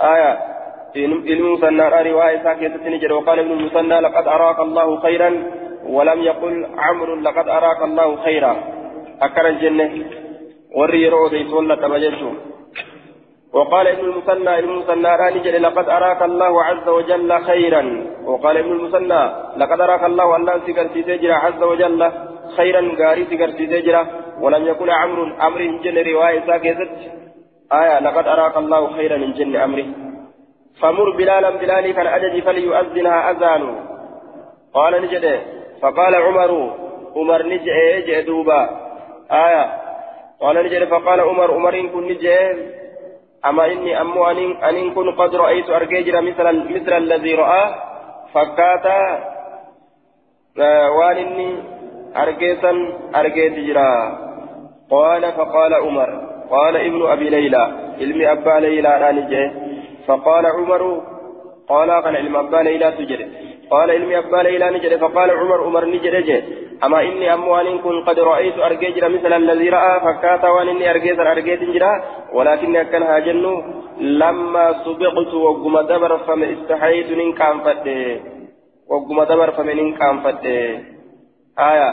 آية 0.00 0.38
المثنى 0.96 2.10
رواية 2.12 2.52
كيست 2.54 2.82
نجد 2.86 3.10
وقال 3.12 3.38
ابن 3.38 3.52
المثنى 3.52 4.00
لقد 4.00 4.26
أراك 4.28 4.60
الله 4.60 5.00
خيرا 5.00 5.30
ولم 5.86 6.22
يقل 6.22 6.66
عمرو 6.78 7.14
لقد 7.14 7.48
أراك 7.48 7.82
الله 7.82 8.16
خيرا. 8.16 8.56
أكر 9.22 9.48
الجنة. 9.48 10.04
وري 10.76 11.08
رودي 11.08 11.44
تولى 11.44 11.76
كما 11.76 11.98
وقال 13.56 13.86
ابن 13.88 14.04
المثنى 14.04 14.58
ابن 14.58 14.68
المثنى 14.68 15.10
راني 15.16 15.58
لقد 15.58 15.88
أراك 15.88 16.22
الله 16.22 16.64
عز 16.64 16.88
وجل 16.88 17.30
خيرا. 17.48 17.82
وقال 18.24 18.56
ابن 18.56 18.72
المثنى 18.72 19.22
لقد 19.56 19.80
أراك 19.80 20.04
الله 20.04 20.36
أن 20.36 20.60
سكر 20.66 21.32
عز 21.32 21.62
وجل 21.62 22.12
خيرا 22.56 22.80
غاري 23.00 23.24
سكر 23.24 23.50
ولم 24.40 24.66
يكن 24.66 24.90
عمرو 24.90 25.24
أمر 25.46 25.60
جن 25.84 25.96
رواية 26.12 26.40
ساكتت 26.46 26.90
آية 27.72 28.00
لقد 28.00 28.26
أراك 28.28 28.56
الله 28.56 28.82
خيرا 28.96 29.16
من 29.16 29.32
جن 29.32 29.56
أمره 29.56 29.86
فمر 30.80 31.10
بلالا 31.10 31.50
بلالي 31.50 31.92
كان 31.92 32.40
فليؤذنها 32.40 33.30
أذان. 33.30 33.62
قال 34.74 35.02
نجد. 35.02 35.40
فقال 35.82 36.14
عمر 36.14 36.50
عمر 37.16 37.42
نجئ 37.42 38.00
جئ 38.06 38.22
دوبا. 38.22 38.60
آية 39.32 39.64
قال 40.40 40.56
نجد. 40.64 40.84
فقال 40.84 41.20
عمر 41.20 41.54
عمر 41.54 41.74
كن 41.86 42.04
نجئ 42.04 42.36
أما 43.44 43.66
إني 43.72 44.00
أمو 44.00 44.26
أن 44.30 44.94
كن 44.94 45.10
قد 45.10 45.34
رأيت 45.34 45.70
أرجيجر 45.70 46.20
مثل 46.20 46.74
مثل 46.74 46.92
الذي 46.96 47.34
رأى 47.34 47.74
فكاتا 48.34 49.00
آه 50.58 50.90
وان 50.90 51.16
إني 51.16 51.62
أرجيسا 52.16 52.72
أرجيت 53.16 53.52
جرا 53.52 54.18
قال 54.90 55.32
فقال 55.32 55.74
عمر 55.74 56.10
قال 56.50 56.76
ابن 56.76 57.06
أبي 57.06 57.28
ليلى 57.30 57.64
علم 58.00 58.28
أبا 58.28 58.60
ليلى 58.60 58.88
نانجه 58.88 59.52
فقال 60.06 60.46
عمر 60.46 61.02
قال 61.68 61.90
قال 61.90 62.16
علم 62.16 62.36
أبا 62.36 62.56
ليلى 62.56 62.92
تجري. 62.92 63.45
قال 63.70 63.90
علم 63.90 64.12
أبا 64.12 64.36
ليلى 64.36 64.70
نجري 64.70 64.98
فقال 64.98 65.30
عمر 65.30 65.64
عمر 65.66 65.84
نجري 65.84 66.42
أما 66.84 67.02
إني 67.02 67.34
أموان 67.34 67.78
كن 67.78 68.04
قد 68.04 68.18
رأيت 68.18 68.58
أرجيجر 68.58 69.08
مثل 69.08 69.32
الذي 69.32 69.68
رأى 69.68 70.00
فكاتا 70.00 70.48
وان 70.48 70.68
إني 70.68 70.90
أرجيت 70.90 71.18
أرجيت 71.18 71.62
جرا. 71.62 71.92
ولكن 72.32 72.76
أكن 72.76 73.02
هاجنو 73.02 73.62
لما 74.00 74.66
سبقت 74.84 75.34
وقم 75.34 75.80
دبر 75.80 76.18
فما 76.18 76.52
استحييت 76.52 77.10
من 77.10 77.32
كان 77.32 77.60
فتي 77.60 78.20
وقم 78.90 79.22
دبر 79.22 79.50
فما 79.50 79.74
من 79.74 79.92
كان 79.94 80.20
فتي 80.20 80.58
آية 81.58 81.90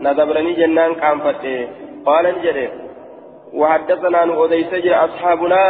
ندبرني 0.00 0.52
جنان 0.52 0.94
كان 0.94 1.18
فتي 1.18 1.68
قال 2.06 2.24
نجري 2.38 2.68
وحدثنا 3.54 4.22
أن 4.22 4.30
أوديس 4.30 4.72
أصحابنا 5.06 5.62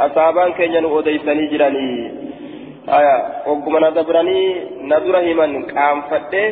أصحابان 0.00 0.52
كينيا 0.52 0.80
أوديسني 0.80 1.46
جراني 1.46 2.21
آية 2.88 3.16
وقم 3.46 3.74
ندبرني 3.84 4.40
ندره 4.90 5.26
من 5.40 5.62
كان 5.62 6.02
فتي 6.10 6.44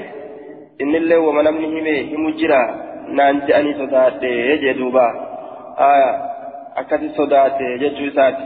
إن 0.83 0.95
الله 0.95 1.19
ومن 1.19 1.47
أمنه 1.47 1.99
هم 2.13 2.25
جرا 2.39 2.63
نانجأني 3.17 3.75
صداتي 3.75 4.57
جدوبا 4.57 5.07
آية 5.79 6.11
أكد 6.77 7.03
صداتي 7.19 7.69
جدوسات 7.83 8.37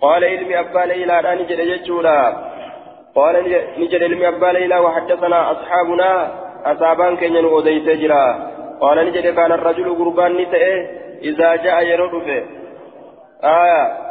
قال 0.00 0.24
علمي 0.24 0.60
أبا 0.60 0.78
ليلى 0.78 1.18
أنا 1.20 1.34
نجد 1.34 1.60
جدولا 1.70 2.18
قال 3.14 3.34
نجد 3.78 4.02
علمي 4.02 4.28
أبا 4.28 4.46
ليلى 4.46 4.78
وحدثنا 4.78 5.52
أصحابنا 5.52 6.10
أصحابان 6.72 7.16
كينيا 7.16 7.40
أوديس 7.40 7.88
جرا 8.00 8.24
قال 8.80 8.96
نجد 9.06 9.26
كان 9.36 9.52
الرجل 9.52 9.86
قربان 9.98 10.32
نتئه 10.36 10.76
إذا 11.22 11.56
جاء 11.56 11.86
يرد 11.86 12.14
آية 13.44 14.03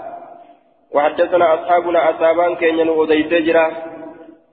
وحدثنا 0.93 1.53
أصحابنا 1.53 2.09
أصحابان 2.09 2.55
كينيا 2.55 2.85
أوديس 2.85 3.33
جرا. 3.47 3.71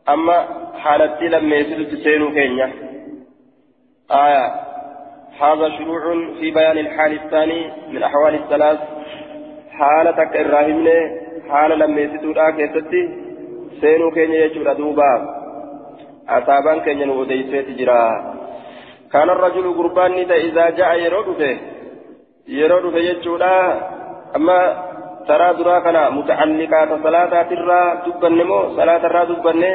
أما 0.08 0.46
حالتي 0.74 1.28
لما 1.28 1.56
يسلت 1.56 1.94
تسينو 1.94 2.30
كينيا. 2.30 2.72
آية. 4.10 4.46
هذا 5.40 5.68
شروع 5.78 6.02
في 6.40 6.50
بيان 6.50 6.78
الحال 6.78 7.12
الثاني 7.12 7.72
من 7.92 8.02
أحوال 8.02 8.34
الثلاث. 8.34 8.78
حالتك 9.70 10.36
الراهمن 10.36 10.88
حال 11.50 11.78
لما 11.78 12.00
يسدودا 12.00 12.50
كيستي 12.50 13.02
سينو 13.80 14.10
كينيا 14.10 14.44
يجور 14.44 14.72
دوبا. 14.72 15.12
أصابان 16.28 16.80
كينيا 16.80 17.12
وديسيت 17.12 17.68
جرا. 17.78 18.34
كان 19.12 19.30
الرجل 19.30 19.74
قربان 19.78 20.12
إذا 20.12 20.70
جاء 20.70 21.00
يرود 21.00 21.38
به 21.38 21.58
يرود 22.48 22.92
به 22.92 23.00
ترى 25.28 25.48
درا 25.58 25.78
كان 25.84 26.14
متعلقات 26.18 26.90
صلاة 27.02 27.50
الرا 27.56 27.82
دبنمو 28.06 28.60
صلاة 28.76 29.02
الرا 29.08 29.24
دبنه 29.24 29.74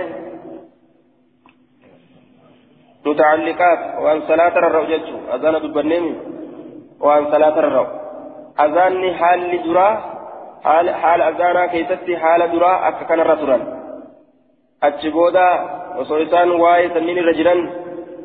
متعلقات 3.05 3.79
وأن 4.03 4.21
صلاة 4.27 4.55
الرو 4.57 4.83
جتشو 4.91 5.17
أذان 5.35 5.55
دبنمي 5.63 6.13
وأن 6.99 7.23
صلاة 7.31 7.59
الرو 7.59 7.85
أذان 8.65 9.03
حال 9.19 9.51
درا 9.65 9.89
حال 10.63 10.87
حال 11.01 11.21
أذانا 11.21 11.65
كيستي 11.65 12.17
حال 12.17 12.41
درا 12.51 12.71
أككن 12.87 13.19
الرسولان 13.19 13.61
أتشبودا 14.83 15.49
وصويسان 15.97 16.51
واي 16.51 16.89
سنين 16.89 17.17
رجلا 17.29 17.55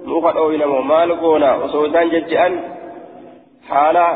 maal 0.06 1.16
goona 1.20 1.54
osoo 1.64 1.84
isaan 1.86 2.10
jejje'an 2.10 2.54
haala 3.68 4.06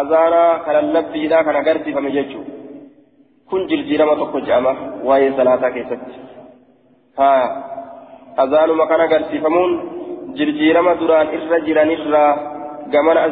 azaanaa 0.00 0.50
kana 0.66 0.80
labbiidhaa 0.96 1.44
kan 1.46 1.56
agarsiifame 1.62 2.10
jechuudha 2.16 2.52
kun 3.50 3.66
jijjiirama 3.70 4.14
tokko 4.20 4.40
je'ama 4.48 4.72
waa'ee 5.08 5.32
salaataa 5.38 5.70
keessatti 5.76 6.12
haa 7.20 7.44
azaanuma 8.44 8.86
kan 8.92 9.04
agarsiifamuun 9.06 9.72
jijjiirama 10.38 10.94
duraan 11.00 11.34
irra 11.38 11.58
jiranirraa 11.66 12.30
gamana 12.94 13.22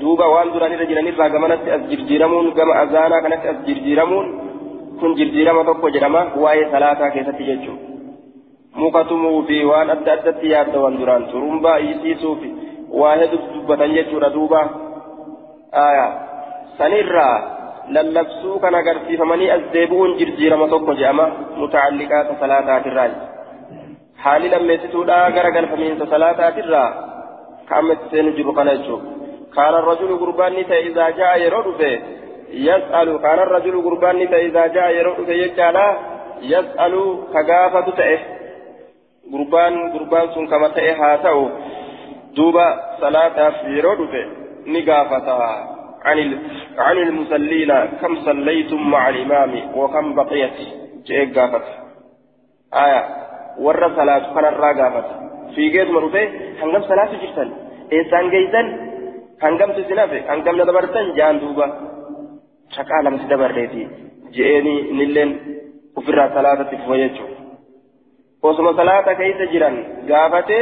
duuba 0.00 0.26
waan 0.34 0.52
duraan 0.54 0.74
irra 0.76 0.86
jiranirraa 0.90 1.28
gamanatti 1.36 1.74
as 1.76 1.84
jijjiiramuun 1.92 2.48
gama 2.58 2.80
azaanaa 2.84 3.22
kanatti 3.26 3.52
as 3.52 3.60
jijjiiramuun 3.68 4.26
kun 5.00 5.14
jijjiirama 5.20 5.64
tokko 5.70 5.94
jedhama 5.96 6.24
waa'ee 6.44 6.66
salaataa 6.74 7.10
keessatti 7.16 7.48
jechuudha. 7.50 7.84
muka 8.82 9.04
tumuu 9.10 9.38
fi 9.48 9.64
waan 9.70 9.90
adda 9.90 10.12
addatti 10.16 10.50
yaaddawan 10.54 10.98
duraan 11.00 11.24
turumbaa 11.30 11.78
isiisuu 11.92 12.34
fi 12.42 12.48
waa 13.00 13.16
hedduu 13.20 13.48
dubbatan 13.54 13.94
jechuudha 13.98 14.30
duuba 14.36 14.60
sanirraa 16.78 17.36
lallabsuu 17.96 18.58
kan 18.58 18.74
agarsiifamanii 18.74 19.50
as 19.50 19.64
deebi'uun 19.72 20.16
jijjiirama 20.18 20.68
tokko 20.68 20.94
jedhama 21.00 21.26
mutacalliqaata 21.56 22.40
salaataatirraa 22.40 23.10
haali 24.24 24.50
lammeessituudhaa 24.54 25.30
gara 25.30 25.50
galfamiinsa 25.50 26.10
salaataatirraa 26.10 26.88
ka'amatti 27.68 28.10
seenu 28.10 28.32
jiru 28.40 28.52
kana 28.52 28.76
jechuudha 28.80 29.16
كان 29.56 29.74
الرجل 29.74 30.18
قربان 30.20 30.52
نتا 30.52 30.78
إذا 30.78 31.10
جاء 31.10 31.40
يرد 31.40 32.00
يسأل 32.50 33.18
كان 33.24 33.38
الرجل 33.38 33.82
قربان 33.82 34.18
نتا 34.18 34.38
إذا 34.38 34.66
جاء 34.66 34.90
يرد 34.90 35.28
يجعل 35.28 35.76
يسأل 36.42 36.94
كغافة 37.32 37.90
تأه 37.90 38.20
gurbaan 39.28 39.92
gurbaan 39.92 40.32
sun 40.32 40.48
kama 40.48 40.72
ta'e 40.72 40.92
haa 40.96 41.20
ta'u 41.20 41.42
duuba 42.36 42.96
salaataaf 43.00 43.56
yeroo 43.76 44.08
ni 44.72 44.80
gaafata 44.88 45.34
عن 46.78 46.98
المصلين 47.06 47.72
كم 48.00 48.12
صليتم 48.26 48.90
مع 48.90 49.08
الإمام 49.08 49.52
وكم 49.78 50.14
بقيت؟ 50.14 50.56
جئ 51.06 51.20
قافت 51.34 51.66
آية. 52.84 53.02
ور 53.64 53.82
صلاة 53.98 54.24
كان 54.34 54.44
الراقافت 54.52 55.06
في 55.54 55.62
جيد 55.74 55.88
مرفي 55.90 56.24
هنقم 56.60 56.82
صلاة 56.90 57.10
جرتن. 57.22 57.48
إنسان 57.92 58.24
جيزن 58.30 58.66
هنقم 59.42 59.70
تسنافي 59.76 60.20
هنقم 60.30 60.54
ندبرتن 60.60 61.06
جان 61.18 61.38
دوبا. 61.40 61.66
شكا 62.74 62.98
لم 63.04 63.14
تدبر 63.22 63.50
ريتي 63.58 63.82
جئني 64.34 64.74
نلين 64.98 65.30
وفرها 65.96 66.26
صلاة 66.36 66.60
تفويجو. 66.70 67.26
osuma 68.48 68.72
salaata 68.78 69.18
keessa 69.18 69.46
jiran 69.52 69.76
gaafate 70.08 70.58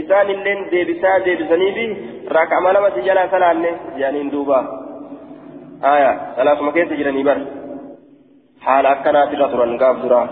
isaan 0.00 0.28
illeen 0.34 0.60
deebisaa 0.72 1.18
deebisaniifi 1.26 1.84
raka'ama 2.28 2.72
lamatti 2.72 3.02
jalaa 3.08 3.28
salaanne 3.30 3.70
jedhaniin 3.96 4.30
duuba. 4.32 4.58
Aya 5.82 6.10
salaatuma 6.36 6.72
keessa 6.72 6.96
jiranii 6.96 7.24
bar 7.24 7.38
haala 8.66 8.88
akkanaatirra 8.96 9.48
turan 9.52 9.78
gaaf 9.78 10.02
duraa 10.02 10.28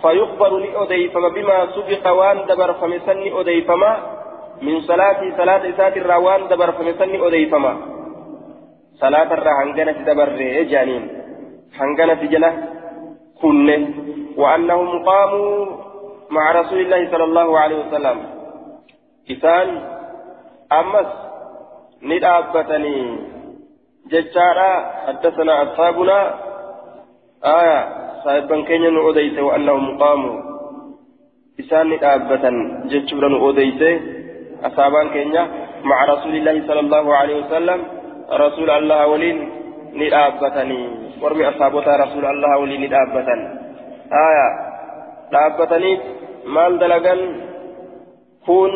فيخبر 0.00 0.52
لأديفما 0.58 1.28
بما 1.28 1.56
سبق 1.76 2.04
وان 2.08 2.38
دبر 2.48 2.72
فمسني 2.72 3.40
أديفما 3.40 3.90
من 4.62 4.80
صلاة 4.80 5.20
صلاة 5.36 5.62
إسات 5.70 5.96
الروان 5.96 6.48
دبر 6.48 6.72
فمسني 6.72 7.26
أديفما 7.26 7.72
صلاة 9.00 9.30
الرهنجنة 9.38 9.98
دبر 10.08 10.28
جانين 10.72 11.04
هنجنة 11.78 12.22
جلة 12.32 12.52
كنه 13.42 13.82
وأنهم 14.36 14.88
قاموا 15.04 15.66
مع 16.30 16.44
رسول 16.60 16.80
الله 16.80 17.00
صلى 17.12 17.24
الله 17.24 17.58
عليه 17.58 17.78
وسلم 17.86 18.16
إسان 19.30 19.68
أمس 20.72 21.10
ندابتني 22.02 22.96
ججارا 24.10 24.72
حدثنا 25.06 25.62
أصحابنا 25.62 26.18
آية 27.44 27.80
صاحبا 28.24 28.56
كينيا 28.68 28.90
نؤديت 28.90 29.38
وأنهم 29.38 29.98
قاموا 30.02 30.36
إسان 31.60 31.86
ندابتا 31.90 32.50
ججورا 32.90 33.28
نؤديت 33.28 33.82
أصحابا 34.64 35.08
كينيا 35.12 35.44
مع 35.84 35.98
رسول 36.04 36.34
الله 36.36 36.56
صلى 36.68 36.80
الله 36.80 37.14
عليه 37.16 37.36
وسلم 37.44 37.80
رسول 38.44 38.70
الله 38.70 39.06
ولين 39.06 39.38
ندابتني 40.00 40.80
ورمي 41.22 41.48
أصحابتا 41.48 41.96
رسول 42.04 42.24
الله 42.24 42.58
ولين 42.58 42.80
ندابتا 42.84 43.36
آية 44.28 44.70
dhaabbatanii 45.32 46.00
maal 46.54 46.74
dalagan? 46.82 47.20
Kun 48.46 48.72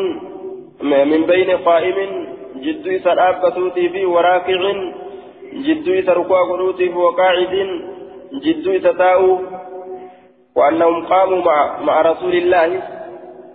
min 0.81 1.21
bayni 1.27 1.55
qaa'imin 1.67 2.35
جدو 2.55 2.89
إسا 2.95 3.13
الأبتوتي 3.13 3.89
في 3.89 4.05
وراكع 4.05 4.61
جدو 5.53 5.93
إسا 5.99 6.13
ركوع 6.13 6.41
قلوتي 6.51 6.89
في 6.89 6.97
وقاعد 6.97 7.53
إسا 8.77 8.91
تاؤ 8.91 9.39
وأنهم 10.55 11.05
قاموا 11.05 11.41
مع, 11.41 11.81
مع 11.81 12.01
رسول 12.01 12.33
الله. 12.35 12.81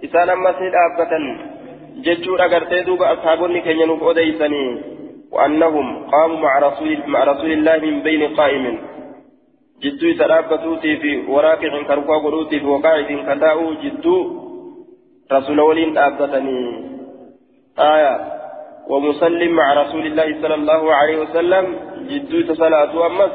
إسا 0.04 0.24
لما 0.24 0.52
سيد 0.58 0.74
أبتا 0.86 1.18
جدو 2.04 2.36
أغرتي 2.36 2.80
دوب 2.82 3.02
أصحابني 3.02 3.60
كي 3.60 3.80
ينوف 3.80 4.02
أديسني 4.02 4.64
وأنهم 5.32 5.86
قاموا 6.12 6.38
مع 6.38 6.58
رسول, 6.58 6.98
مع 7.06 7.24
رسول 7.24 7.52
الله 7.52 7.76
من 7.76 8.02
بين 8.02 8.22
قائم. 8.36 8.78
جدو 9.82 10.06
الأبتوتي 10.06 10.96
في 10.96 11.10
وراكع 11.28 11.82
كركوع 11.88 12.18
قلوتي 12.24 12.60
في 12.60 12.66
وقاعد 12.66 13.10
كتاؤ 13.28 13.72
جدو 13.82 14.16
رسول 15.32 15.60
ولين 15.60 15.98
أبتني 15.98 16.89
آية. 17.78 18.40
ومسلم 18.88 19.52
مع 19.52 19.72
رسول 19.72 20.06
الله 20.06 20.42
صلى 20.42 20.54
الله 20.54 20.94
عليه 20.94 21.16
وسلم 21.18 21.64
جدو 22.10 22.54
صلاة 22.54 23.06
أمس. 23.06 23.32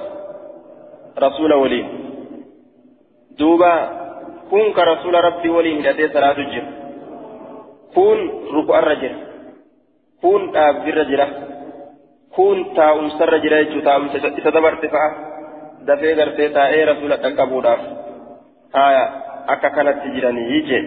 رسول 1.20 1.54
ولي. 1.54 1.86
دوبا 3.40 3.74
كن 4.52 4.74
كرسول 4.74 5.16
ربي 5.24 5.50
ولي 5.50 5.80
هداتي 5.80 6.08
صلاة 6.14 6.38
الجر 6.38 6.66
كن 7.96 8.18
ركوع 8.54 8.80
الرجل. 8.80 9.16
كن 10.22 10.56
أب 10.56 10.88
الرجل 10.88 11.22
كن 12.36 12.74
تاؤم 12.76 13.10
سر 13.10 13.34
رجل 13.34 13.54
يجو 13.54 13.80
تاؤم 13.80 14.08
تدبر 14.46 14.74
تفاع 14.76 15.10
دفع 15.88 16.14
غرتي 16.14 16.50
تائي 16.50 16.84
رسول 16.84 17.18
تنقبودا 17.18 17.76
آية. 18.76 19.06
أكا 19.50 19.70
كانت 19.70 19.98
تجراني 20.04 20.44
يجي. 20.56 20.80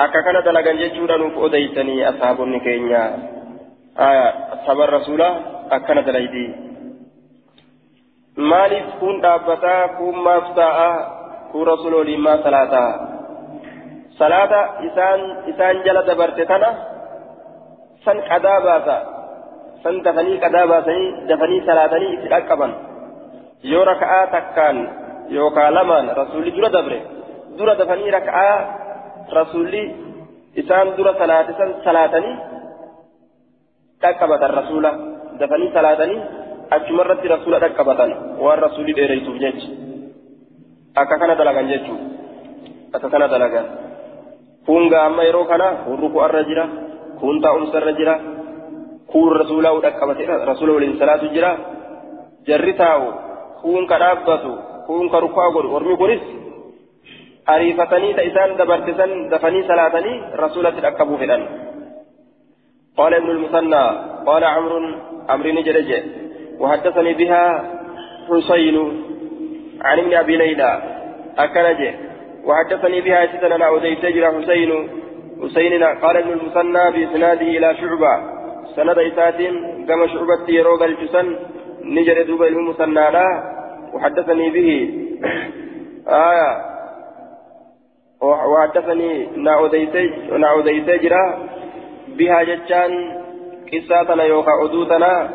أكا 0.00 0.20
كانت 0.20 0.46
لغن 0.48 0.76
جيشورا 0.76 1.16
نوف 1.16 1.36
أديتني 1.44 2.08
أصحابني 2.08 2.60
كينيا 2.60 3.02
آية 3.98 4.26
صبر 4.66 4.92
رسولا 4.92 5.28
أكنا 5.72 6.00
دليدي 6.00 6.70
مالف 8.36 8.86
كون 9.00 9.20
دابتا 9.20 9.86
كون 9.86 10.16
مافتاء 10.24 10.78
كون 11.52 11.68
رسول 11.68 12.06
لما 12.06 12.36
صلاة 12.44 12.74
صلاة 14.18 14.52
إسان 14.86 15.20
إسان 15.50 15.82
جل 15.84 15.98
دبرت 16.08 16.40
تنا 16.50 16.70
سن 18.04 18.20
قداباتا 18.20 18.98
سن 19.84 20.02
دفني 20.02 20.34
قداباتا 20.44 20.96
دفني 21.28 21.56
صلاتني 21.66 22.08
إسلاكبا 22.18 22.68
يو 23.64 23.82
ركعة 23.82 24.24
تكان 24.34 24.76
يو 25.36 25.50
كالمان 25.50 26.04
رسول 26.20 26.44
درا 26.56 26.68
دبره 26.68 27.00
درا 27.58 27.74
دفني 27.80 28.10
ركعة 28.10 28.10
رسول 28.10 28.18
إسان 28.18 28.18
درا 28.18 28.18
صلاة 28.18 28.18
سن 28.18 28.18
صلاتني 28.18 28.30
dhaqqabatan 28.30 28.38
rasuula 28.40 28.58
dafanii 28.60 28.70
salaatanii 28.70 28.89
achumarratti 36.70 37.28
rasuula 37.28 37.58
dhaqqabatan 37.58 38.10
waan 38.38 38.58
rasuulli 38.62 38.94
dheereysuuf 38.94 39.36
jecha 39.42 39.68
akka 41.02 41.18
kana 41.18 41.34
dalagan 41.34 41.66
jechuudha 41.66 42.04
akka 42.94 43.08
kana 43.10 43.26
dalagan 43.28 43.66
kun 44.66 44.88
gaamma 44.92 45.26
yeroo 45.26 45.46
kana 45.50 45.68
kun 45.84 45.98
ruku'arra 45.98 46.42
jira 46.46 46.64
kun 47.20 47.42
taa'umsarra 47.42 47.92
jira 47.98 48.14
kun 49.12 49.28
rasuulaa 49.40 49.74
u 49.74 49.82
dhaqqabate 49.82 50.26
rasuula 50.50 50.72
waliin 50.78 50.98
salaatu 50.98 51.32
jira 51.34 51.50
jarri 52.46 52.74
taa'u 52.82 53.06
kun 53.62 53.86
ka 53.90 53.98
dhaabbatu 53.98 54.52
kun 54.86 55.10
ka 55.10 55.18
ruku'aa 55.26 55.50
godhu 55.54 55.74
ormi 55.74 55.96
kunis 55.96 56.22
ariifatanii 56.22 56.39
ta 57.46 58.22
isaan 58.30 58.56
dabartisan 58.58 59.30
dafanii 59.30 59.66
salaatanii 59.66 60.22
rasuulatti 60.44 60.84
dhaqqabuu 60.86 61.18
fedhan. 61.18 61.42
قال 63.00 63.14
ابن 63.14 63.30
المثنى 63.30 63.84
قال 64.26 64.44
عمرو 64.44 64.78
عمرو 65.28 65.50
نجرج 65.50 65.90
وحدثني 66.60 67.14
بها 67.14 67.44
حسين 68.28 68.76
عن 69.80 69.98
ابن 69.98 70.14
ابي 70.14 70.36
ليلى 70.36 70.82
اكنج 71.38 71.80
وحدثني 72.44 73.00
بها 73.00 73.26
سيدنا 73.26 73.54
أنا 73.56 73.66
اوديت 73.66 74.06
جرى 74.06 74.26
حسين 74.26 74.88
حسين 75.42 75.84
قال 75.84 76.16
ابن 76.16 76.32
المثنى 76.32 76.84
باسناده 76.94 77.48
إلى 77.56 77.74
شعبه 77.80 78.14
سند 78.76 78.98
اسات 78.98 79.40
كما 79.88 80.06
شعبة 80.06 80.46
يروق 80.48 80.82
الجسن 80.82 81.36
نجر 81.84 82.22
دوب 82.22 82.42
المثنى 82.42 83.10
لا 83.16 83.28
وحدثني 83.94 84.50
به 84.50 84.70
آية 86.08 86.69
وحدثني 88.22 89.26
نعوديت 90.38 90.90
جرى 91.02 91.38
بها 92.18 92.42
جتان 92.42 92.90
قصاتنا 93.72 94.24
يوكا 94.24 94.50
أدوتنا 94.64 95.30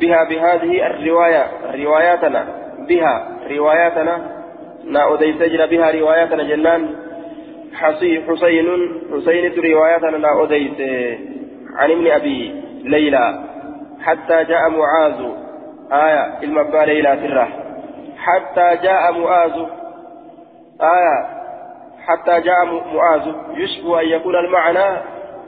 بها 0.00 0.24
بهذه 0.30 0.86
الرواية 0.86 1.46
رواياتنا 1.74 2.46
بها 2.88 3.28
رواياتنا 3.50 4.30
نا 4.84 5.14
أديت 5.14 5.42
جرى 5.42 5.66
بها 5.66 5.90
رواياتنا 5.90 6.42
جنان 6.42 6.96
حسين 7.74 8.22
حسين 8.28 9.52
رواياتنا 9.64 10.18
نا 10.18 10.42
أديت 10.42 10.80
عن 11.76 11.90
ابن 11.90 12.06
أبي 12.06 12.62
ليلى 12.84 13.44
حتى 14.02 14.44
جاء 14.44 14.70
معاذ 14.70 15.20
آية 15.92 16.38
المبا 16.42 16.78
ليلى 16.78 17.18
سرة 17.22 17.48
حتى 18.16 18.82
جاء 18.82 19.12
معاذ 19.12 19.52
آية 20.80 21.33
حتى 22.06 22.40
جاء 22.40 22.64
معاذ. 22.94 23.32
يشبه 23.54 24.00
أن 24.00 24.08
يكون 24.08 24.36
المعنى 24.36 25.00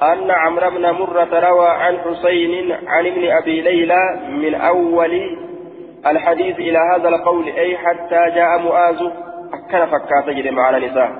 أن 0.02 0.30
عمرو 0.30 0.70
بن 0.70 0.90
مرة 0.90 1.48
روى 1.50 1.68
عن 1.68 1.98
حسين 1.98 2.72
عن 2.86 3.06
ابن 3.06 3.30
أبي 3.30 3.60
ليلى 3.60 4.20
من 4.28 4.54
أول 4.54 5.38
الحديث 6.06 6.56
إلى 6.58 6.78
هذا 6.78 7.08
القول 7.08 7.46
أي 7.46 7.76
حتى 7.76 8.30
جاء 8.34 8.58
معاذ. 8.58 9.02
أكن 9.54 9.86
فكاته 9.86 10.32
جد 10.32 10.48
معنى 10.48 10.86
نساء 10.86 11.10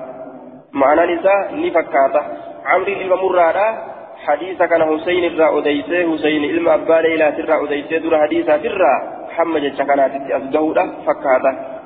معنى 0.73 1.15
نساء 1.15 1.49
نفكاته 1.53 2.21
عمرو 2.65 2.85
بن 2.85 3.09
مرة 3.09 3.77
حديث 4.25 4.57
كان 4.63 4.83
حسين 4.83 5.23
الرا 5.23 5.59
أديسة 5.59 6.13
حسين 6.13 6.43
إلما 6.43 6.73
أبا 6.73 6.93
ليلى 6.93 7.31
ترى 7.31 7.63
أديسة 7.63 7.97
در 7.97 8.21
حديثة 8.21 8.57
ترى 8.57 8.93
محمد 9.27 9.61
جتكنات 9.61 10.11
أصدهوده 10.31 10.85
فكاته. 11.07 11.76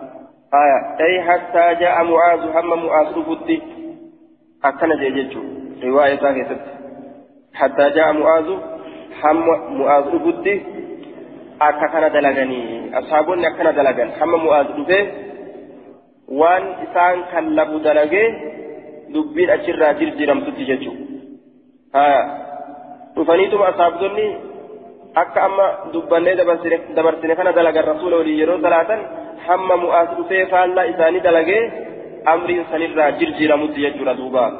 آية 0.53 1.05
أي 1.05 1.21
حتى 1.21 1.75
جاء 1.79 2.03
معاذ 2.03 2.39
هم 2.39 2.85
معاذ 2.85 3.07
رفضي 3.17 3.61
أكن 4.65 4.89
جيجتشو 4.99 5.41
رواية 5.83 6.15
كانت 6.15 6.61
حتى 7.53 7.89
جاء 7.89 8.13
معاذ 8.13 8.49
هم 9.23 9.37
معاذ 9.79 10.05
ربدي 10.13 10.55
akka 11.61 11.87
kana 11.93 12.09
dalaganii 12.09 12.89
ashaabonni 12.99 13.45
akkana 13.45 13.71
dalagan 13.77 14.09
hamma 14.19 14.37
mu'aaz 14.45 14.69
dhufe 14.77 14.99
waan 16.39 16.63
isaan 16.85 17.17
kallabu 17.31 17.77
dalagee 17.87 18.27
dubbiin 19.13 19.51
achirraa 19.55 19.93
jirjiramtutti 19.99 20.65
jechuudha 20.69 22.05
dhufaniituma 23.15 23.67
ashaabdonni 23.71 24.27
akka 25.23 25.43
amma 25.47 25.67
dubbannee 25.93 26.35
dabarsine 26.97 27.35
kana 27.39 27.53
dalagan 27.59 27.89
rasuula 27.91 28.21
olii 28.23 28.39
yeroo 28.41 28.59
salaatan 28.65 29.01
hamma 29.47 29.81
mu'aaz 29.85 30.09
dhufee 30.17 30.43
faallaa 30.55 30.89
isaanii 30.95 31.23
dalagee 31.29 31.63
amriin 32.33 32.67
sanirraa 32.71 33.11
jirjiramutti 33.21 33.87
jechuudha. 33.87 34.51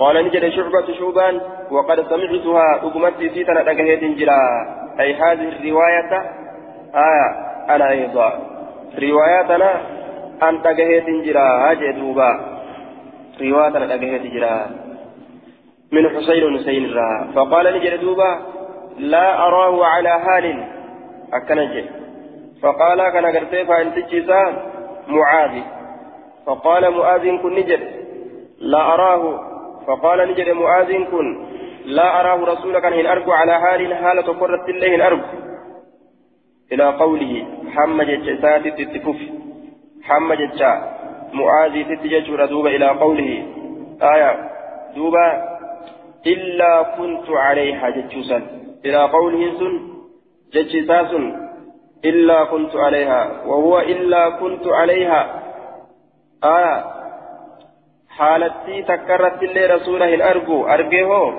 قال 0.00 0.24
نجد 0.24 0.48
شعبة 0.48 0.86
شعبان 0.98 1.40
وقد 1.70 1.98
سمعتها 2.10 2.74
أقمت 2.76 3.14
في 3.14 3.44
سنة 3.44 3.60
أجهد 3.60 4.16
جرا 4.16 4.40
أي 5.00 5.14
هذه 5.14 5.48
الرواية 5.48 6.12
آية 6.94 7.28
أنا 7.74 7.90
أيضا 7.90 8.28
رواياتنا 9.02 9.80
أن 10.42 10.66
أجهد 10.66 11.22
جرا 11.24 11.72
أجدوبا 11.72 12.30
رواياتنا 13.40 13.94
أجهد 13.94 14.32
جرا 14.34 14.70
من 15.92 16.08
حسين 16.08 16.58
حسين 16.58 16.92
را 16.94 17.28
فقال 17.34 17.74
نجد 17.74 18.00
دوبا 18.00 18.38
لا 18.98 19.46
أراه 19.46 19.84
على 19.84 20.10
حال 20.10 20.64
أكنج 21.32 21.84
فقال 22.64 22.98
كان 23.12 23.26
قرتي 23.26 23.64
فأنت 23.64 23.96
معاذ 25.08 25.54
فقال 26.46 26.90
معاذ 26.96 27.36
كن 27.42 27.52
نجد. 27.54 27.80
لا 28.58 28.94
أراه. 28.94 29.24
فقال 29.86 30.18
نجد 30.30 30.48
معاذ 30.48 30.90
كن. 31.10 31.46
لا 31.84 32.20
أراه 32.20 32.44
رسولك 32.52 32.84
أن 32.84 33.06
أرجو 33.06 33.32
على 33.32 33.60
حال 33.60 33.94
حالة 33.94 34.28
قرة 34.40 34.64
الله 34.68 34.94
إن 34.94 35.00
أرجو. 35.00 35.22
إلى 36.72 36.84
قوله 36.84 37.32
حمد 37.74 38.06
جسات 38.06 38.64
تتفف 38.68 39.18
حمد 40.02 40.38
جسا 40.38 40.72
معاذ 41.32 41.74
تتججر 41.90 42.46
دوبا 42.46 42.70
إلى 42.76 42.88
قوله. 42.88 43.30
آية. 44.14 44.32
دوبا 44.96 45.26
إلا 46.26 46.82
كنت 46.82 47.30
عليها 47.30 47.90
جتشوسا 47.90 48.38
إلى 48.84 49.00
قوله 49.16 49.42
سن. 49.58 49.74
جتشساس 50.54 51.12
إلا 52.04 52.44
كنت 52.44 52.76
عليها 52.76 53.42
وهو 53.46 53.80
إلا 53.80 54.30
كنت 54.30 54.66
عليها. 54.66 55.42
آية 56.44 56.84
حالتي 58.08 58.82
تكرت 58.82 59.42
اللي 59.42 59.66
رسوله 59.66 60.14
الأرجو. 60.14 60.66
أرجيه 60.66 61.32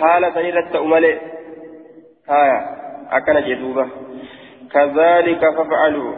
حالة 0.00 0.50
نرت 0.50 0.76
أملي. 0.76 1.20
هايا 2.28 2.58
أكن 3.10 3.40
جدوبة. 3.48 3.86
كذلك 4.72 5.40
ففعلوا 5.56 6.14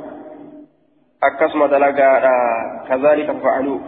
أكسم 1.23 1.67
دلقا 1.67 2.21
كذلك 2.89 3.31
ففعلوا 3.31 3.79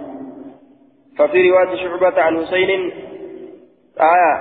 ففي 1.19 1.51
رواية 1.51 1.77
شعبة 1.77 2.23
عن 2.23 2.47
حسين 2.47 2.93
آية 4.01 4.35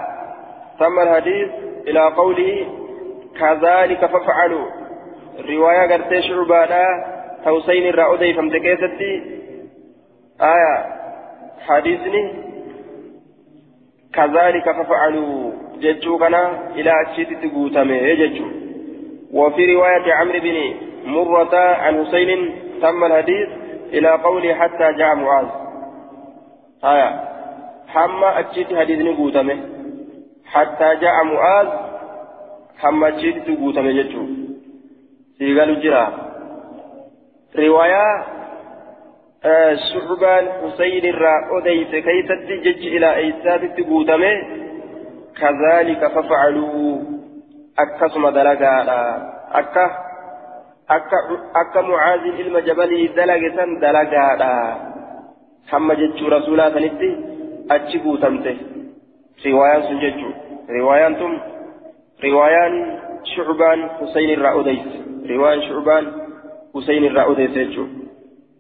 تم 0.80 1.00
الحديث 1.00 1.50
إلى 1.88 2.00
قوله 2.00 2.68
كذلك 3.40 4.06
ففعلوا 4.06 4.66
رواية 5.40 5.94
قرتي 5.94 6.22
شعبة 6.22 6.68
حسين 7.46 7.90
الرأودي 7.90 8.34
فمتكيستي 8.34 9.22
آية 10.42 10.86
حديثني 11.68 12.34
كذلك 14.14 14.72
ففعلوا 14.72 15.52
ججو 15.82 16.26
إلى 16.76 16.92
أشيت 17.02 17.30
تقوتمي 17.44 18.16
ججو 18.16 18.46
وفي 19.34 19.76
رواية 19.76 20.14
عمرو 20.14 20.40
بن 20.40 20.74
مرة 21.06 21.56
عن 21.56 22.06
حسين 22.06 22.56
تم 22.82 23.04
الحديث 23.04 23.50
إلى 23.94 24.10
قوله 24.10 24.54
حتى 24.54 24.94
جاء 24.94 25.16
معاذ 25.16 25.48
آية 26.84 27.24
حما 27.88 28.40
أشيت 28.40 28.76
حديث 28.76 29.00
نقوتمه 29.00 29.58
حتى 30.46 30.96
جاء 30.96 31.24
معاذ 31.24 31.68
حما 32.78 33.18
أشيت 33.18 33.48
تقوتمه 33.48 33.92
ججو 33.92 34.45
سيقال 35.38 35.82
جرا 35.82 36.06
رواية 37.60 38.06
آه 39.46 39.76
شعبان 39.76 40.46
حسين 40.62 41.06
الرا 41.06 41.36
أديس 41.58 41.92
كيست 42.08 42.42
جج 42.66 42.88
إلى 42.96 43.16
إيسات 43.16 43.62
تقوتمه 43.78 44.36
كذلك 45.40 46.08
ففعلوا 46.08 47.00
أكسم 47.80 48.30
دلقا 48.30 48.76
أكا 49.52 50.06
akka 50.90 51.82
mucaazin 51.82 52.38
ilma 52.46 52.62
jabalii 52.62 53.10
dalage 53.18 53.50
san 53.58 53.80
dalagaadha 53.82 54.52
hamma 55.72 55.96
jechuu 56.02 56.30
rasuulaa 56.30 56.70
sanitti 56.76 57.10
achi 57.76 57.98
guutamte 58.04 58.54
riwaayaan 59.46 59.84
sun 59.88 60.00
jechuu 60.04 60.34
riwaayaan 60.76 61.16
tun 61.22 61.34
riwaayaan 62.26 62.76
shucbaan 63.34 63.90
husayn 64.00 64.30
irraa 64.36 64.54
shucbaan 65.68 66.06
husayn 66.74 67.04
irraa 67.04 67.26
odeyse 67.26 67.66
jechuu 67.66 67.88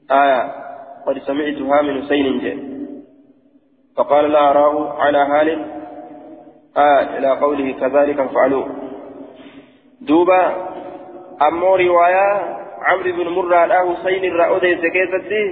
aya 0.09 0.65
قد 1.05 1.17
سمعتها 1.17 1.81
من 1.81 2.01
حسين 2.01 2.39
جاء. 2.39 2.57
فقال 3.97 4.31
لا 4.31 4.51
أراه 4.51 4.93
على 4.99 5.25
حال. 5.25 5.65
آه 6.77 7.17
إلى 7.17 7.27
قوله 7.27 7.71
كذلك 7.71 8.21
فعلوا. 8.21 8.65
دوبا 10.01 10.55
أمو 11.41 11.75
رواية 11.75 12.29
عمرو 12.81 13.11
بن 13.17 13.27
مرة 13.29 13.65
لا 13.65 13.79
حسين 13.89 14.23
الرأودي 14.23 14.75
سكيتتي 14.75 15.43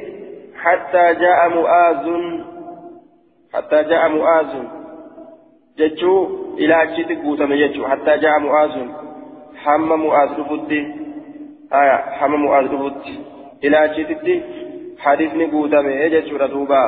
حتى 0.57 1.13
جاء 1.13 1.49
مؤاذ. 1.49 2.05
حتى 3.53 3.83
جاء 3.83 4.09
مؤاذ. 4.09 4.51
جتشو 5.77 6.27
إلى 6.57 6.83
أجتك 6.83 7.17
بوتم 7.17 7.53
جتشو 7.53 7.87
حتى 7.87 8.17
جاء 8.17 8.39
مؤاذ. 8.39 8.87
حم 9.55 9.89
مؤاذ 9.99 10.29
رفضي. 10.39 11.02
آية 11.73 11.97
حم 12.19 12.31
مؤاذ 12.31 12.65
رفضي 12.65 13.19
إلى 13.63 13.85
أجتك 13.85 14.43
حديث 14.99 15.31
نبوتم 15.35 15.89
جتشو 16.13 16.37
ردوبا 16.37 16.83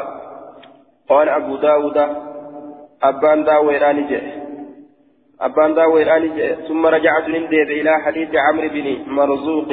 قال 1.09 1.29
أبو 1.29 1.55
داود 1.55 1.97
أبان 3.03 3.43
داويراني 3.43 4.03
جه 4.09 4.21
أبان 5.41 5.73
داوي 5.73 6.05
ثم 6.67 6.86
رجعت 6.86 7.29
نندب 7.29 7.69
إلى 7.79 7.91
حديث 8.05 8.29
عمرو 8.36 8.69
بن 8.69 8.88
مرزوق. 9.07 9.71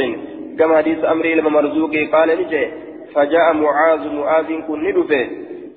كما 0.59 0.77
حديث 0.77 1.05
أمري 1.05 1.35
لما 1.35 1.51
مرزوق 1.51 1.91
قال 2.13 2.29
نجي 2.29 2.71
فجاء 3.15 3.53
معاذ 3.53 4.13
معاذ 4.13 4.47
كن 4.67 4.85
ندفه 4.85 5.29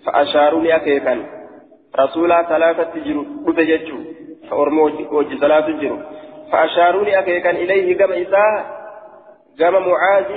فأشاروا 0.05 0.61
لي 0.61 0.75
أكيكا 0.75 1.25
رسولا 1.99 2.43
ثلاثة 2.43 2.91
جرو 3.05 3.23
دفه 3.47 3.97
فأرمو 4.49 4.85
وجه 5.11 5.35
ثلاثة 5.37 5.71
جرو. 5.81 5.97
فأشاروا 6.51 7.05
لي 7.05 7.19
أكيكا 7.19 7.49
إليه 7.49 7.97
كما 7.97 8.21
إساء 8.21 8.74
كما 9.59 9.79
معاذ 9.79 10.31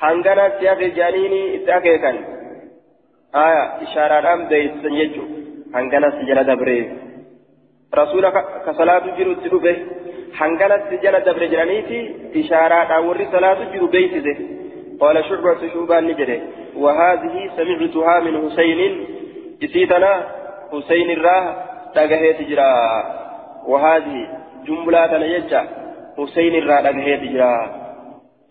hangana 0.00 0.44
siyafe 0.58 0.86
jaaniini 0.98 1.40
itti 1.56 1.72
akeekan 1.78 2.18
aya 3.32 3.64
ishaaraadhaan 3.86 4.46
beeysan 4.52 4.94
jechu 5.00 5.22
hangana 5.74 6.08
si 6.16 6.28
jala 6.28 6.44
dabree 6.50 6.84
rasuula 8.00 8.30
ka 8.36 8.72
salaatu 8.78 9.12
jiru 9.18 9.34
itti 9.36 9.52
dhufe 9.54 9.72
hanganatti 10.40 11.00
jala 11.02 11.20
dabre 11.26 11.48
jedhaniiti 11.52 11.98
ishaaraadhaan 12.42 13.06
warri 13.08 13.28
salaatu 13.36 13.70
jiru 13.74 13.92
beeysise 13.96 14.34
قال 15.00 15.24
شعبة 15.24 15.68
شعبان 15.74 16.04
نجري 16.06 16.42
وهذه 16.76 17.50
سمعتها 17.56 18.20
من 18.20 18.34
حسين 18.42 18.80
إسيتنا 19.64 20.12
حسين 20.72 21.10
الراه 21.10 21.44
تجهي 21.94 22.32
تجرا 22.32 22.72
وهذه 23.66 24.28
جملة 24.66 25.24
يجا 25.24 25.62
حسين 26.18 26.54
الراه 26.54 26.80
تجهي 26.80 27.16
تجرا 27.16 27.79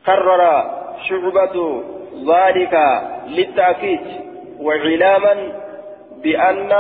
كرر 0.10 0.64
شعبة 1.10 1.84
ذلك 2.28 2.74
للتأكيد 3.28 4.00
وعلاما 4.60 5.36
بأن 6.24 6.72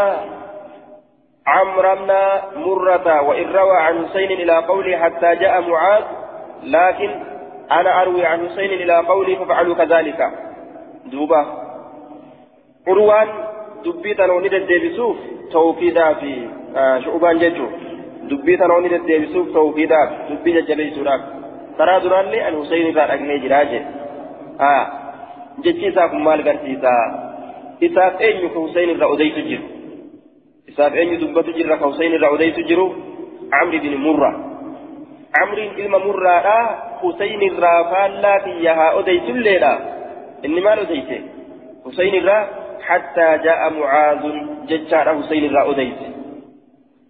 عمرو 1.47 1.95
بن 1.95 2.11
مرة 2.61 3.21
وإن 3.21 3.51
روى 3.53 3.77
عن 3.77 4.07
حسين 4.07 4.31
إلى 4.31 4.57
قوله 4.57 4.97
حتى 4.97 5.35
جاء 5.35 5.61
معاذ 5.61 6.03
لكن 6.63 7.09
أنا 7.71 8.01
أروي 8.01 8.25
عن 8.25 8.49
حسين 8.49 8.71
إلى 8.71 8.97
قوله 8.97 9.35
ففعلوا 9.35 9.75
كذلك. 9.75 10.31
دوبا 11.05 11.45
قروان 12.87 13.27
دبيتا 13.85 14.25
نوني 14.25 14.57
الديبسوف 14.57 15.17
توكيدا 15.51 16.13
في 16.13 16.49
آه 16.75 16.99
شعبان 16.99 17.39
ججو 17.39 17.67
دبيتا 18.23 18.67
نوني 18.67 18.95
الديبسوف 18.95 19.53
توكيدا 19.53 20.09
دبي 21.79 21.99
ججبيسوراك 21.99 22.03
ترى 22.03 22.09
دراني 22.09 22.39
عن 22.41 22.63
حسين 22.63 22.99
قال 22.99 23.11
أجني 23.11 23.39
جراجي 23.39 23.81
آه 24.61 24.87
جتشي 25.59 25.91
ساكم 25.91 26.23
مال 26.23 26.43
قرسيسا 26.43 26.95
إساف 27.83 28.21
أين 28.21 28.49
حسين 28.49 28.89
الرأوديت 28.89 29.35
جيرو 29.35 29.63
إساف 30.69 30.93
أين 30.93 31.19
دبت 31.19 31.49
جرة 31.49 31.91
حسين 31.91 32.13
الرعوديت 32.15 32.59
جرو 32.59 32.93
عمرو 33.53 33.77
بن 33.79 33.95
مرة 33.95 34.31
عمرو 35.39 35.63
إلما 35.79 35.97
مرة 35.97 36.41
لا 36.41 36.59
حسين 37.01 37.41
الرافال 37.41 38.21
لا 38.21 38.41
تيها 38.45 38.99
أديت 38.99 39.23
الليلة 39.23 39.79
إني 40.45 40.61
ما 40.61 40.81
أديت 40.81 41.23
حسين 41.85 42.15
الرا 42.15 42.47
حتى 42.81 43.37
جاء 43.43 43.73
معاذ 43.73 44.23
ججار 44.67 45.23
حسين 45.23 45.45
الرا 45.45 45.71
أديت 45.71 45.99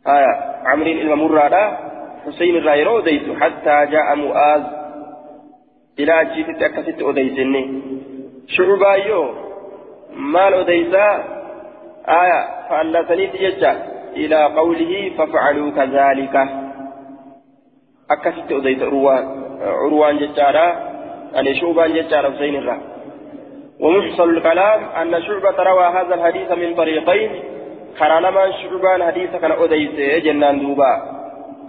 آية 0.07 0.33
عمرو 0.65 0.91
إلما 0.91 1.15
مرة 1.15 1.47
لا 1.47 1.89
حسين 2.25 2.55
الرا 2.55 2.73
يروديت 2.75 3.37
حتى 3.41 3.75
جاء 3.91 4.15
معاذ 4.15 4.63
إلى 5.99 6.25
جيت 6.35 6.63
أكست 6.63 7.01
أديتني 7.01 7.81
شعبا 8.47 8.93
يو. 8.95 9.33
مال 10.13 10.53
أديتا 10.53 11.07
آية. 12.07 12.41
فألتني 12.69 13.27
تججا. 13.27 13.73
إلى 14.15 14.43
قوله 14.43 15.11
ففعلوا 15.17 15.71
كذلك. 15.71 16.35
أكست 18.11 18.51
أديت 18.51 18.83
عروان 18.83 19.25
عروان 19.61 20.17
ججارا. 20.17 20.67
أن 21.39 21.55
شعبان 21.55 21.93
ججارا 21.93 22.31
حسين 22.31 22.55
الرا 22.55 22.77
ومحصل 23.79 24.29
الكلام 24.29 24.83
أن 24.83 25.21
شعبة 25.21 25.63
روى 25.63 25.85
هذا 25.85 26.15
الحديث 26.15 26.51
من 26.51 26.75
طريقين. 26.75 27.31
كرانما 27.99 28.51
شعبان 28.51 29.03
حديث 29.03 29.31
كان 29.35 29.51
أديت 29.51 30.23
جنان 30.25 30.59
دوبا. 30.59 31.18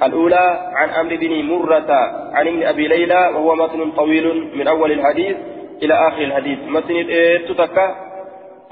الأولى 0.03 0.71
عن 0.75 0.89
أمر 0.89 1.17
بن 1.17 1.43
مرة 1.45 1.91
عن 2.33 2.49
ابن 2.49 2.63
أبي 2.63 2.89
ليلى 2.89 3.31
وهو 3.35 3.55
متن 3.55 3.91
طويل 3.91 4.27
من 4.59 4.67
أول 4.69 4.93
الحديث 4.93 5.37
إلى 5.83 5.95
آخر 6.09 6.23
الحديث. 6.23 6.59
متن 6.69 7.07
تتكى 7.49 7.95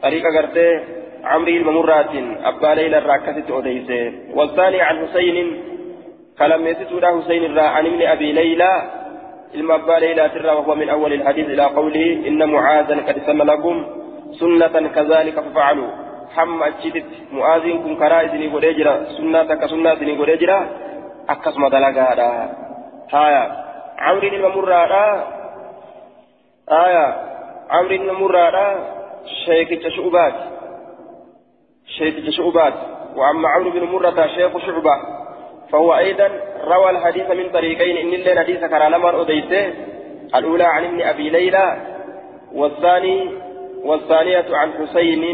طريقة 0.03 0.29
قرته 0.37 0.81
عمري 1.25 1.57
الممرات 1.57 2.11
أبا 2.45 2.75
ليلى 2.75 2.99
الراكسة 2.99 3.59
أديسه 3.59 4.13
والثاني 4.35 4.81
عن 4.81 5.07
حسين 5.07 5.37
كلام 6.39 6.67
يسسود 6.67 7.05
حسين 7.05 7.45
الرا 7.45 7.63
عن 7.63 7.87
ابن 7.87 8.03
أبي 8.03 8.33
ليلى 8.33 8.73
إلما 9.55 9.75
أبا 9.75 9.93
ليلى 9.93 10.29
ترى 10.29 10.49
وهو 10.49 10.75
من 10.75 10.89
أول 10.89 11.13
الحديث 11.13 11.47
إلى 11.47 11.63
قوله 11.63 12.29
إن 12.29 12.49
معاذا 12.49 12.95
قد 13.09 13.17
سن 13.27 13.39
لكم 13.39 13.87
سنة 14.41 14.89
كذلك 14.89 15.41
ففعلوا 15.41 15.91
حم 16.37 16.63
أجدت 16.63 17.05
معاذ 17.33 17.63
كن 17.63 17.97
كرائزني 17.97 18.47
قدجرا 18.49 18.95
سنة 19.19 19.55
كسنة 19.55 19.91
قدجرا 20.21 20.88
أكسم 21.31 21.69
دلقا 21.69 22.49
هايا 23.13 23.65
عمري 23.99 24.37
الممرات 24.37 24.93
آية 26.71 27.17
عمري 27.71 27.97
الممرات 27.97 28.79
شيخ 29.47 29.89
شعبات 29.97 30.35
شيخ 31.87 32.31
شعبات 32.31 32.75
وأما 33.17 33.49
عمرو 33.49 33.71
بن 33.71 33.83
مرة 33.85 34.27
شيخ 34.27 34.59
شعبة 34.59 34.91
فهو 35.73 35.97
أيضا 35.97 36.31
روى 36.65 36.91
الحديث 36.91 37.31
من 37.31 37.51
طريقين 37.51 37.97
إن 37.97 38.15
الليل 38.15 38.39
حديث 38.39 38.61
كان 38.65 38.93
لما 38.93 39.23
أديته 39.23 39.75
الأولى 40.35 40.65
عن 40.65 40.85
ابن 40.85 41.03
أبي 41.03 41.31
ليلى 41.31 41.77
والثاني 42.53 43.31
والثانية 43.85 44.45
عن 44.53 44.73
حسين 44.73 45.25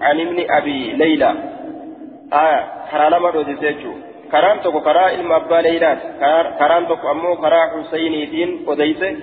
عن 0.00 0.20
ابن 0.20 0.44
أبي 0.50 0.92
ليلى 0.92 1.34
آه 2.32 2.64
كان 2.92 3.12
لما 3.12 3.40
أديته 3.40 3.94
كرا 4.30 5.10
إلما 5.14 5.36
أبا 5.36 5.54
ليلى 5.54 5.98
كران 6.58 6.88
تكو 6.88 7.10
أمو 7.10 7.36
كرا 7.36 7.60
حسين 7.72 8.30
دين 8.30 8.50
أديته 8.68 9.16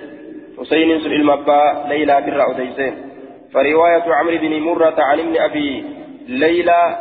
حسين 0.60 1.00
سن 1.00 1.12
إلما 1.12 1.34
أبا 1.34 1.88
ليلى 1.88 2.22
بر 2.26 2.50
أديته 2.50 2.92
فرواية 3.54 4.14
عمرو 4.14 4.36
بن 4.38 4.60
مرة 4.60 4.94
عن 4.98 5.18
ابن 5.18 5.36
أبي 5.40 5.84
ليلى 6.28 6.98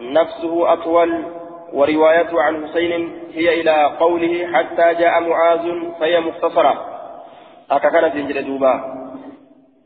نفسه 0.00 0.72
أطول 0.72 1.24
وروايته 1.72 2.42
عن 2.42 2.68
حسين 2.68 2.92
هي 3.34 3.60
إلى 3.60 3.96
قوله 4.00 4.46
حتى 4.52 4.94
جاء 5.00 5.20
معاذ 5.20 5.64
فهي 6.00 6.20
مختصرة 6.20 6.74
أكا 7.70 7.88
كانت 7.88 8.14
ينجل 8.14 8.46
دوبا 8.46 8.74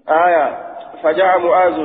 آية 0.08 0.58
فجاء 1.02 1.38
معاذ 1.38 1.78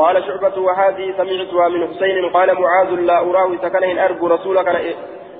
قال 0.00 0.14
شعبة 0.26 0.56
وهذه 0.66 1.06
سمعتها 1.18 1.68
من 1.68 1.80
حسين. 1.88 2.16
قال 2.36 2.48
معاذ 2.62 2.90
لا 3.10 3.18
أراه 3.20 3.50
سكنه 3.62 4.04
أرجو 4.04 4.26
رسولك 4.26 4.68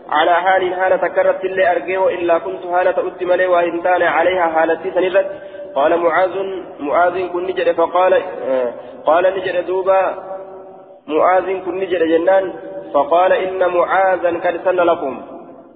على 0.08 0.34
حال 0.44 0.62
هالة 0.80 1.08
كرت 1.16 1.44
اللي 1.44 1.70
أرجيه 1.72 2.08
إلا 2.08 2.38
كنت 2.38 2.66
هالة 2.74 2.96
أتم 3.08 3.32
لي 3.32 3.46
وإنتان 3.46 4.02
عليها 4.02 4.46
هالة 4.62 4.82
سنرت 4.94 5.28
قال 5.74 6.00
معاذ 6.00 6.34
معاذ 6.80 7.16
كن 7.32 7.42
نجد 7.48 7.68
فقال 7.72 8.12
آه 8.14 8.72
قال 9.06 9.24
نجد 9.36 9.66
دوبا 9.66 10.02
معاذ 11.06 11.46
كن 11.64 11.74
نجد 11.82 12.02
جنان. 12.02 12.52
فقال 12.94 13.32
إن 13.32 13.60
معاذا 13.76 14.28
قد 14.28 14.60
سن 14.64 14.76
لكم. 14.76 15.22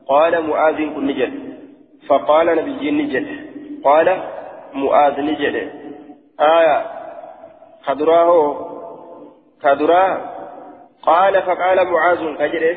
قال 0.09 0.47
معاذ 0.49 0.76
كن 0.76 1.07
نجد. 1.07 1.32
فقال 2.09 2.47
نبي 2.47 2.91
نجد. 2.91 3.26
قال 3.85 4.09
معاذ 4.74 5.20
نجد. 5.20 5.57
آية 6.41 6.76
خدراه. 7.87 8.35
خدراه 9.65 10.19
قال 11.03 11.43
فقال 11.43 11.87
معاذ 11.93 12.37
كجده 12.39 12.77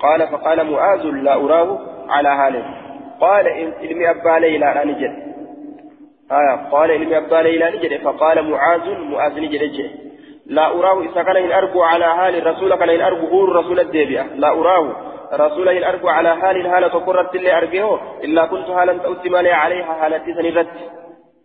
قال 0.00 0.28
فقال 0.28 0.70
معاذ 0.72 1.02
لا 1.06 1.34
أراه 1.34 1.78
على 2.08 2.36
حاله. 2.36 2.64
قال 3.20 3.46
إلمي 3.82 4.10
أبا 4.10 4.38
ليلى 4.38 4.82
نجد. 4.84 5.12
آية. 6.32 6.70
قال 6.70 6.90
إلمي 6.90 7.16
أبا 7.16 7.36
ليلى 7.36 7.70
نجد. 7.70 8.02
فقال 8.02 8.50
معاذ 8.50 8.90
معاذ 9.10 9.40
نجد 9.40 9.90
لا 10.46 10.66
أراه 10.66 11.02
إذا 11.02 11.22
كان 11.22 11.36
إن 11.36 11.52
أرجو 11.52 11.82
على 11.82 12.04
حال 12.04 12.34
الرسول 12.36 12.74
كان 12.74 12.90
إن 12.90 13.00
أرجو 13.00 13.26
هو 13.26 13.44
الرسول 13.44 13.80
الديبيا 13.80 14.26
لا 14.36 14.48
أراه. 14.48 14.96
رسول 15.34 15.68
إن 15.68 15.84
أرجو 15.84 16.08
على 16.08 16.36
حال 16.36 16.70
حالة 16.70 16.88
قرت 16.88 17.34
اللي 17.34 17.58
أرجيه 17.58 17.98
إلا 18.24 18.46
كنت 18.46 18.70
حالا 18.76 18.92
تأتم 18.92 19.36
لي 19.36 19.52
عليها 19.52 19.92
حالة 20.00 20.22
سنرت 20.36 20.68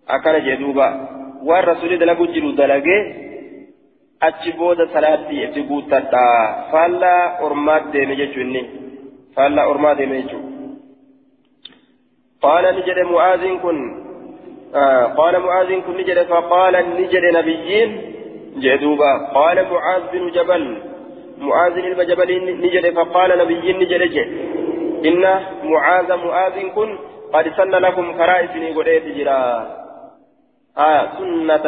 أكان 0.09 0.45
جدوبا. 0.45 1.07
والرسول 1.45 1.99
دلقوا 1.99 2.25
جلو 2.25 2.51
دلقه 2.51 3.30
achi 4.27 4.51
booda 4.59 4.87
salaatti 4.93 5.41
itti 5.45 5.61
guuttadha 5.69 6.27
faallaa 6.71 7.23
ormaat 7.47 7.91
deeme 7.93 8.15
jechuun 8.21 8.55
faallaa 9.35 9.67
ormaa 9.73 9.95
deeme 9.99 10.15
jechuun 10.21 10.45
qaala 12.45 12.71
ni 12.77 12.87
jedhe 12.87 13.03
mu'aaziin 13.13 13.57
kun 13.65 13.77
qaala 15.19 15.43
mu'aaziin 15.47 15.83
kun 15.85 15.95
ni 15.99 16.07
jedhe 16.09 16.25
faqaala 16.33 16.87
ni 16.87 17.05
jedhe 17.15 17.31
nabiyyiin 17.39 17.91
جدوبا 18.63 19.11
قال 19.33 19.57
معاذ 19.71 20.03
بن 20.13 20.31
جبل 20.31 20.63
معاذ 21.39 21.73
بن 21.81 22.05
جبل 22.09 22.29
نجد 22.63 22.85
فقال 22.93 23.29
نبي 23.41 23.73
نجد 23.73 24.03
جد 24.15 24.29
إن 25.05 25.23
معاذ 25.63 26.09
معاذ 26.25 26.55
كن 26.75 26.89
قد 27.33 27.45
سن 27.57 27.71
لكم 27.85 28.05
كرائسني 28.17 28.69
قديت 28.77 29.05
جرا 29.17 29.39
آية 30.77 31.03
سنة 31.17 31.65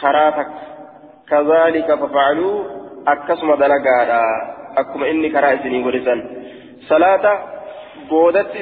كراتك 0.00 0.50
كذلك 1.30 1.88
ففعلوا 1.94 2.64
أكسم 3.08 3.54
دلقادا 3.54 4.22
أكما 4.80 5.10
إني 5.10 5.28
كرائسني 5.28 5.78
قدسا 5.84 6.14
صلاة 6.88 7.24
قودت 8.10 8.54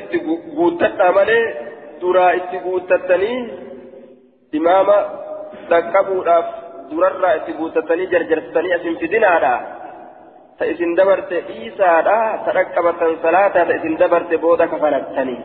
قوتت 0.57 1.01
أمالي 1.09 1.41
درا 2.03 2.27
اتقوتتني 2.37 3.33
إماما 4.55 4.99
تكبوا 5.71 6.25
durarraa 6.91 7.35
itti 7.39 7.53
guutatanii 7.59 8.07
jarjarsanii 8.13 8.73
asin 8.77 8.97
fidinaadha 9.01 9.53
ta 10.59 10.69
isin 10.73 10.97
dabarte 10.97 11.41
dhiisaadha 11.49 12.19
ta 12.45 12.55
dhaqqabatan 12.59 13.19
salaataa 13.25 13.67
ta 13.71 13.77
isin 13.81 13.99
dabarte 14.03 14.39
booda 14.45 14.69
kafalattanii 14.73 15.41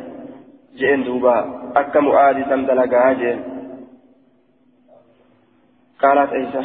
jeen 0.82 1.06
duuba 1.08 1.36
akka 1.82 2.06
mu'aadii 2.08 2.48
san 2.52 2.66
dalagaa 2.70 3.10
jeen 3.22 3.44
qaalaat 6.04 6.38
eeysa 6.40 6.64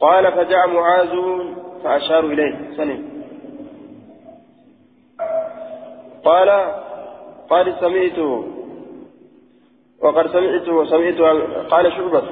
قال 0.00 0.32
فجاء 0.32 0.68
معاذ 0.68 1.16
فأشاروا 1.84 2.30
إليه. 2.30 2.76
سلم 2.76 3.24
قال 6.24 6.48
قال 7.50 7.74
سمعت 7.80 8.18
وقد 10.02 10.26
سمعت 10.26 10.68
وسمعت 10.68 11.20
قال 11.70 11.92
شعبة. 11.92 12.22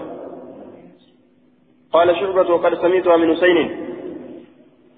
قال 1.93 2.17
شعبة 2.17 2.55
وقد 2.55 2.75
سمعتها 2.75 3.17
من 3.17 3.37
حسين. 3.37 3.89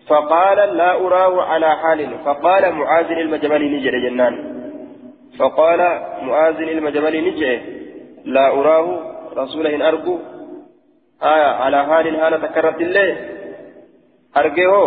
فقال 0.07 0.77
لا 0.77 0.95
أراه 0.95 1.43
على 1.43 1.77
حال. 1.77 2.19
فقال 2.25 2.73
معاذ 2.75 3.11
المجبل 3.11 3.77
نجر 3.77 4.09
جنان 4.09 4.61
فقال 5.39 5.79
معاذ 6.23 6.57
المجبل 6.57 7.25
نجر 7.29 7.61
لا 8.37 8.47
أراه 8.59 8.87
رسوله 9.37 9.89
أرجو. 9.89 10.15
آية 11.23 11.51
على 11.63 11.79
حال 11.89 12.07
حالة 12.21 12.37
تكررت 12.47 12.81
الله 12.81 13.09
أرجوه 14.37 14.85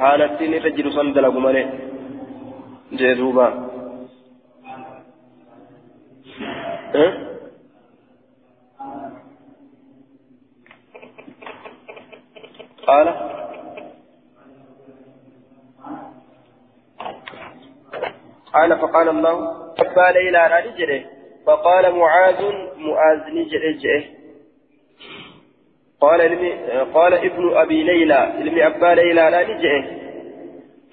حالة 0.00 0.38
رجل 0.64 0.86
صندل 0.98 1.24
قمله 1.34 1.66
جذوبا 2.92 3.48
قال. 12.86 13.08
قال 18.54 18.70
فقال 18.78 19.08
الله 19.08 19.36
أبا 19.82 20.06
ليلى 20.14 20.42
نجري 20.66 21.13
فقال 21.46 21.94
معاذ 21.94 22.42
معاذ 22.78 23.20
نجري 23.34 24.04
قال 26.00 26.20
قال 26.94 27.14
ابن 27.14 27.56
أبي 27.56 27.82
ليلى 27.82 28.14
علم 28.14 28.58
أبا 28.58 28.94
ليلى 29.00 29.30
لا 29.30 29.42
نجري 29.42 29.84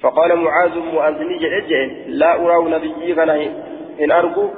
فقال 0.02 0.36
معاذ 0.36 0.80
معاذ 0.80 1.14
نجري 1.14 2.06
لا 2.08 2.36
أرى 2.36 2.72
نبيك 2.72 3.20
إن 3.99 4.12
أرجو. 4.12 4.49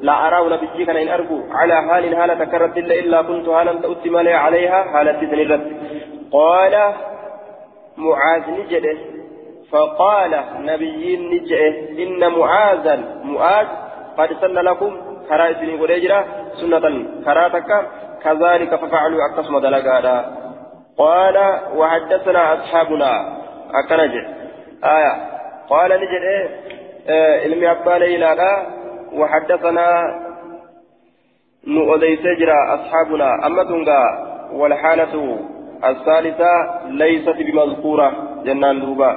لا 0.00 0.26
أرى 0.26 0.56
نبيك 0.56 0.90
إن 0.90 1.08
أرجو. 1.08 1.42
على 1.50 1.74
حال 1.74 2.16
حالة 2.16 2.44
تكرت 2.44 2.76
إلا 2.78 3.22
كنت 3.22 3.48
حالا 3.48 3.72
تأتم 3.72 4.18
لي 4.18 4.32
عليها 4.32 4.82
حالة 4.92 5.20
سنرت 5.20 5.62
قال 6.32 6.94
معاذ 7.96 8.50
نجده 8.50 8.98
فقال 9.70 10.44
نبي 10.58 11.16
نجده 11.16 12.02
إن 12.02 12.32
معاذا 12.38 13.20
معاذ 13.24 13.66
قد 14.18 14.32
سن 14.40 14.54
لكم 14.54 15.09
كرا 15.30 15.50
إسني 15.50 15.74
قريجرا 15.80 16.24
سنة 16.60 16.86
كراتك 17.24 17.70
كذلك 18.24 18.74
ففعلوا 18.74 19.20
أقسم 19.28 19.58
دلقادا 19.58 20.16
قال 20.98 21.36
وحدثنا 21.78 22.54
أصحابنا 22.54 23.12
أكنج 23.80 24.14
آية 24.84 25.12
قال 25.70 25.90
نجد 26.02 26.22
إيه 27.08 27.40
علمي 27.42 27.70
أبا 27.70 27.90
ليلى 27.90 28.66
وحدثنا 29.12 29.86
نؤدي 31.66 32.16
سجرا 32.16 32.58
أصحابنا 32.74 33.46
أما 33.46 33.62
تنقى 33.64 34.02
والحالة 34.52 35.38
الثالثة 35.84 36.52
ليست 36.88 37.36
بمذكورة 37.46 38.12
جنان 38.44 38.80
دوبا 38.80 39.10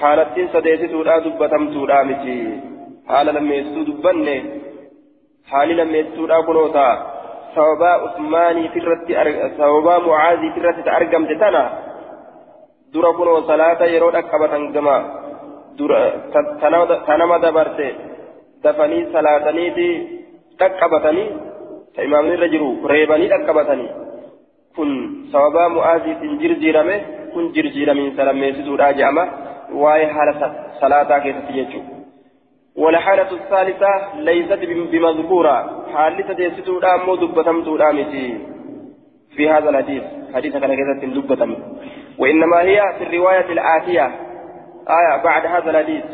حالتين 0.00 0.48
سديتي 0.52 0.86
لا 0.86 1.18
دبتم 1.18 1.72
تودا 1.74 2.02
متي 2.02 2.60
حال 3.08 3.26
لم 3.34 3.52
يستو 3.52 3.82
دبني 3.82 4.61
حال 5.52 5.68
لم 5.76 5.94
يستو 5.94 6.24
كنوتا 6.46 6.88
سوابا 7.54 7.90
عثماني 8.02 8.64
فرت 8.74 9.08
سوابا 9.60 9.94
معاذي 10.06 10.48
فرت 10.56 10.88
أرقم 10.96 11.24
تتنا 11.30 11.64
dura 12.94 13.10
kunoo 13.16 13.38
salaata 13.48 13.86
yeroo 13.88 14.12
dhaqqabatan 14.16 14.64
gama 14.74 14.96
dura 15.78 16.00
tanama 17.06 17.38
dabarte 17.44 17.86
dafanii 18.64 19.08
salaataniiti 19.14 19.86
dhaqqabatanii 20.60 21.28
ta 21.94 22.04
imaamni 22.08 22.34
irra 22.36 22.52
jiru 22.54 22.68
reebanii 22.92 23.32
dhaqqabatanii 23.32 23.90
كن 24.76 24.90
سببا 25.32 25.68
مؤاذي 25.68 26.12
جرجيرمه 26.42 26.96
كن 27.34 27.44
جرجيرمين 27.52 28.16
سلميسيتو 28.16 28.74
راجعما 28.74 29.24
واي 29.82 30.06
حالة 30.14 30.40
صلاة 30.80 31.18
كيف 31.24 31.36
تيجو 31.48 31.80
والحالة 32.76 33.30
الثالثة 33.32 33.90
ليست 34.16 34.60
بمذكورة. 34.92 35.56
حالة 35.94 36.34
تيسيتو 36.34 36.78
رامو 36.78 37.14
دبتمتو 37.16 37.76
رامتي 37.76 38.38
في 39.36 39.50
هذا 39.50 39.70
الحديث 39.70 40.02
حديث 40.34 40.52
كان 40.52 40.74
كذا 40.76 40.92
دبتم. 41.14 41.56
وإنما 42.18 42.60
هي 42.60 42.80
في 42.98 43.04
الرواية 43.04 43.52
الآتية. 43.52 44.06
آية 44.88 45.22
بعد 45.24 45.46
هذا 45.46 45.70
الحديث. 45.70 46.04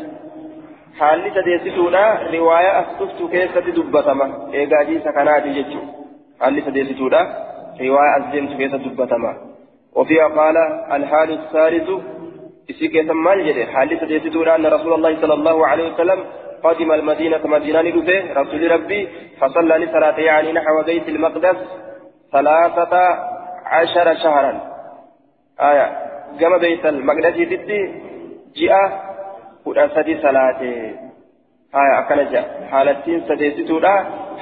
haalli 0.99 1.29
sadeessituudha 1.35 2.19
riwaayaa 2.31 2.79
as 2.79 2.87
dhuftu 2.99 3.27
keessatti 3.33 3.71
dubbatama 3.71 4.25
eegaajii 4.61 4.99
sakanaati 5.03 5.53
jechuun 5.57 5.85
haalli 6.39 6.61
sadeessituudha 6.61 7.21
riwaayaa 7.77 8.15
as 8.15 8.31
deemtu 8.33 8.57
keessatti 8.57 8.89
dubbatama 8.89 9.33
وفيها 9.95 10.27
قال 10.27 10.57
الحال 10.91 11.31
الثالث 11.31 11.89
إسيك 12.69 12.95
يسمى 12.95 13.43
جده 13.43 13.65
حال 13.65 13.99
سديستورا 14.01 14.55
أن 14.55 14.65
رسول 14.65 14.93
الله 14.93 15.21
صلى 15.21 15.33
الله 15.33 15.67
عليه 15.67 15.93
وسلم 15.93 16.19
قدم 16.63 16.91
المدينة 16.91 17.41
مدينة 17.45 17.81
لدفه 17.81 18.33
رسول 18.41 18.71
ربي 18.71 19.09
فصلى 19.39 19.77
لصلاة 19.77 20.19
يعني 20.19 20.51
نحو 20.51 20.83
بيت 20.83 21.09
المقدس 21.09 21.57
ثلاثة 22.31 22.93
عشر 23.65 24.15
شهرا 24.23 24.53
آية 25.61 25.87
قام 26.41 26.57
بيت 26.57 26.85
المقدس 26.85 27.33
ستي 27.33 27.79
جاء 28.55 29.09
haya 31.71 31.97
akkana 31.97 32.23
jedha 32.23 32.69
haalattiin 32.71 33.25
sadeessituudha 33.27 33.91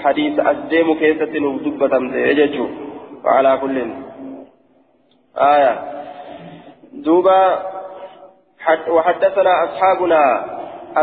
hadiisa 0.03 0.43
as 0.51 0.59
deemu 0.72 0.93
keessatti 0.99 1.39
nuuf 1.43 1.57
dubbatamte 1.63 2.36
jechuu 2.39 2.68
waalaa 3.24 3.57
kullin 3.63 3.95
haya 5.45 5.74
duuba 7.05 7.39
وحدثنا 8.95 9.51
أصحابنا 9.63 10.22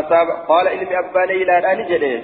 أصاب 0.00 0.28
قال 0.48 0.68
إلم 0.68 0.88
أبا 1.00 1.32
ليلى 1.32 1.58
الآن 1.58 1.86
جده 1.88 2.22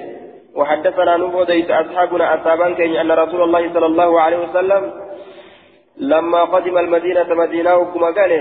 وحدثنا 0.59 1.17
نبوديت 1.17 1.71
أصحابنا 1.71 2.35
أصابا 2.35 2.75
كي 2.75 3.01
أن 3.01 3.11
رسول 3.13 3.43
الله 3.43 3.73
صلى 3.75 3.87
الله 3.87 4.21
عليه 4.21 4.39
وسلم 4.39 4.93
لما 5.99 6.45
قدم 6.45 6.79
المدينة 6.79 7.35
مدينة 7.35 7.77
وكما 7.77 8.07
قال 8.07 8.33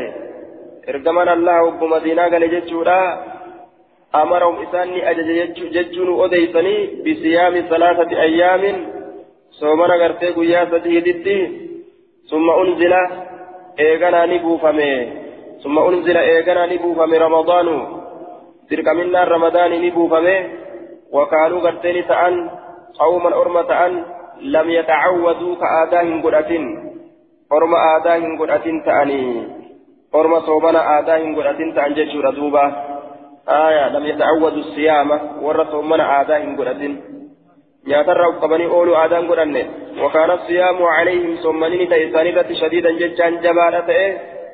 إرجمنا 0.90 1.34
الله 1.34 1.64
وكما 1.64 1.98
مدينة 1.98 2.24
قال 2.34 2.44
جتشورا 2.52 3.02
أمرهم 4.16 4.56
إساني 4.64 5.10
أجج 5.12 5.30
ججون 5.76 6.10
أديسني 6.24 6.76
بصيام 7.06 7.54
ثلاثة 7.70 8.22
أيام. 8.22 8.64
صومنا 9.52 9.96
غرتي 9.96 10.28
قيا 10.38 10.66
سديدتي 10.72 11.38
ثم 12.30 12.50
أنزل 12.50 12.94
إيغانا 13.80 14.26
نبوفمي 14.26 14.94
ثم 15.64 15.80
أنزل 15.80 16.18
إيغانا 16.18 16.74
نبوفمي 16.74 17.18
رمضان. 17.18 17.68
تلك 18.70 18.88
منا 18.88 19.24
رمضان 19.24 19.72
نبوفمي 19.86 20.38
وكانوا 21.12 21.60
غرتين 21.60 22.08
تأن 22.08 22.50
قوما 23.00 23.30
أرمة 23.42 23.86
أن 23.86 24.04
لم 24.42 24.70
يتعودوا 24.70 25.56
كآداهم 25.62 26.22
قرأة 26.22 26.52
أرم 27.52 27.74
آداهم 27.96 28.32
قرأة 28.40 28.66
تأني 28.86 29.24
أرم 30.16 30.40
صومنا 30.40 31.00
آداهم 31.00 31.36
قرأة 31.36 31.60
تأن 31.76 31.94
ججور 31.94 32.30
دوبا 32.30 32.66
آية 33.50 33.90
لم 33.90 34.06
يتعودوا 34.06 34.64
الصيام 34.66 35.10
ورثوا 35.42 35.82
من 35.82 36.02
آداهم 36.02 36.58
قرأتين 36.60 36.94
ياتر 37.88 38.22
قبني 38.42 38.66
أولو 38.66 38.96
آدان 38.96 39.28
قرأن 39.30 39.56
وكان 40.04 40.32
الصيام 40.32 40.84
عليهم 40.84 41.36
ثمانين 41.44 41.90
تيسانيرة 41.90 42.50
شديدا 42.54 42.92
ججان 42.92 43.34
جبالة 43.44 43.90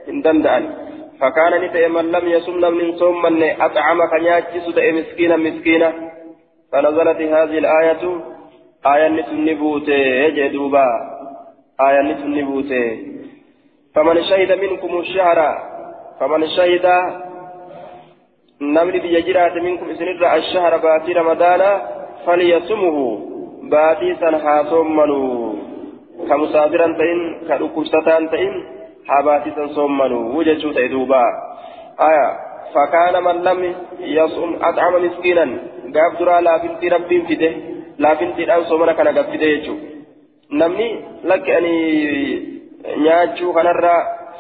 إن 0.10 0.22
دندان 0.22 0.64
فكان 1.22 1.62
نتأي 1.62 1.88
من 1.88 2.12
لم 2.12 2.28
يصم 2.28 2.74
من 2.74 2.98
صوم 2.98 3.22
من 3.22 3.44
أطعم 3.62 4.00
كنياتيس 4.12 4.76
تأي 4.76 4.92
مسكينا 4.92 5.36
مسكينا 5.38 5.94
فنزلت 6.72 7.22
هذه 7.22 7.58
الآية 7.58 8.04
آية 8.86 9.08
نتنبوت 9.08 9.90
يجدوبا 9.90 10.86
آية 11.82 12.02
نتنبوت 12.02 12.72
فمن 13.96 14.24
شهد 14.24 14.52
منكم 14.64 15.00
الشهر 15.00 15.58
فمن 16.20 16.48
شهد 16.48 16.86
namni 18.60 19.04
biyya 19.04 19.22
jiraate 19.28 19.60
minkum 19.60 19.92
isinirra 19.92 20.32
ashahara 20.32 20.78
baatii 20.80 21.14
ramadaana 21.14 21.70
falyasumuhu 22.26 23.06
baatii 23.70 24.16
san 24.20 24.36
haa 24.40 24.64
soommanuu 24.72 25.60
ka 26.28 26.38
musaafiran 26.38 26.96
soommanuu 29.76 30.44
jechuu 30.44 30.74
ta'e 30.74 30.90
duuba 30.90 31.22
aya 31.98 32.46
فكان 32.76 33.24
من 33.24 33.44
لم 33.44 33.76
يصوم 34.00 34.60
أطعم 34.62 34.94
مسكينا 35.06 35.46
قاب 35.96 36.12
درا 36.20 36.42
لا 36.42 36.58
بنتي 36.58 36.88
ربي 36.88 37.22
فده 37.22 37.52
لا 37.98 38.14
بنتي 38.14 38.44
الآن 38.44 38.64
صومنا 38.64 38.94
كان 38.94 39.08
قاب 39.08 39.26
فده 39.32 39.48
يجو 39.48 39.76
نمني 40.52 40.90
لك 41.24 41.50
أني 41.50 41.76
نياجو 42.98 43.54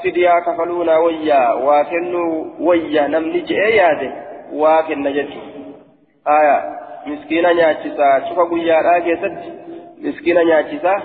fidiyaa 0.01 0.41
kafaluuna 0.41 0.99
wayyaa 0.99 1.55
waa 1.55 1.83
kennuu 1.83 2.47
wayyaa 2.59 3.07
namni 3.07 3.41
je'ee 3.41 3.75
yaade 3.75 4.11
waa 4.53 4.83
kenna 4.83 5.11
jechuudha. 5.11 5.59
Aya 6.25 6.57
miskiina 7.05 7.53
nyaachisaa 7.53 8.21
cufa 8.21 8.45
guyyaadhaa 8.45 9.01
keessatti 9.01 9.51
miskiina 10.01 10.43
nyaachisaa 10.43 11.01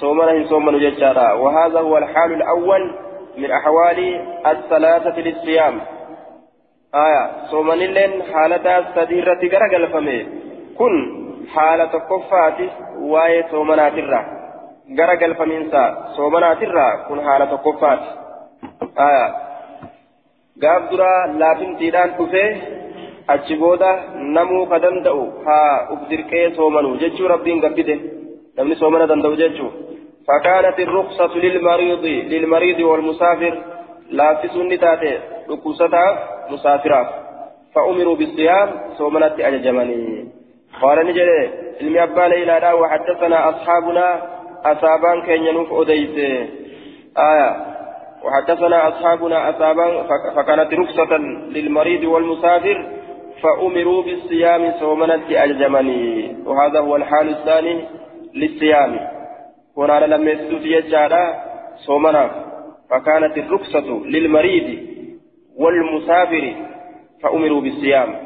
soomana 0.00 0.32
hin 0.32 0.48
soomanu 0.48 0.78
jechaadha. 0.78 1.34
وهذا 1.34 1.80
هو 1.80 1.98
الحال 1.98 2.32
الأول 2.32 3.03
من 3.36 3.50
أحوال 3.50 3.98
الثلاثة 4.46 5.20
للصيام. 5.20 5.80
آية 6.94 7.30
صومن 7.50 7.72
اللين 7.72 8.22
حالة 8.22 8.84
سديرة 8.94 9.40
غرقل 9.52 9.88
فمي 9.92 10.26
كن 10.78 10.94
حالة 11.54 11.92
كفاتي 12.10 12.70
واي 12.98 13.44
صومنات 13.50 13.92
الرا 13.92 14.20
غرقل 14.98 15.34
فمنسا 15.34 15.84
صومنات 16.16 16.62
الرا 16.62 16.88
كن 17.08 17.20
حالة 17.20 17.56
كفاتي 17.56 18.24
aya 18.96 19.26
gaaf 20.62 20.82
dura 20.90 21.12
laafintiidhaan 21.40 22.10
dhufee 22.18 22.50
achi 23.34 23.54
booda 23.62 23.90
namuu 24.36 24.66
ka 24.70 24.78
danda'u 24.84 25.22
haa 25.46 25.72
uf 25.92 26.00
dirqee 26.10 26.44
soomanu 26.58 26.96
jechuu 27.02 27.28
rabbiin 27.34 27.62
gabbite 27.64 27.94
namni 28.56 28.76
فكانت 30.28 30.78
الرخصة 30.80 31.36
للمريض 31.36 32.04
للمريض 32.04 32.78
والمسافر 32.80 33.62
لا 34.10 34.40
تسن 34.42 34.78
تاتي. 34.78 35.18
ركوستها 35.50 36.06
مسافرات. 36.50 37.08
فأمروا 37.74 38.16
بالصيام 38.16 38.70
صومنت 38.98 39.40
أججمني. 39.40 40.28
قال 40.82 41.06
نجري. 41.06 41.50
علمي 41.80 42.02
أبان 42.02 42.32
إلى 42.32 42.72
وحدثنا 42.72 43.48
أصحابنا. 43.48 44.22
أصابان 44.64 45.22
كن 45.26 45.46
ينوف 45.46 45.72
أديت 45.72 46.16
آية. 47.18 47.50
وحدثنا 48.24 48.88
أصحابنا 48.88 49.50
أصابا 49.50 49.86
فكانت 50.36 50.74
رخصة 50.74 51.16
للمريض 51.56 52.04
والمسافر. 52.04 52.86
فأمروا 53.42 54.02
بالصيام 54.02 54.72
صومنة 54.80 55.44
الجمني 55.44 56.36
وهذا 56.46 56.80
هو 56.80 56.96
الحال 56.96 57.28
الثاني 57.28 57.84
للصيام. 58.34 59.14
هنا 59.76 60.06
لم 60.06 60.28
يسدد 60.28 60.66
يجعل 60.66 61.34
صومنا 61.86 62.30
فكانت 62.90 63.38
الرخصة 63.38 64.02
للمريض 64.04 64.78
والمسافر 65.56 66.54
فأمروا 67.22 67.60
بالصيام 67.60 68.16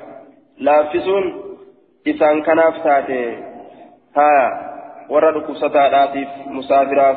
لافسون 0.58 1.42
إسان 2.08 2.42
كناف 2.42 2.76
ساتي 2.84 3.36
ها 4.16 4.68
ورد 5.10 5.36
رخصة 5.36 6.08
مسافرات 6.46 7.16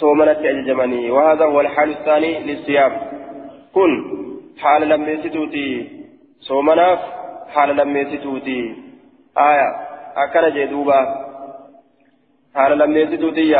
صومنت 0.00 0.38
أججمني 0.38 1.10
وهذا 1.10 1.44
هو 1.44 1.60
الحال 1.60 1.90
الثاني 1.90 2.38
للصيام 2.38 2.92
كن 3.74 3.90
حال 4.58 4.88
لم 4.88 5.08
يستوتي 5.08 5.88
صومناف 6.40 6.98
حال 7.48 7.76
لم 7.76 7.96
يستوتي 7.96 8.74
آية 9.38 9.68
أكن 10.16 10.54
جدوبا 10.54 11.29
حال 12.54 12.78
لم 12.78 12.96
يستوتي 12.96 13.54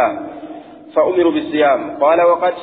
فأمروا 0.95 1.33
بالصيام. 1.33 1.81
قال 2.05 2.21
وقد 2.23 2.55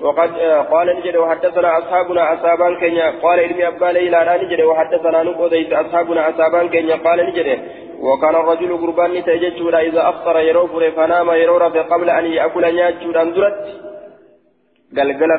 وقد 0.00 0.30
آه 0.38 0.60
قال 0.60 0.86
نجد 0.98 1.16
وحدثنا 1.16 1.78
أصحابنا 1.78 2.34
أصحابا 2.34 2.68
كينيا. 2.80 3.10
قال 3.22 3.38
إلمي 3.40 3.68
أبا 3.68 3.86
ليلى 3.86 4.18
نجد 4.42 4.60
وحدثنا 4.60 5.22
نبوديت 5.22 5.72
أصحابنا 5.72 6.28
أصحابا 6.30 6.66
كينيا. 6.66 6.96
قال 6.96 7.18
نجد 7.28 7.48
وكان 8.00 8.34
الرجل 8.34 8.70
قربان 8.82 9.10
إذا 9.88 10.08
يرو 10.48 10.66
فري 10.66 10.90
فنام 10.92 11.30
يرو 11.30 11.56
قبل 11.92 12.10
أن 12.10 12.24
يأكل 12.24 12.64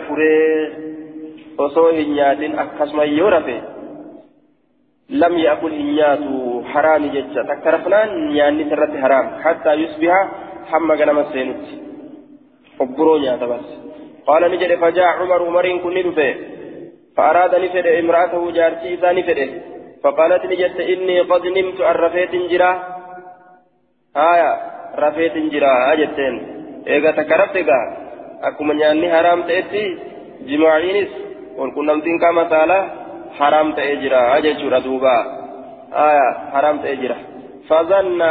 فري 0.08 0.38
وصوه 1.60 1.92
لم 5.10 5.38
يأكل 5.38 5.72
نيات 5.72 6.20
حرام 6.74 7.04
ججا 7.16 7.42
تكرفنان 7.50 8.10
نياني 8.30 8.64
سرت 8.70 8.94
حرام 9.04 9.26
حتى 9.44 9.72
يصبح 9.82 10.14
حمى 10.70 10.94
قنم 11.00 11.20
السينوت 11.20 11.66
أبرو 12.82 13.18
نياتا 13.18 13.46
بس 13.52 13.68
قال 14.28 14.42
نجد 14.52 14.72
فجاء 14.82 15.08
عمر 15.20 15.42
عمر 15.48 15.66
كن 15.84 15.94
ندفه 15.98 16.30
فأراد 17.18 17.54
نفد 17.64 17.88
امرأته 18.02 18.42
جارتي 18.58 18.88
إذا 18.94 19.10
نفده 19.18 19.50
فقالت 20.04 20.44
نجد 20.52 20.78
إني 20.92 21.18
قد 21.30 21.44
نمت 21.58 21.80
عن 21.88 21.96
رفيت 22.04 22.34
جرا 22.52 22.72
آية 24.32 24.52
رفيت 25.04 25.36
جرا 25.54 25.94
أجتين 25.94 26.36
إيغا 26.88 27.12
تكرفت 27.12 27.56
إيغا 27.56 27.80
أكما 28.48 28.74
نياني 28.74 29.08
حرام 29.14 29.40
تأتي 29.50 29.84
جماعينس 30.50 31.12
والكن 31.58 31.86
نمتين 31.86 32.20
كما 32.20 32.50
سالا 32.50 32.80
حرام 33.40 33.68
تأجرا 33.78 34.38
أجتشورا 34.38 34.80
دوبا 34.80 35.41
آية 35.92 36.28
حرام 36.52 36.78
تأجرا 36.78 37.18
فظن 37.70 38.22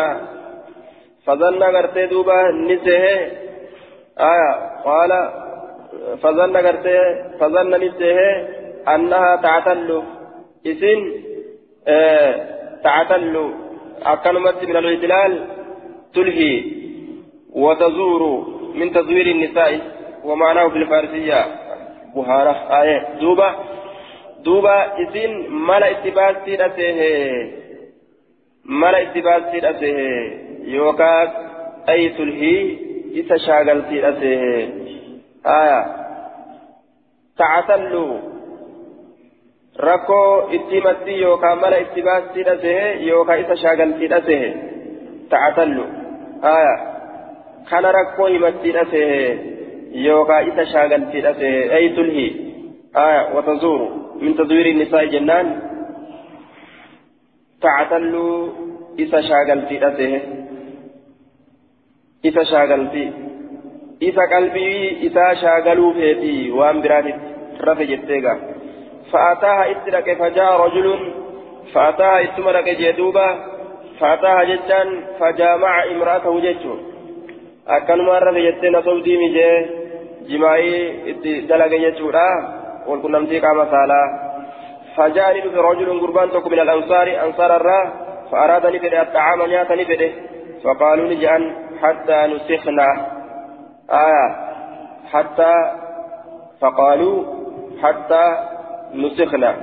فظن 1.27 1.63
غرتي 1.63 2.07
دوبا 2.07 2.51
نسيه 2.51 3.33
آية 4.21 4.51
قال 4.85 5.13
فظن 6.23 6.57
غرتي 6.57 6.99
فظن 7.41 7.73
نسيه 7.85 8.21
أنها 8.87 9.37
تعتل۔ 9.37 10.03
إسن 10.67 11.01
آه 11.89 12.33
تعتل۔ 12.85 13.51
أكنمت 14.03 14.65
من 14.65 14.77
الإدلال 14.77 15.33
تلهي 16.15 16.55
وتزور 17.53 18.23
من 18.75 18.93
تزوير 18.93 19.27
النساء 19.27 19.73
ومعناه 20.25 20.69
في 20.69 20.79
الفارسية 20.79 21.41
بهارة 22.15 22.57
آية 22.83 23.21
دوبا 23.21 23.55
دوبا 24.45 24.77
إسن 25.03 25.33
ملا 25.69 25.91
اتباسي 25.91 26.55
رسيه 26.57 27.01
ملا 28.65 29.03
اتباسي 29.03 29.59
رسيه 29.59 29.99
يوكاك 30.65 31.31
أي 31.89 32.09
تلهي 32.09 32.77
إذا 33.15 33.37
شاغلتي 33.37 34.01
رسيه 34.01 34.69
آية 35.47 35.81
تعتل 37.39 37.95
rakkoo 39.81 40.51
itti 40.57 40.81
matti 40.85 41.15
yookaan 41.21 41.61
mala 41.61 41.77
itti 41.85 42.03
baastiidha 42.03 42.55
sehe 42.63 42.87
yookaan 43.09 43.41
isa 43.43 43.57
shaagaltiidha 43.63 44.19
sehe 44.27 44.49
ta'atallu 45.33 45.85
aya 46.55 46.75
kana 47.71 47.93
rakkoo 47.99 48.27
himattiidha 48.35 48.85
sehe 48.93 49.21
yookaan 50.07 50.49
isa 50.51 50.65
shaagaltiidha 50.73 51.33
sehe 51.41 51.61
ay 51.77 51.89
tulhi 51.97 52.27
aya 53.05 53.23
watazuuru 53.37 53.87
min 54.21 54.37
tazwiiri 54.41 54.73
nisaa'i 54.81 55.13
jennaan 55.15 55.49
ta'atallu 57.65 58.27
isa 59.05 59.19
shaagaltiidha 59.29 59.91
sehe 59.99 60.21
isa 62.31 62.45
shaagaltii 62.53 63.09
isa 64.09 64.25
qalbii 64.33 64.79
isaa 65.09 65.33
shaagaluu 65.43 65.93
feeti 65.99 66.33
waan 66.61 66.83
biraatitti 66.87 67.69
rafe 67.69 67.87
jetteegaa 67.93 68.39
فأتاها 69.13 69.71
إتلك 69.71 70.09
فجاء 70.19 70.51
رجل 70.65 70.87
فأتاها 71.75 72.23
إتمرك 72.25 72.69
جدوبا 72.83 73.29
فأتاها 74.01 74.45
جتان 74.45 74.89
فجامع 75.21 75.85
امرأته 75.85 76.41
جتون 76.41 76.79
أكن 77.69 77.99
مرة 78.07 78.39
جتين 78.47 78.83
صوتي 78.83 79.17
مجي 79.23 79.51
جماعي 80.31 80.71
دلق 81.51 81.73
جتورا 81.85 82.29
والكن 82.87 83.13
نمتيك 83.13 83.45
مسالا 83.45 84.03
فجاءني 84.97 85.43
في 85.43 85.49
رجل 85.49 86.01
قربان 86.01 86.31
تك 86.31 86.47
من 86.47 86.61
الأنصار 86.61 87.07
أنصار 87.27 87.57
الرا 87.57 87.81
فأرادني 88.31 88.79
في 88.79 89.03
الطعام 89.03 89.43
نياتني 89.43 89.85
في 89.85 90.13
فقالوا 90.65 91.09
لي 91.09 91.15
جان 91.15 91.43
حتى 91.83 92.27
نسخنا. 92.27 92.89
آية 93.91 94.27
حتى 95.13 95.55
فقالوا 96.61 97.25
حتى 97.83 98.25
نسخنا. 98.95 99.55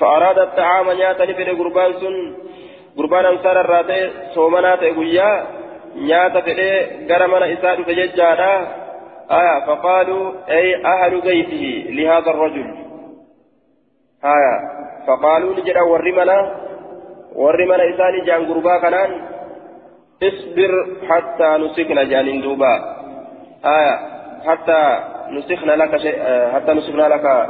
فأراد 0.00 0.38
الطعام 0.38 0.90
نياتا 0.90 1.22
لفد 1.22 1.58
قربان 1.58 1.92
سن 1.92 2.34
قربان 2.98 3.24
أنصار 3.24 3.60
الراتي 3.60 4.10
صومنا 4.34 4.76
تقويا 4.76 5.46
نياتا 5.96 6.40
فدي 6.40 6.70
قرمنا 7.10 7.52
إساء 7.52 7.82
فججانا 7.82 8.52
آية 9.30 9.66
فقالوا 9.66 10.32
أي 10.48 10.84
أهل 10.84 11.20
بيته 11.20 11.90
لهذا 11.90 12.30
الرجل. 12.30 12.74
آية 14.24 14.56
فقالوا 15.06 15.54
لجرا 15.54 15.82
ورمنا 15.82 16.38
ورمنا 17.34 17.94
إساني 17.94 18.24
جان 18.26 18.52
قربا 18.52 18.78
كنان. 18.78 19.10
اصبر 20.22 20.72
حتى 21.08 21.56
نسخنا 21.56 22.04
جانين 22.04 22.40
دوبا 22.42 22.74
آية 23.64 23.94
حتى 24.46 24.98
نسخنا 25.30 25.72
لك 25.72 25.96
شيء 25.96 26.18
حتى 26.52 26.72
نسخنا 26.72 27.08
لك 27.08 27.48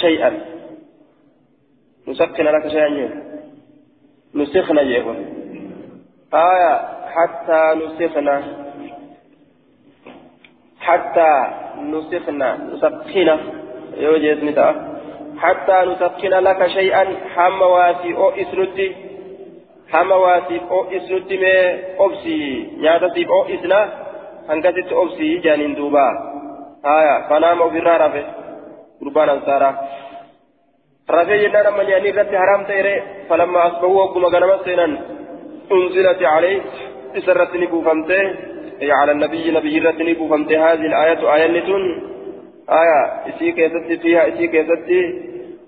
شيئا. 0.00 0.40
نسخن 2.08 2.44
لك 2.44 2.68
شيئا 2.68 3.10
نسخنا 4.34 4.82
جيبا 4.82 5.14
آية 6.34 6.72
حتى 7.14 7.60
نسخنا 7.80 8.42
حتى 10.88 11.30
نسخنا 11.92 12.48
نسخنا 12.72 13.36
يوجد 14.04 14.38
نتا. 14.44 14.68
حتى 15.42 15.76
نسخن 15.88 16.34
لك 16.46 16.60
شيئا 16.66 17.04
حم 17.34 17.60
واسي 17.62 18.10
أو 18.16 18.28
إسنتي 18.42 18.88
حم 19.92 20.10
واسي 20.24 20.56
أو 20.70 20.80
إسنتي 20.96 21.36
مي 21.42 21.54
أبسي 22.04 22.38
نياتا 22.82 23.18
أو 23.34 23.40
إسنا 23.54 23.80
هنكتت 24.48 24.90
أبسي 25.02 25.28
جانين 25.44 25.74
دوبا. 25.78 26.06
آية 26.96 27.14
فنام 27.28 27.60
وفرار 27.60 28.02
به 28.14 28.24
قربان 29.00 29.28
أنصارا 29.28 29.70
رفي 31.10 31.36
جنان 31.42 31.66
أما 31.66 31.82
يعني 31.82 32.10
رت 32.10 32.32
حرام 32.42 32.62
تيري. 32.68 32.96
فلما 33.28 33.60
أصبحوا 33.66 34.02
وقم 34.02 34.24
غنم 34.32 34.50
سينا 34.64 34.86
أنزلت 35.72 36.22
عليه 36.22 36.60
إسرت 37.18 37.52
نبوفمته 37.56 38.22
أي 38.82 38.92
على 38.92 39.12
النبي 39.12 39.50
نبي 39.50 39.78
رت 39.78 40.00
نبوفمته 40.00 40.72
هذه 40.72 40.86
الآية 40.86 41.34
آية 41.34 41.46
نتون؟ 41.60 41.82
آية 42.70 43.00
إسي 43.28 43.52
كيست 43.52 44.02
فيها 44.02 44.28
إسي 44.28 44.46
كيست 44.46 44.88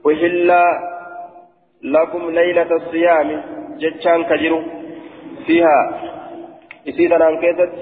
وحل 0.05 0.51
لكم 1.83 2.31
ليلة 2.31 2.71
الصيام. 2.77 3.43
جتشان 3.79 4.25
كجرو. 4.25 4.63
فيها. 5.47 6.01
إسي 6.89 7.09
تنان 7.09 7.41
كيست 7.41 7.73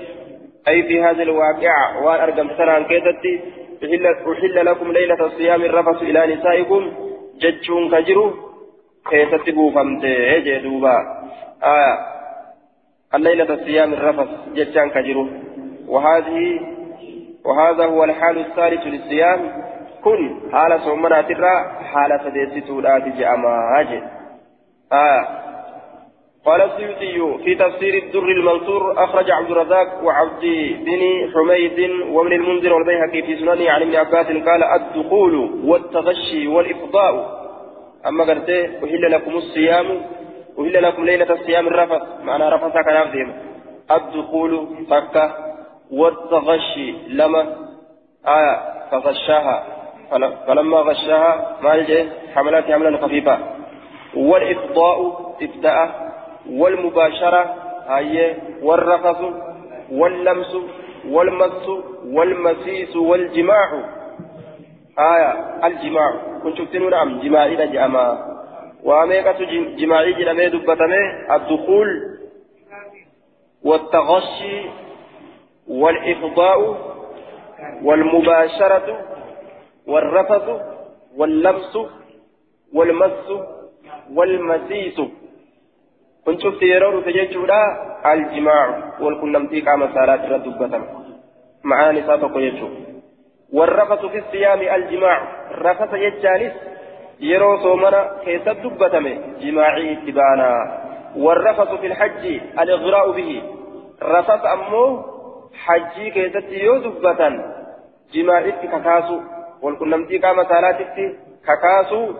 أي 0.68 0.82
في 0.82 1.02
هذه 1.02 1.22
الواقعة. 1.22 2.04
وأن 2.04 2.20
أرقم 2.20 2.48
تنان 2.48 2.84
كيست 2.84 3.24
أحل 3.82 4.66
لكم 4.66 4.92
ليلة 4.92 5.26
الصيام 5.26 5.62
الرفث 5.62 6.02
إلى 6.02 6.34
نسائكم. 6.34 6.92
جتشون 7.42 7.90
كجرو. 7.90 8.34
كيست 9.10 9.50
بوفمته 9.50 10.38
جدوبا. 10.38 10.96
آية. 11.64 12.17
الليلة 13.14 13.54
الصيام 13.54 13.92
الرفث 13.92 14.28
جتشان 14.54 14.90
كجرو. 14.90 15.28
وهذه 15.88 16.60
وهذا 17.44 17.84
هو 17.84 18.04
الحال 18.04 18.38
الثالث 18.38 18.86
للصيام. 18.86 19.40
كن 20.04 20.40
حال 20.52 20.80
صومنا 20.80 21.22
ترى 21.22 21.54
حال 21.92 22.20
سديستو 22.24 22.80
لا 22.80 22.98
تجأما 22.98 23.78
آية 23.78 24.02
قال 26.46 26.60
السيوطي 26.62 27.44
في 27.44 27.54
تفسير 27.54 27.94
الدر 28.02 28.28
المنصور 28.28 29.04
أخرج 29.04 29.30
عبد 29.30 29.50
الرزاق 29.50 30.04
وعبد 30.04 30.44
بن 30.86 31.00
حميد 31.34 31.90
وابن 32.10 32.32
المنذر 32.32 32.72
والبيهقي 32.72 33.22
في 33.22 33.36
سننه 33.36 33.70
عن 33.70 33.82
ابن 33.82 33.94
عباس 33.94 34.26
قال 34.26 34.62
الدخول 34.64 35.34
والتغشي 35.64 36.48
والإفضاء. 36.48 37.38
أما 38.06 38.24
قلت 38.24 38.50
أهل 38.50 39.12
لكم 39.12 39.36
الصيام 39.36 39.86
أهل 40.58 40.82
لكم 40.82 41.04
ليلة 41.04 41.32
الصيام 41.32 41.66
الرفث. 41.66 42.02
معنى 42.24 42.48
رفث 42.48 42.72
كان 42.72 42.96
أفهم 42.96 43.32
الدخول 43.90 44.68
فكة 44.90 45.34
والتغشي 45.90 46.94
لما 47.08 47.40
آية 48.26 48.60
فغشاها. 48.90 49.64
فلما 50.46 50.78
غشاها 50.78 51.56
ما 51.62 51.74
يجي 51.74 52.08
حملات 52.34 52.64
حملا 52.72 53.02
خفيفة. 53.02 53.38
والإفضاء 54.16 54.98
إفداء. 55.42 56.08
والمباشرة 56.50 57.54
هي 57.88 58.36
والرفث 58.62 59.20
واللمس 59.92 60.56
والمس 61.08 61.68
والمسيس 62.06 62.96
والجماع. 62.96 63.72
آية 64.98 65.30
الجماع. 65.66 66.14
كنت 66.42 66.58
شفتني 66.58 66.86
نعم 66.88 67.20
جماعي 67.20 67.56
جأما 67.56 68.37
وأميكة 68.84 69.38
جماعي 69.76 70.12
جنمي 70.12 70.48
دبتمي 70.48 71.02
الدخول 71.34 72.18
والتغشي 73.64 74.70
والإفضاء 75.68 76.58
والمباشرة 77.82 79.04
والرفث 79.86 80.46
واللمس 81.16 81.78
والمس 82.74 83.28
والمسيس. 84.14 85.00
dhufe 86.92 87.12
jechuudha 87.12 87.60
aljimaacu 88.02 89.04
wal 89.04 89.16
qunnamtii 89.20 89.62
qaama 89.62 89.88
saalaati 89.94 90.26
irra 90.26 90.38
dubbatama 90.38 90.86
معاني 91.64 92.02
ساتو 92.02 92.38
يجو. 92.38 92.68
والرفث 93.52 94.06
في 94.06 94.18
الصيام 94.18 94.60
الجماع. 94.60 95.18
رفث 95.52 95.92
يجانس 95.94 96.52
يرو 97.20 97.58
صومنا 97.62 98.10
كيف 98.24 98.48
دبتمه 98.48 99.14
جماعي 99.40 99.92
اتبانا 99.92 100.50
والرفث 101.16 101.70
في 101.80 101.86
الحج 101.86 102.24
الإغراء 102.60 103.10
به 103.10 103.42
رفث 104.02 104.42
أمو 104.46 105.02
حجي 105.54 106.10
كيف 106.10 106.34
يو 106.52 106.74
جماعي 108.14 108.52
ككاسو 108.52 109.20
والكنمتي 109.62 110.18
قام 110.18 110.44
صلاتي 110.44 110.84
ككاسو 111.46 112.12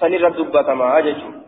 سنرد 0.00 0.36
دبتما 0.36 0.98
أججو 0.98 1.43